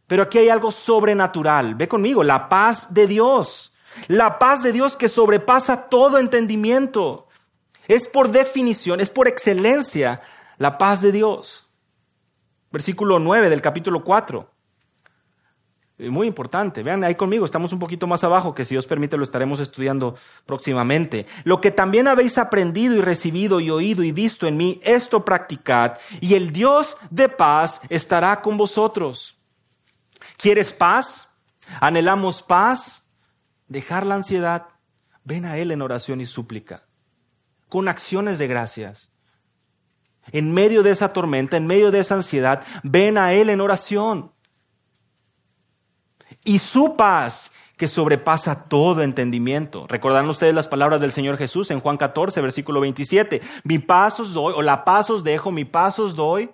Pero 0.07 0.23
aquí 0.23 0.37
hay 0.37 0.49
algo 0.49 0.71
sobrenatural. 0.71 1.75
Ve 1.75 1.87
conmigo, 1.87 2.23
la 2.23 2.49
paz 2.49 2.93
de 2.93 3.07
Dios. 3.07 3.73
La 4.07 4.39
paz 4.39 4.63
de 4.63 4.71
Dios 4.71 4.95
que 4.95 5.09
sobrepasa 5.09 5.89
todo 5.89 6.17
entendimiento. 6.17 7.27
Es 7.87 8.07
por 8.07 8.29
definición, 8.29 8.99
es 8.99 9.09
por 9.09 9.27
excelencia 9.27 10.21
la 10.57 10.77
paz 10.77 11.01
de 11.01 11.11
Dios. 11.11 11.69
Versículo 12.71 13.19
9 13.19 13.49
del 13.49 13.61
capítulo 13.61 14.03
4. 14.03 14.49
Eh, 15.99 16.11
muy 16.11 16.27
importante. 16.27 16.83
Vean 16.83 17.03
ahí 17.03 17.15
conmigo, 17.15 17.43
estamos 17.43 17.73
un 17.73 17.79
poquito 17.79 18.05
más 18.05 18.23
abajo, 18.23 18.53
que 18.53 18.63
si 18.63 18.75
Dios 18.75 18.85
permite 18.85 19.17
lo 19.17 19.23
estaremos 19.23 19.59
estudiando 19.59 20.15
próximamente. 20.45 21.25
Lo 21.43 21.59
que 21.59 21.71
también 21.71 22.07
habéis 22.07 22.37
aprendido 22.37 22.95
y 22.95 23.01
recibido 23.01 23.59
y 23.59 23.71
oído 23.71 24.03
y 24.03 24.11
visto 24.11 24.45
en 24.45 24.57
mí, 24.57 24.79
esto 24.83 25.25
practicad, 25.25 25.97
y 26.21 26.35
el 26.35 26.51
Dios 26.51 26.97
de 27.09 27.29
paz 27.29 27.81
estará 27.89 28.41
con 28.41 28.57
vosotros. 28.57 29.37
¿Quieres 30.37 30.71
paz? 30.71 31.29
¿Anhelamos 31.81 32.43
paz? 32.43 33.03
Dejar 33.67 34.05
la 34.05 34.15
ansiedad. 34.15 34.67
Ven 35.23 35.45
a 35.45 35.57
Él 35.57 35.71
en 35.71 35.81
oración 35.81 36.21
y 36.21 36.27
súplica, 36.27 36.85
con 37.69 37.87
acciones 37.87 38.37
de 38.37 38.47
gracias. 38.47 39.11
En 40.31 40.53
medio 40.53 40.83
de 40.83 40.91
esa 40.91 41.11
tormenta, 41.11 41.57
en 41.57 41.65
medio 41.65 41.89
de 41.89 41.99
esa 41.99 42.15
ansiedad, 42.15 42.63
ven 42.83 43.17
a 43.17 43.33
Él 43.33 43.49
en 43.49 43.61
oración 43.61 44.31
y 46.47 46.59
su 46.59 46.95
paz 46.95 47.51
que 47.75 47.89
sobrepasa 47.89 48.67
todo 48.69 49.03
entendimiento. 49.03 49.85
Recordarán 49.87 50.29
ustedes 50.29 50.55
las 50.55 50.67
palabras 50.67 51.01
del 51.01 51.11
Señor 51.11 51.37
Jesús 51.37 51.69
en 51.71 51.81
Juan 51.81 51.97
14, 51.97 52.39
versículo 52.41 52.79
27. 52.79 53.41
Mi 53.65 53.79
paz 53.79 54.19
os 54.21 54.33
doy, 54.33 54.53
o 54.55 54.61
la 54.61 54.85
paz 54.85 55.09
os 55.09 55.25
dejo, 55.25 55.51
mi 55.51 55.65
paz 55.65 55.99
os 55.99 56.15
doy. 56.15 56.49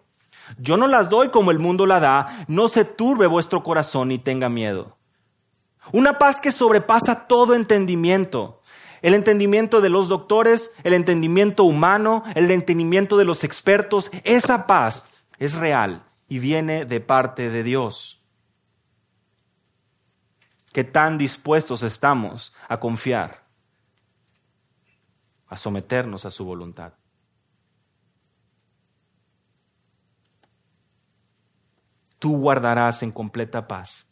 Yo 0.57 0.77
no 0.77 0.87
las 0.87 1.09
doy 1.09 1.29
como 1.29 1.51
el 1.51 1.59
mundo 1.59 1.85
la 1.85 1.99
da, 1.99 2.45
no 2.47 2.67
se 2.67 2.85
turbe 2.85 3.27
vuestro 3.27 3.61
corazón 3.61 4.07
ni 4.09 4.17
tenga 4.17 4.49
miedo. 4.49 4.97
Una 5.91 6.17
paz 6.17 6.41
que 6.41 6.51
sobrepasa 6.51 7.27
todo 7.27 7.53
entendimiento. 7.53 8.61
El 9.03 9.13
entendimiento 9.13 9.79
de 9.79 9.89
los 9.89 10.07
doctores, 10.07 10.71
el 10.83 10.93
entendimiento 10.93 11.65
humano, 11.65 12.23
el 12.33 12.49
entendimiento 12.49 13.15
de 13.15 13.25
los 13.25 13.43
expertos, 13.43 14.09
esa 14.23 14.65
paz 14.65 15.05
es 15.37 15.53
real 15.53 16.03
y 16.27 16.39
viene 16.39 16.85
de 16.85 16.99
parte 16.99 17.51
de 17.51 17.61
Dios 17.61 18.22
qué 20.73 20.83
tan 20.83 21.17
dispuestos 21.17 21.83
estamos 21.83 22.53
a 22.67 22.79
confiar, 22.79 23.45
a 25.47 25.55
someternos 25.55 26.25
a 26.25 26.31
su 26.31 26.43
voluntad. 26.43 26.93
Tú 32.19 32.37
guardarás 32.37 33.03
en 33.03 33.11
completa 33.11 33.67
paz 33.67 34.07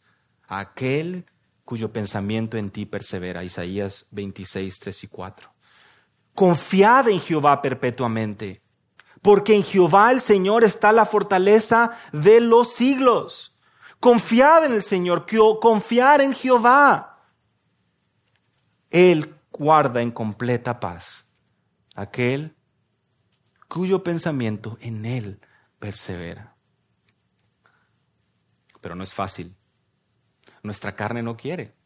a 0.46 0.60
aquel 0.60 1.26
cuyo 1.64 1.92
pensamiento 1.92 2.56
en 2.56 2.70
ti 2.70 2.86
persevera. 2.86 3.42
Isaías 3.42 4.06
26, 4.10 4.78
3 4.78 5.04
y 5.04 5.08
4. 5.08 5.54
Confiad 6.34 7.08
en 7.08 7.20
Jehová 7.20 7.60
perpetuamente, 7.60 8.62
porque 9.20 9.56
en 9.56 9.62
Jehová 9.62 10.12
el 10.12 10.20
Señor 10.20 10.62
está 10.62 10.92
la 10.92 11.06
fortaleza 11.06 11.92
de 12.12 12.40
los 12.40 12.74
siglos. 12.74 13.51
Confiad 14.02 14.64
en 14.64 14.72
el 14.72 14.82
Señor, 14.82 15.26
confiar 15.60 16.22
en 16.22 16.32
Jehová. 16.32 17.20
Él 18.90 19.36
guarda 19.52 20.02
en 20.02 20.10
completa 20.10 20.80
paz 20.80 21.28
aquel 21.94 22.56
cuyo 23.68 24.02
pensamiento 24.02 24.76
en 24.80 25.06
Él 25.06 25.40
persevera. 25.78 26.56
Pero 28.80 28.96
no 28.96 29.04
es 29.04 29.14
fácil. 29.14 29.54
Nuestra 30.64 30.96
carne 30.96 31.22
no 31.22 31.36
quiere. 31.36 31.76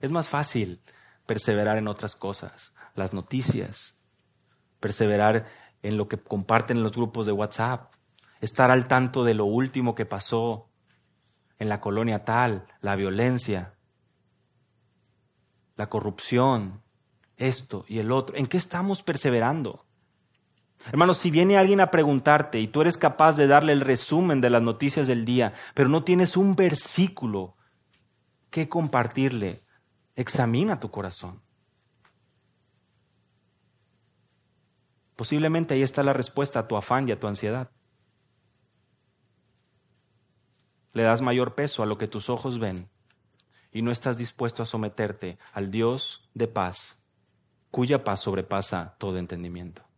Es 0.00 0.10
más 0.10 0.30
fácil 0.30 0.80
perseverar 1.26 1.76
en 1.76 1.88
otras 1.88 2.16
cosas, 2.16 2.72
las 2.94 3.12
noticias, 3.12 3.98
perseverar 4.80 5.48
en 5.82 5.98
lo 5.98 6.08
que 6.08 6.16
comparten 6.16 6.78
en 6.78 6.82
los 6.82 6.92
grupos 6.92 7.26
de 7.26 7.32
WhatsApp, 7.32 7.92
estar 8.40 8.70
al 8.70 8.88
tanto 8.88 9.22
de 9.22 9.34
lo 9.34 9.44
último 9.44 9.94
que 9.94 10.06
pasó 10.06 10.67
en 11.58 11.68
la 11.68 11.80
colonia 11.80 12.24
tal, 12.24 12.66
la 12.80 12.96
violencia, 12.96 13.74
la 15.76 15.88
corrupción, 15.88 16.82
esto 17.36 17.84
y 17.88 17.98
el 17.98 18.12
otro. 18.12 18.36
¿En 18.36 18.46
qué 18.46 18.56
estamos 18.56 19.02
perseverando? 19.02 19.84
Hermanos, 20.86 21.18
si 21.18 21.30
viene 21.30 21.58
alguien 21.58 21.80
a 21.80 21.90
preguntarte 21.90 22.60
y 22.60 22.68
tú 22.68 22.80
eres 22.80 22.96
capaz 22.96 23.36
de 23.36 23.46
darle 23.46 23.72
el 23.72 23.80
resumen 23.80 24.40
de 24.40 24.50
las 24.50 24.62
noticias 24.62 25.06
del 25.06 25.24
día, 25.24 25.52
pero 25.74 25.88
no 25.88 26.04
tienes 26.04 26.36
un 26.36 26.54
versículo 26.54 27.56
que 28.50 28.68
compartirle, 28.68 29.62
examina 30.14 30.80
tu 30.80 30.90
corazón. 30.90 31.42
Posiblemente 35.16 35.74
ahí 35.74 35.82
está 35.82 36.02
la 36.04 36.12
respuesta 36.12 36.60
a 36.60 36.68
tu 36.68 36.76
afán 36.76 37.08
y 37.08 37.12
a 37.12 37.18
tu 37.18 37.26
ansiedad. 37.26 37.70
Le 40.92 41.02
das 41.02 41.20
mayor 41.20 41.54
peso 41.54 41.82
a 41.82 41.86
lo 41.86 41.98
que 41.98 42.08
tus 42.08 42.30
ojos 42.30 42.58
ven 42.58 42.88
y 43.72 43.82
no 43.82 43.90
estás 43.90 44.16
dispuesto 44.16 44.62
a 44.62 44.66
someterte 44.66 45.38
al 45.52 45.70
Dios 45.70 46.28
de 46.34 46.48
paz, 46.48 47.02
cuya 47.70 48.04
paz 48.04 48.20
sobrepasa 48.20 48.96
todo 48.98 49.18
entendimiento. 49.18 49.88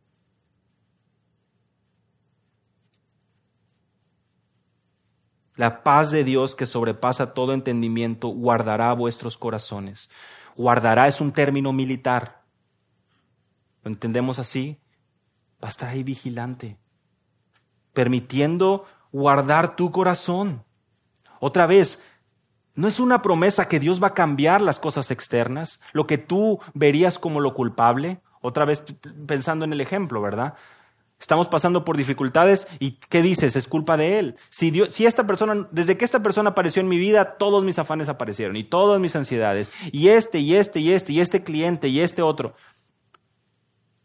La 5.56 5.82
paz 5.82 6.10
de 6.10 6.24
Dios 6.24 6.54
que 6.54 6.64
sobrepasa 6.64 7.34
todo 7.34 7.52
entendimiento 7.52 8.28
guardará 8.28 8.94
vuestros 8.94 9.36
corazones. 9.36 10.08
Guardará 10.56 11.06
es 11.06 11.20
un 11.20 11.32
término 11.32 11.72
militar. 11.72 12.44
¿Lo 13.82 13.90
entendemos 13.90 14.38
así? 14.38 14.80
Va 15.62 15.68
a 15.68 15.70
estar 15.70 15.90
ahí 15.90 16.02
vigilante, 16.02 16.78
permitiendo 17.92 18.86
guardar 19.12 19.76
tu 19.76 19.90
corazón. 19.90 20.64
Otra 21.40 21.66
vez, 21.66 22.02
no 22.74 22.86
es 22.86 23.00
una 23.00 23.22
promesa 23.22 23.68
que 23.68 23.80
Dios 23.80 24.02
va 24.02 24.08
a 24.08 24.14
cambiar 24.14 24.60
las 24.60 24.78
cosas 24.78 25.10
externas, 25.10 25.80
lo 25.92 26.06
que 26.06 26.18
tú 26.18 26.60
verías 26.74 27.18
como 27.18 27.40
lo 27.40 27.54
culpable. 27.54 28.20
Otra 28.40 28.64
vez 28.64 28.84
pensando 29.26 29.64
en 29.64 29.72
el 29.72 29.80
ejemplo, 29.80 30.22
¿verdad? 30.22 30.54
Estamos 31.18 31.48
pasando 31.48 31.84
por 31.84 31.98
dificultades 31.98 32.66
y 32.78 32.92
¿qué 32.92 33.20
dices? 33.20 33.54
Es 33.54 33.68
culpa 33.68 33.98
de 33.98 34.18
él. 34.18 34.36
Si, 34.48 34.72
si 34.90 35.04
esta 35.04 35.26
persona, 35.26 35.68
desde 35.70 35.98
que 35.98 36.06
esta 36.06 36.22
persona 36.22 36.50
apareció 36.50 36.80
en 36.80 36.88
mi 36.88 36.96
vida, 36.96 37.36
todos 37.36 37.62
mis 37.64 37.78
afanes 37.78 38.08
aparecieron 38.08 38.56
y 38.56 38.64
todas 38.64 39.00
mis 39.00 39.14
ansiedades. 39.16 39.70
Y 39.92 40.08
este, 40.08 40.38
y 40.38 40.54
este, 40.54 40.80
y 40.80 40.92
este, 40.92 41.12
y 41.12 41.20
este 41.20 41.42
cliente, 41.42 41.88
y 41.88 42.00
este 42.00 42.22
otro. 42.22 42.54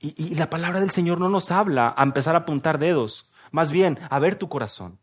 Y, 0.02 0.14
y 0.22 0.36
la 0.36 0.50
palabra 0.50 0.82
del 0.82 0.92
Señor 0.92 1.22
no 1.22 1.30
nos 1.30 1.52
habla 1.52 1.94
a 1.96 2.04
empezar 2.04 2.36
a 2.36 2.40
apuntar 2.40 2.80
dedos. 2.80 3.30
Más 3.52 3.72
bien, 3.72 3.98
a 4.10 4.20
ver 4.20 4.36
tu 4.36 4.50
corazón. 4.50 5.00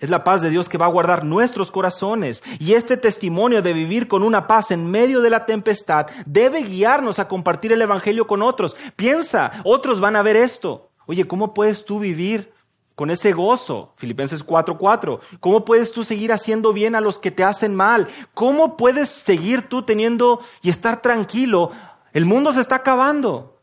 Es 0.00 0.08
la 0.08 0.24
paz 0.24 0.40
de 0.40 0.48
Dios 0.48 0.70
que 0.70 0.78
va 0.78 0.86
a 0.86 0.90
guardar 0.90 1.24
nuestros 1.24 1.70
corazones. 1.70 2.42
Y 2.58 2.72
este 2.72 2.96
testimonio 2.96 3.60
de 3.60 3.74
vivir 3.74 4.08
con 4.08 4.22
una 4.22 4.46
paz 4.46 4.70
en 4.70 4.90
medio 4.90 5.20
de 5.20 5.28
la 5.28 5.44
tempestad 5.44 6.06
debe 6.24 6.62
guiarnos 6.62 7.18
a 7.18 7.28
compartir 7.28 7.72
el 7.72 7.82
Evangelio 7.82 8.26
con 8.26 8.40
otros. 8.40 8.76
Piensa, 8.96 9.52
otros 9.62 10.00
van 10.00 10.16
a 10.16 10.22
ver 10.22 10.36
esto. 10.36 10.90
Oye, 11.04 11.28
¿cómo 11.28 11.52
puedes 11.52 11.84
tú 11.84 11.98
vivir 11.98 12.50
con 12.94 13.10
ese 13.10 13.32
gozo? 13.32 13.92
Filipenses 13.96 14.42
4:4. 14.42 15.20
¿Cómo 15.38 15.66
puedes 15.66 15.92
tú 15.92 16.02
seguir 16.02 16.32
haciendo 16.32 16.72
bien 16.72 16.94
a 16.94 17.02
los 17.02 17.18
que 17.18 17.30
te 17.30 17.44
hacen 17.44 17.74
mal? 17.74 18.08
¿Cómo 18.32 18.78
puedes 18.78 19.10
seguir 19.10 19.68
tú 19.68 19.82
teniendo 19.82 20.40
y 20.62 20.70
estar 20.70 21.02
tranquilo? 21.02 21.72
El 22.14 22.24
mundo 22.24 22.54
se 22.54 22.60
está 22.62 22.76
acabando. 22.76 23.60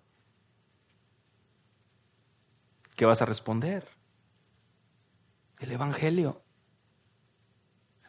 ¿Qué 2.95 3.05
vas 3.05 3.23
a 3.23 3.25
responder? 3.25 3.96
El 5.59 5.71
Evangelio. 5.71 6.43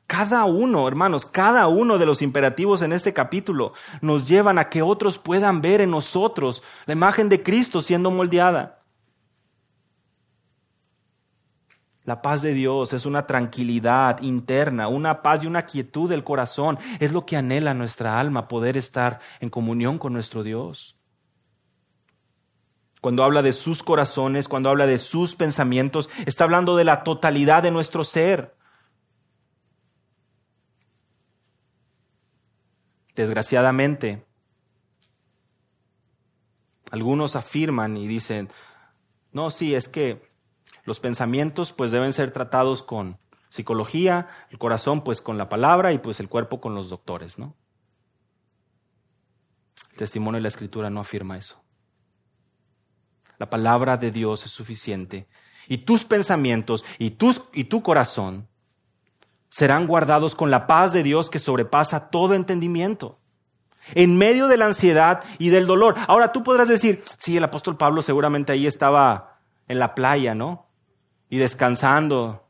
Cada 0.06 0.44
uno, 0.44 0.88
hermanos, 0.88 1.26
cada 1.26 1.66
uno 1.68 1.98
de 1.98 2.06
los 2.06 2.22
imperativos 2.22 2.80
en 2.80 2.92
este 2.92 3.12
capítulo 3.12 3.74
nos 4.00 4.26
llevan 4.26 4.58
a 4.58 4.70
que 4.70 4.80
otros 4.80 5.18
puedan 5.18 5.60
ver 5.60 5.82
en 5.82 5.90
nosotros 5.90 6.62
la 6.86 6.94
imagen 6.94 7.28
de 7.28 7.42
Cristo 7.42 7.82
siendo 7.82 8.10
moldeada. 8.10 8.82
La 12.04 12.22
paz 12.22 12.40
de 12.40 12.54
Dios 12.54 12.94
es 12.94 13.04
una 13.04 13.26
tranquilidad 13.26 14.22
interna, 14.22 14.88
una 14.88 15.20
paz 15.20 15.44
y 15.44 15.46
una 15.46 15.66
quietud 15.66 16.08
del 16.08 16.24
corazón. 16.24 16.78
Es 17.00 17.12
lo 17.12 17.26
que 17.26 17.36
anhela 17.36 17.74
nuestra 17.74 18.18
alma, 18.18 18.48
poder 18.48 18.78
estar 18.78 19.18
en 19.40 19.50
comunión 19.50 19.98
con 19.98 20.14
nuestro 20.14 20.42
Dios 20.42 20.97
cuando 23.00 23.22
habla 23.22 23.42
de 23.42 23.52
sus 23.52 23.82
corazones, 23.82 24.48
cuando 24.48 24.70
habla 24.70 24.86
de 24.86 24.98
sus 24.98 25.34
pensamientos, 25.34 26.08
está 26.26 26.44
hablando 26.44 26.76
de 26.76 26.84
la 26.84 27.04
totalidad 27.04 27.62
de 27.62 27.70
nuestro 27.70 28.04
ser. 28.04 28.56
Desgraciadamente, 33.14 34.24
algunos 36.90 37.36
afirman 37.36 37.96
y 37.96 38.06
dicen, 38.06 38.48
no, 39.32 39.50
sí, 39.50 39.74
es 39.74 39.88
que 39.88 40.22
los 40.84 41.00
pensamientos 41.00 41.72
pues 41.72 41.90
deben 41.90 42.12
ser 42.12 42.32
tratados 42.32 42.82
con 42.82 43.18
psicología, 43.50 44.28
el 44.50 44.58
corazón 44.58 45.02
pues 45.02 45.20
con 45.20 45.38
la 45.38 45.48
palabra 45.48 45.92
y 45.92 45.98
pues 45.98 46.20
el 46.20 46.28
cuerpo 46.28 46.60
con 46.60 46.74
los 46.74 46.88
doctores, 46.90 47.38
¿no? 47.38 47.54
El 49.92 49.98
testimonio 49.98 50.38
de 50.38 50.42
la 50.42 50.48
escritura 50.48 50.90
no 50.90 51.00
afirma 51.00 51.36
eso. 51.36 51.60
La 53.38 53.48
palabra 53.48 53.96
de 53.96 54.10
Dios 54.10 54.44
es 54.44 54.50
suficiente 54.50 55.28
y 55.68 55.78
tus 55.78 56.04
pensamientos 56.04 56.84
y, 56.98 57.10
tus, 57.10 57.42
y 57.52 57.64
tu 57.64 57.82
corazón 57.82 58.48
serán 59.50 59.86
guardados 59.86 60.34
con 60.34 60.50
la 60.50 60.66
paz 60.66 60.92
de 60.92 61.02
Dios 61.02 61.30
que 61.30 61.38
sobrepasa 61.38 62.10
todo 62.10 62.34
entendimiento. 62.34 63.18
En 63.94 64.18
medio 64.18 64.48
de 64.48 64.58
la 64.58 64.66
ansiedad 64.66 65.24
y 65.38 65.48
del 65.48 65.66
dolor. 65.66 65.94
Ahora 66.08 66.32
tú 66.32 66.42
podrás 66.42 66.68
decir, 66.68 67.02
sí, 67.18 67.36
el 67.36 67.44
apóstol 67.44 67.76
Pablo 67.78 68.02
seguramente 68.02 68.52
ahí 68.52 68.66
estaba 68.66 69.38
en 69.66 69.78
la 69.78 69.94
playa, 69.94 70.34
¿no? 70.34 70.66
Y 71.30 71.38
descansando. 71.38 72.46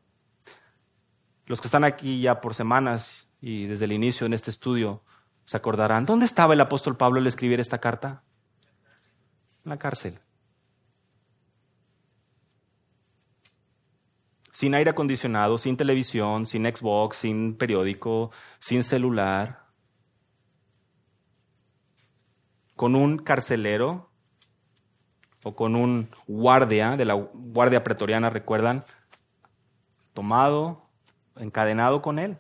Los 1.47 1.61
que 1.61 1.69
están 1.69 1.85
aquí 1.85 2.21
ya 2.21 2.41
por 2.41 2.55
semanas 2.55 3.29
y 3.41 3.67
desde 3.67 3.85
el 3.85 3.93
inicio 3.93 4.27
en 4.27 4.35
este 4.35 4.51
estudio 4.51 5.03
se 5.45 5.57
acordarán, 5.57 6.05
¿dónde 6.05 6.27
estaba 6.27 6.55
el 6.55 6.61
apóstol 6.61 6.97
Pablo 6.97 7.21
al 7.21 7.27
escribir 7.27 7.61
esta 7.61 7.79
carta? 7.79 8.23
En 9.65 9.71
la 9.71 9.79
cárcel. 9.79 10.19
Sin 14.59 14.75
aire 14.75 14.91
acondicionado, 14.91 15.57
sin 15.57 15.77
televisión, 15.77 16.49
sin 16.49 16.65
Xbox, 16.65 17.19
sin 17.19 17.55
periódico, 17.55 18.33
sin 18.59 18.83
celular, 18.83 19.67
con 22.75 22.97
un 22.97 23.19
carcelero 23.19 24.11
o 25.45 25.55
con 25.55 25.77
un 25.77 26.09
guardia 26.27 26.97
de 26.97 27.05
la 27.05 27.15
guardia 27.15 27.85
pretoriana, 27.85 28.31
recuerdan, 28.31 28.85
tomado, 30.13 30.91
encadenado 31.37 32.03
con 32.03 32.19
él. 32.19 32.37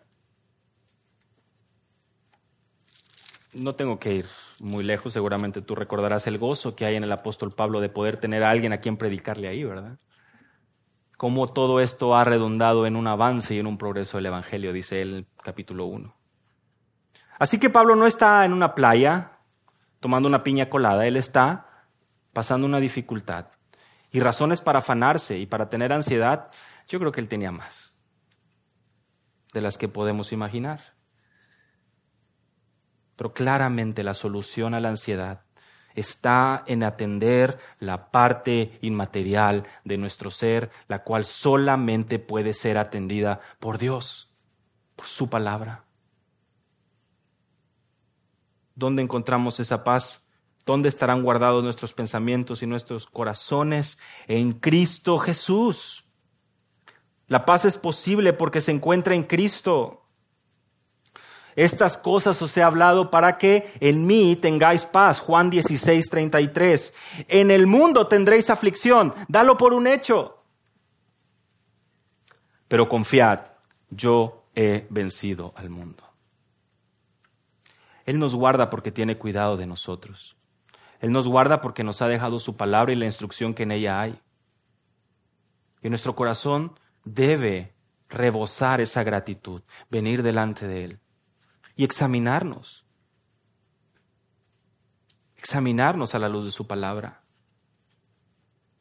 No 3.53 3.77
tengo 3.77 4.01
que 4.01 4.14
ir 4.14 4.27
muy 4.59 4.83
lejos, 4.83 5.12
seguramente 5.12 5.62
tú 5.62 5.77
recordarás 5.77 6.27
el 6.27 6.39
gozo 6.39 6.75
que 6.75 6.85
hay 6.85 6.97
en 6.97 7.05
el 7.05 7.12
apóstol 7.12 7.53
Pablo 7.53 7.81
de 7.81 7.91
poder 7.91 8.16
tener 8.19 8.43
a 8.43 8.51
alguien 8.51 8.73
a 8.73 8.81
quien 8.81 8.97
predicarle 8.97 9.47
ahí, 9.47 9.62
¿verdad? 9.62 10.01
Cómo 11.19 11.49
todo 11.49 11.81
esto 11.81 12.16
ha 12.16 12.23
redundado 12.25 12.87
en 12.87 12.95
un 12.97 13.09
avance 13.09 13.55
y 13.55 13.59
en 13.59 13.66
un 13.66 13.77
progreso 13.77 14.16
del 14.16 14.27
Evangelio, 14.27 14.73
dice 14.73 15.03
el 15.03 15.27
capítulo 15.43 15.85
1. 15.87 16.14
Así 17.41 17.59
que 17.59 17.69
Pablo 17.69 17.97
no 17.97 18.07
está 18.07 18.45
en 18.45 18.53
una 18.53 18.75
playa 18.75 19.33
tomando 19.99 20.29
una 20.29 20.45
piña 20.45 20.71
colada, 20.71 21.07
él 21.07 21.16
está 21.16 21.85
pasando 22.33 22.66
una 22.66 22.79
dificultad. 22.79 23.49
Y 24.12 24.21
razones 24.21 24.61
para 24.61 24.79
afanarse 24.79 25.39
y 25.39 25.47
para 25.47 25.69
tener 25.69 25.93
ansiedad, 25.93 26.51
yo 26.87 27.01
creo 27.01 27.11
que 27.11 27.21
él 27.21 27.29
tenía 27.29 27.51
más 27.51 28.01
de 29.53 29.61
las 29.61 29.77
que 29.77 29.89
podemos 29.89 30.33
imaginar. 30.33 30.81
Pero 33.16 33.33
claramente 33.33 34.05
la 34.05 34.14
solución 34.14 34.73
a 34.73 34.81
la 34.81 34.91
ansiedad 34.91 35.43
está 35.99 36.64
en 36.66 36.82
atender 36.82 37.59
la 37.80 38.11
parte 38.11 38.78
inmaterial 38.82 39.66
de 39.84 39.99
nuestro 39.99 40.30
ser, 40.30 40.70
la 40.86 41.03
cual 41.03 41.24
solamente 41.24 42.18
puede 42.18 42.55
ser 42.55 42.78
atendida 42.78 43.40
por 43.59 43.78
Dios, 43.78 44.34
por 44.96 45.07
su 45.07 45.28
palabra. 45.28 45.84
¿Dónde 48.74 49.03
encontramos 49.03 49.59
esa 49.59 49.82
paz? 49.82 50.28
¿Dónde 50.64 50.88
estarán 50.88 51.22
guardados 51.22 51.64
nuestros 51.64 51.94
pensamientos 51.94 52.62
y 52.62 52.66
nuestros 52.66 53.07
corazones? 53.07 53.99
En 54.26 54.53
Cristo 54.53 55.18
Jesús. 55.18 56.05
La 57.26 57.44
paz 57.44 57.64
es 57.64 57.76
posible 57.76 58.32
porque 58.32 58.61
se 58.61 58.72
encuentra 58.72 59.14
en 59.14 59.24
Cristo. 59.24 60.07
Estas 61.59 61.96
cosas 61.96 62.40
os 62.40 62.56
he 62.56 62.62
hablado 62.62 63.11
para 63.11 63.36
que 63.36 63.74
en 63.80 64.06
mí 64.06 64.36
tengáis 64.36 64.84
paz. 64.86 65.18
Juan 65.18 65.50
16, 65.50 66.09
33. 66.09 66.94
En 67.26 67.50
el 67.50 67.66
mundo 67.66 68.06
tendréis 68.06 68.48
aflicción. 68.48 69.12
Dalo 69.26 69.56
por 69.56 69.74
un 69.74 69.88
hecho. 69.88 70.44
Pero 72.68 72.88
confiad, 72.88 73.40
yo 73.90 74.44
he 74.54 74.86
vencido 74.88 75.52
al 75.56 75.68
mundo. 75.68 76.04
Él 78.04 78.20
nos 78.20 78.36
guarda 78.36 78.70
porque 78.70 78.92
tiene 78.92 79.18
cuidado 79.18 79.56
de 79.56 79.66
nosotros. 79.66 80.36
Él 81.00 81.11
nos 81.11 81.26
guarda 81.26 81.61
porque 81.61 81.82
nos 81.82 82.00
ha 82.02 82.06
dejado 82.06 82.38
su 82.38 82.56
palabra 82.56 82.92
y 82.92 82.96
la 82.96 83.06
instrucción 83.06 83.52
que 83.52 83.64
en 83.64 83.72
ella 83.72 84.00
hay. 84.00 84.20
Y 85.82 85.88
nuestro 85.88 86.14
corazón 86.14 86.78
debe 87.02 87.74
rebosar 88.09 88.80
esa 88.80 89.02
gratitud, 89.02 89.62
venir 89.90 90.22
delante 90.22 90.68
de 90.68 90.84
Él 90.84 91.00
y 91.79 91.85
examinarnos. 91.85 92.85
Examinarnos 95.37 96.14
a 96.14 96.18
la 96.18 96.29
luz 96.29 96.45
de 96.45 96.51
su 96.51 96.66
palabra. 96.66 97.22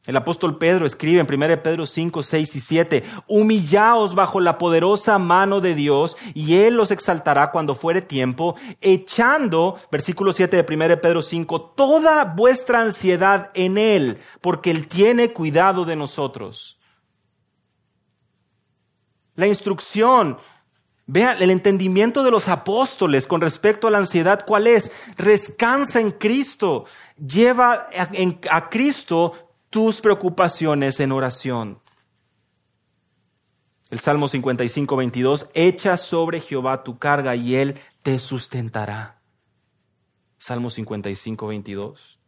El 0.07 0.17
apóstol 0.17 0.57
Pedro 0.57 0.85
escribe 0.85 1.19
en 1.19 1.31
1 1.31 1.61
Pedro 1.61 1.85
5, 1.85 2.23
6 2.23 2.55
y 2.55 2.59
7, 2.59 3.03
humillaos 3.27 4.15
bajo 4.15 4.39
la 4.39 4.57
poderosa 4.57 5.19
mano 5.19 5.61
de 5.61 5.75
Dios 5.75 6.17
y 6.33 6.55
Él 6.55 6.75
los 6.75 6.89
exaltará 6.89 7.51
cuando 7.51 7.75
fuere 7.75 8.01
tiempo, 8.01 8.55
echando, 8.81 9.77
versículo 9.91 10.33
7 10.33 10.63
de 10.63 10.75
1 10.75 10.99
Pedro 10.99 11.21
5, 11.21 11.61
toda 11.75 12.25
vuestra 12.25 12.81
ansiedad 12.81 13.51
en 13.53 13.77
Él, 13.77 14.17
porque 14.41 14.71
Él 14.71 14.87
tiene 14.87 15.33
cuidado 15.33 15.85
de 15.85 15.95
nosotros. 15.95 16.79
La 19.35 19.45
instrucción 19.45 20.39
Vean, 21.09 21.41
el 21.41 21.51
entendimiento 21.51 22.21
de 22.21 22.31
los 22.31 22.49
apóstoles 22.49 23.25
con 23.25 23.39
respecto 23.39 23.87
a 23.87 23.91
la 23.91 23.97
ansiedad, 23.97 24.45
¿cuál 24.45 24.67
es? 24.67 24.91
Rescansa 25.15 26.01
en 26.01 26.11
Cristo. 26.11 26.85
Lleva 27.17 27.87
a, 28.49 28.69
Cristo 28.69 29.53
tus 29.69 30.01
preocupaciones 30.01 30.99
en 30.99 31.13
oración. 31.13 31.79
El 33.89 33.99
Salmo 33.99 34.27
55, 34.27 34.97
22, 34.97 35.49
echa 35.53 35.95
sobre 35.95 36.41
Jehová 36.41 36.83
tu 36.83 36.99
carga 36.99 37.37
y 37.37 37.55
él 37.55 37.79
te 38.03 38.19
sustentará. 38.19 39.21
Salmo 40.37 40.69
55, 40.69 41.47
22. 41.47 42.19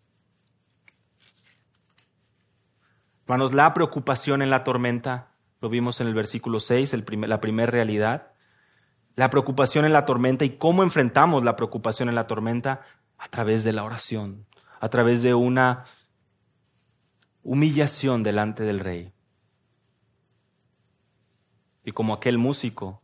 Hermanos, 3.26 3.54
la 3.54 3.74
preocupación 3.74 4.42
en 4.42 4.50
la 4.50 4.64
tormenta, 4.64 5.34
lo 5.60 5.68
vimos 5.68 6.00
en 6.00 6.08
el 6.08 6.14
versículo 6.14 6.62
6, 6.62 6.96
la 7.28 7.42
primera 7.42 7.70
realidad 7.70 8.32
la 9.20 9.30
preocupación 9.30 9.84
en 9.84 9.92
la 9.92 10.06
tormenta 10.06 10.46
y 10.46 10.52
cómo 10.52 10.82
enfrentamos 10.82 11.44
la 11.44 11.58
preocupación 11.58 12.08
en 12.08 12.16
la 12.16 12.26
tormenta 12.26 12.84
a 13.18 13.28
través 13.28 13.66
de 13.66 13.74
la 13.74 13.84
oración, 13.84 14.48
a 14.80 14.88
través 14.88 15.24
de 15.24 15.34
una 15.34 15.84
humillación 17.44 18.24
delante 18.24 18.64
del 18.64 18.80
rey. 18.80 19.12
Y 21.84 21.92
como 21.92 22.14
aquel 22.14 22.38
músico 22.38 23.02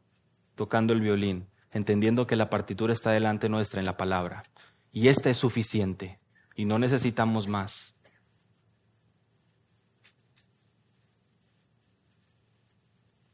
tocando 0.56 0.94
el 0.94 1.02
violín, 1.02 1.50
entendiendo 1.72 2.26
que 2.28 2.38
la 2.38 2.50
partitura 2.50 2.94
está 2.94 3.12
delante 3.12 3.50
nuestra 3.50 3.82
en 3.82 3.86
la 3.86 3.98
palabra, 3.98 4.42
y 4.94 5.10
esta 5.10 5.30
es 5.30 5.36
suficiente, 5.36 6.22
y 6.56 6.64
no 6.64 6.80
necesitamos 6.80 7.50
más. 7.50 7.94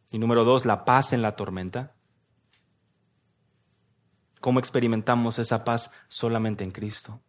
Y 0.10 0.18
número 0.18 0.44
dos, 0.44 0.66
la 0.66 0.84
paz 0.84 1.14
en 1.14 1.22
la 1.22 1.36
tormenta. 1.36 1.94
¿Cómo 4.42 4.60
experimentamos 4.60 5.40
esa 5.40 5.64
paz? 5.64 5.92
Solamente 6.08 6.64
en 6.64 6.72
Cristo. 6.72 7.22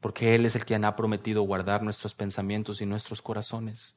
Porque 0.00 0.34
Él 0.34 0.44
es 0.44 0.56
el 0.56 0.64
quien 0.64 0.84
ha 0.84 0.96
prometido 0.96 1.42
guardar 1.42 1.82
nuestros 1.82 2.14
pensamientos 2.14 2.80
y 2.80 2.86
nuestros 2.86 3.22
corazones. 3.22 3.96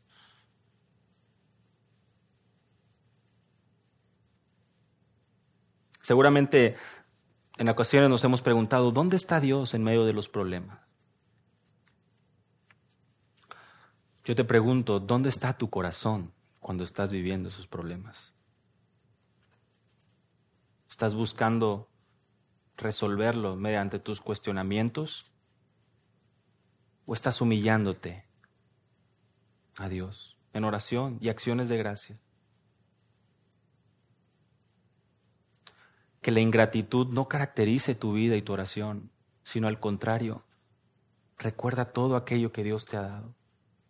Seguramente 6.01 6.75
en 7.57 7.69
ocasiones 7.69 8.09
nos 8.09 8.23
hemos 8.23 8.41
preguntado, 8.41 8.91
¿dónde 8.91 9.15
está 9.15 9.39
Dios 9.39 9.73
en 9.73 9.83
medio 9.83 10.05
de 10.05 10.13
los 10.13 10.27
problemas? 10.27 10.79
Yo 14.25 14.35
te 14.35 14.43
pregunto, 14.43 14.99
¿dónde 14.99 15.29
está 15.29 15.53
tu 15.57 15.69
corazón 15.69 16.33
cuando 16.59 16.83
estás 16.83 17.11
viviendo 17.11 17.49
esos 17.49 17.67
problemas? 17.67 18.32
¿Estás 20.93 21.15
buscando 21.15 21.89
resolverlo 22.77 23.55
mediante 23.55 23.97
tus 23.97 24.21
cuestionamientos? 24.21 25.25
¿O 27.07 27.15
estás 27.15 27.41
humillándote 27.41 28.27
a 29.79 29.89
Dios 29.89 30.37
en 30.53 30.65
oración 30.65 31.17
y 31.19 31.29
acciones 31.29 31.67
de 31.69 31.77
gracia? 31.77 32.19
Que 36.21 36.29
la 36.29 36.41
ingratitud 36.41 37.07
no 37.07 37.27
caracterice 37.27 37.95
tu 37.95 38.13
vida 38.13 38.35
y 38.35 38.43
tu 38.43 38.53
oración, 38.53 39.09
sino 39.43 39.67
al 39.67 39.79
contrario, 39.79 40.43
recuerda 41.39 41.85
todo 41.85 42.15
aquello 42.15 42.51
que 42.51 42.63
Dios 42.63 42.85
te 42.85 42.97
ha 42.97 43.01
dado 43.01 43.33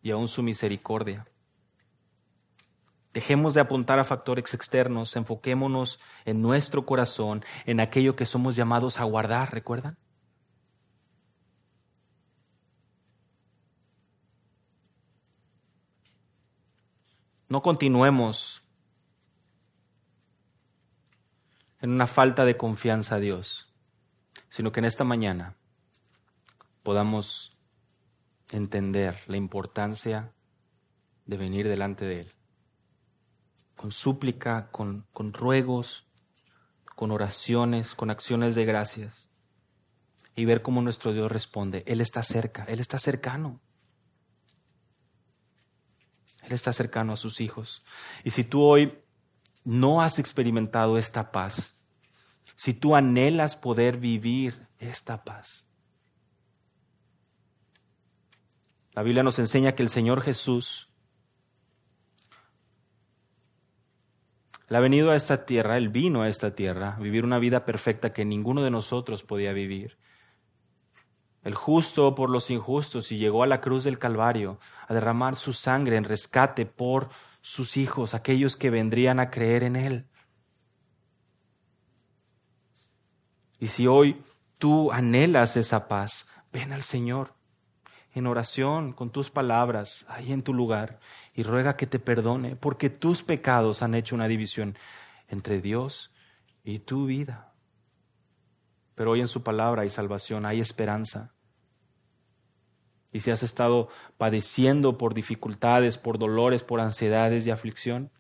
y 0.02 0.12
aún 0.12 0.30
su 0.30 0.42
misericordia. 0.42 1.28
Dejemos 3.14 3.54
de 3.54 3.62
apuntar 3.62 4.00
a 4.00 4.04
factores 4.04 4.54
externos, 4.54 5.16
enfoquémonos 5.16 6.00
en 6.26 6.42
nuestro 6.42 6.86
corazón, 6.86 7.44
en 7.66 7.80
aquello 7.80 8.16
que 8.16 8.26
somos 8.26 8.56
llamados 8.56 9.00
a 9.00 9.04
guardar, 9.04 9.54
¿recuerdan? 9.54 9.98
no 17.54 17.62
continuemos 17.62 18.64
en 21.82 21.92
una 21.92 22.08
falta 22.08 22.46
de 22.46 22.58
confianza 22.58 23.18
a 23.18 23.20
Dios, 23.20 23.72
sino 24.50 24.72
que 24.72 24.80
en 24.80 24.86
esta 24.86 25.04
mañana 25.04 25.56
podamos 26.82 27.56
entender 28.50 29.16
la 29.28 29.38
importancia 29.38 30.34
de 31.28 31.38
venir 31.38 31.68
delante 31.68 32.06
de 32.06 32.22
Él, 32.22 32.34
con 33.76 33.92
súplica, 33.92 34.70
con, 34.72 35.06
con 35.14 35.34
ruegos, 35.34 36.08
con 36.96 37.12
oraciones, 37.12 37.96
con 37.96 38.10
acciones 38.10 38.56
de 38.56 38.66
gracias, 38.66 39.28
y 40.36 40.46
ver 40.46 40.62
cómo 40.62 40.82
nuestro 40.82 41.14
Dios 41.14 41.32
responde. 41.32 41.84
Él 41.86 42.02
está 42.02 42.24
cerca, 42.24 42.64
Él 42.66 42.80
está 42.80 43.00
cercano. 43.00 43.60
Él 46.44 46.52
está 46.52 46.74
cercano 46.74 47.14
a 47.14 47.18
sus 47.18 47.40
hijos. 47.40 47.84
Y 48.24 48.32
si 48.32 48.44
tú 48.44 48.62
hoy 48.64 49.00
no 49.64 50.02
has 50.02 50.20
experimentado 50.20 50.98
esta 50.98 51.32
paz, 51.32 51.78
si 52.56 52.74
tú 52.74 52.96
anhelas 52.96 53.56
poder 53.56 53.98
vivir 53.98 54.68
esta 54.80 55.24
paz, 55.24 55.68
la 58.92 59.04
Biblia 59.04 59.24
nos 59.24 59.40
enseña 59.40 59.74
que 59.74 59.84
el 59.84 59.90
Señor 59.90 60.22
Jesús 60.22 60.90
Él 64.70 64.76
ha 64.76 64.80
venido 64.80 65.12
a 65.12 65.16
esta 65.16 65.46
tierra, 65.46 65.78
Él 65.78 65.90
vino 65.90 66.22
a 66.22 66.30
esta 66.30 66.56
tierra 66.56 66.96
a 66.96 67.00
vivir 67.00 67.26
una 67.26 67.40
vida 67.40 67.66
perfecta 67.66 68.14
que 68.14 68.26
ninguno 68.26 68.64
de 68.64 68.72
nosotros 68.72 69.24
podía 69.24 69.54
vivir. 69.54 69.98
El 71.44 71.56
justo 71.56 72.16
por 72.16 72.30
los 72.30 72.50
injustos 72.50 73.12
y 73.12 73.18
llegó 73.18 73.44
a 73.44 73.48
la 73.48 73.60
cruz 73.60 73.84
del 73.84 74.00
Calvario 74.00 74.60
a 74.88 74.94
derramar 74.94 75.36
su 75.36 75.52
sangre 75.52 75.98
en 75.98 76.06
rescate 76.06 76.66
por 76.66 77.10
sus 77.42 77.76
hijos, 77.76 78.14
aquellos 78.14 78.56
que 78.56 78.70
vendrían 78.70 79.20
a 79.20 79.30
creer 79.30 79.64
en 79.64 79.76
Él. 79.76 80.08
Y 83.60 83.68
si 83.68 83.88
hoy 83.88 84.22
tú 84.58 84.92
anhelas 84.94 85.58
esa 85.58 85.90
paz, 85.90 86.30
ven 86.54 86.72
al 86.72 86.84
Señor 86.84 87.34
en 88.14 88.28
oración 88.28 88.94
con 88.94 89.10
tus 89.10 89.32
palabras 89.32 90.06
ahí 90.08 90.32
en 90.32 90.44
tu 90.44 90.54
lugar 90.54 91.00
y 91.34 91.44
ruega 91.44 91.76
que 91.76 91.88
te 91.88 92.00
perdone, 92.00 92.56
porque 92.56 92.90
tus 92.90 93.24
pecados 93.24 93.82
han 93.82 93.96
hecho 93.96 94.16
una 94.16 94.28
división 94.28 94.78
entre 95.28 95.62
Dios 95.62 96.12
y 96.64 96.80
tu 96.80 97.08
vida. 97.08 97.54
Pero 98.96 99.12
hoy 99.12 99.22
en 99.22 99.28
su 99.28 99.42
palabra 99.42 99.82
hay 99.82 99.90
salvación, 99.90 100.46
hay 100.46 100.60
esperanza. 100.60 101.34
Y 103.12 103.20
si 103.20 103.32
has 103.32 103.42
estado 103.42 103.90
padeciendo 104.18 104.98
por 104.98 105.14
dificultades, 105.14 105.98
por 105.98 106.20
dolores, 106.20 106.64
por 106.64 106.80
ansiedades 106.80 107.46
y 107.46 107.52
aflicción, 107.52 108.12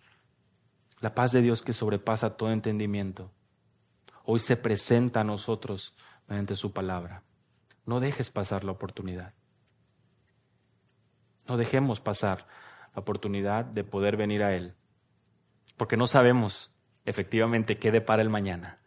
la 1.01 1.13
paz 1.13 1.31
de 1.31 1.41
Dios 1.41 1.61
que 1.61 1.73
sobrepasa 1.73 2.37
todo 2.37 2.51
entendimiento, 2.51 3.31
hoy 4.23 4.39
se 4.39 4.57
presenta 4.57 5.21
a 5.21 5.23
nosotros 5.23 5.95
mediante 6.27 6.55
su 6.55 6.73
palabra. 6.73 7.23
No 7.85 7.99
dejes 7.99 8.29
pasar 8.29 8.63
la 8.63 8.71
oportunidad. 8.71 9.33
No 11.47 11.57
dejemos 11.57 11.99
pasar 11.99 12.47
la 12.95 13.01
oportunidad 13.01 13.65
de 13.65 13.83
poder 13.83 14.17
venir 14.17 14.43
a 14.43 14.53
Él, 14.55 14.75
porque 15.77 15.97
no 15.97 16.07
sabemos 16.07 16.75
efectivamente 17.05 17.77
qué 17.77 17.91
depara 17.91 18.21
el 18.21 18.29
mañana. 18.29 18.79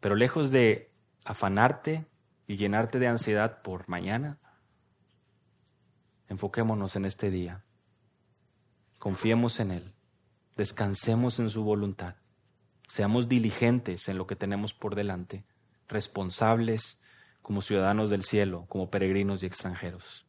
Pero 0.00 0.14
lejos 0.14 0.50
de 0.50 0.92
afanarte 1.24 2.06
y 2.46 2.56
llenarte 2.56 2.98
de 2.98 3.08
ansiedad 3.08 3.62
por 3.62 3.88
mañana, 3.88 4.38
Enfoquémonos 6.28 6.94
en 6.96 7.06
este 7.06 7.30
día. 7.30 7.64
Confiemos 8.98 9.60
en 9.60 9.70
Él. 9.70 9.94
Descansemos 10.56 11.38
en 11.38 11.48
su 11.48 11.64
voluntad. 11.64 12.16
Seamos 12.86 13.28
diligentes 13.28 14.08
en 14.08 14.18
lo 14.18 14.26
que 14.26 14.36
tenemos 14.36 14.74
por 14.74 14.94
delante, 14.94 15.44
responsables 15.88 17.00
como 17.42 17.62
ciudadanos 17.62 18.10
del 18.10 18.22
cielo, 18.22 18.66
como 18.68 18.90
peregrinos 18.90 19.42
y 19.42 19.46
extranjeros. 19.46 20.26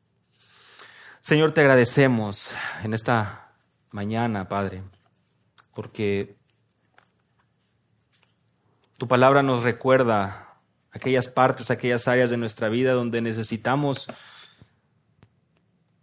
Señor, 1.21 1.51
te 1.51 1.61
agradecemos 1.61 2.53
en 2.81 2.93
esta 2.93 3.51
mañana, 3.91 4.47
Padre, 4.47 4.83
porque 5.75 6.37
tu 8.97 9.07
palabra 9.07 9.43
nos 9.43 9.63
recuerda 9.63 10.55
aquellas 10.91 11.27
partes, 11.27 11.71
aquellas 11.71 12.07
áreas 12.07 12.29
de 12.29 12.37
nuestra 12.37 12.69
vida 12.69 12.93
donde 12.93 13.21
necesitamos 13.21 14.07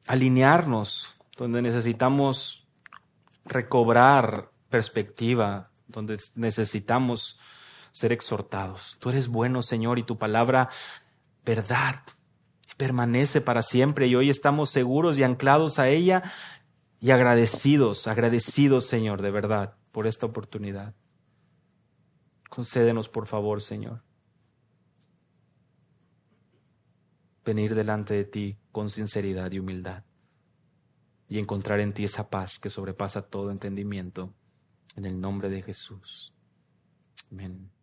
alinearnos, 0.06 1.08
donde 1.36 1.62
necesitamos 1.62 2.68
recobrar 3.46 4.50
perspectiva, 4.68 5.70
donde 5.88 6.18
necesitamos 6.34 7.40
ser 7.90 8.12
exhortados. 8.12 8.98
Tú 9.00 9.08
eres 9.08 9.28
bueno, 9.28 9.62
Señor, 9.62 9.98
y 9.98 10.02
tu 10.02 10.18
palabra, 10.18 10.68
verdad, 11.42 12.02
permanece 12.76 13.40
para 13.40 13.62
siempre. 13.62 14.06
Y 14.06 14.14
hoy 14.14 14.30
estamos 14.30 14.70
seguros 14.70 15.18
y 15.18 15.22
anclados 15.22 15.78
a 15.78 15.88
ella 15.88 16.22
y 17.00 17.10
agradecidos, 17.10 18.06
agradecidos, 18.06 18.86
Señor, 18.86 19.22
de 19.22 19.30
verdad, 19.30 19.76
por 19.92 20.06
esta 20.06 20.26
oportunidad. 20.26 20.94
Concédenos, 22.48 23.08
por 23.08 23.26
favor, 23.26 23.60
Señor, 23.60 24.02
venir 27.44 27.74
delante 27.74 28.14
de 28.14 28.24
ti 28.24 28.58
con 28.72 28.90
sinceridad 28.90 29.52
y 29.52 29.58
humildad 29.58 30.04
y 31.28 31.38
encontrar 31.38 31.80
en 31.80 31.92
ti 31.92 32.04
esa 32.04 32.30
paz 32.30 32.58
que 32.58 32.70
sobrepasa 32.70 33.22
todo 33.22 33.50
entendimiento. 33.50 34.32
En 34.96 35.04
el 35.04 35.20
nombre 35.20 35.50
de 35.50 35.60
Jesús. 35.60 36.32
Amén. 37.30 37.75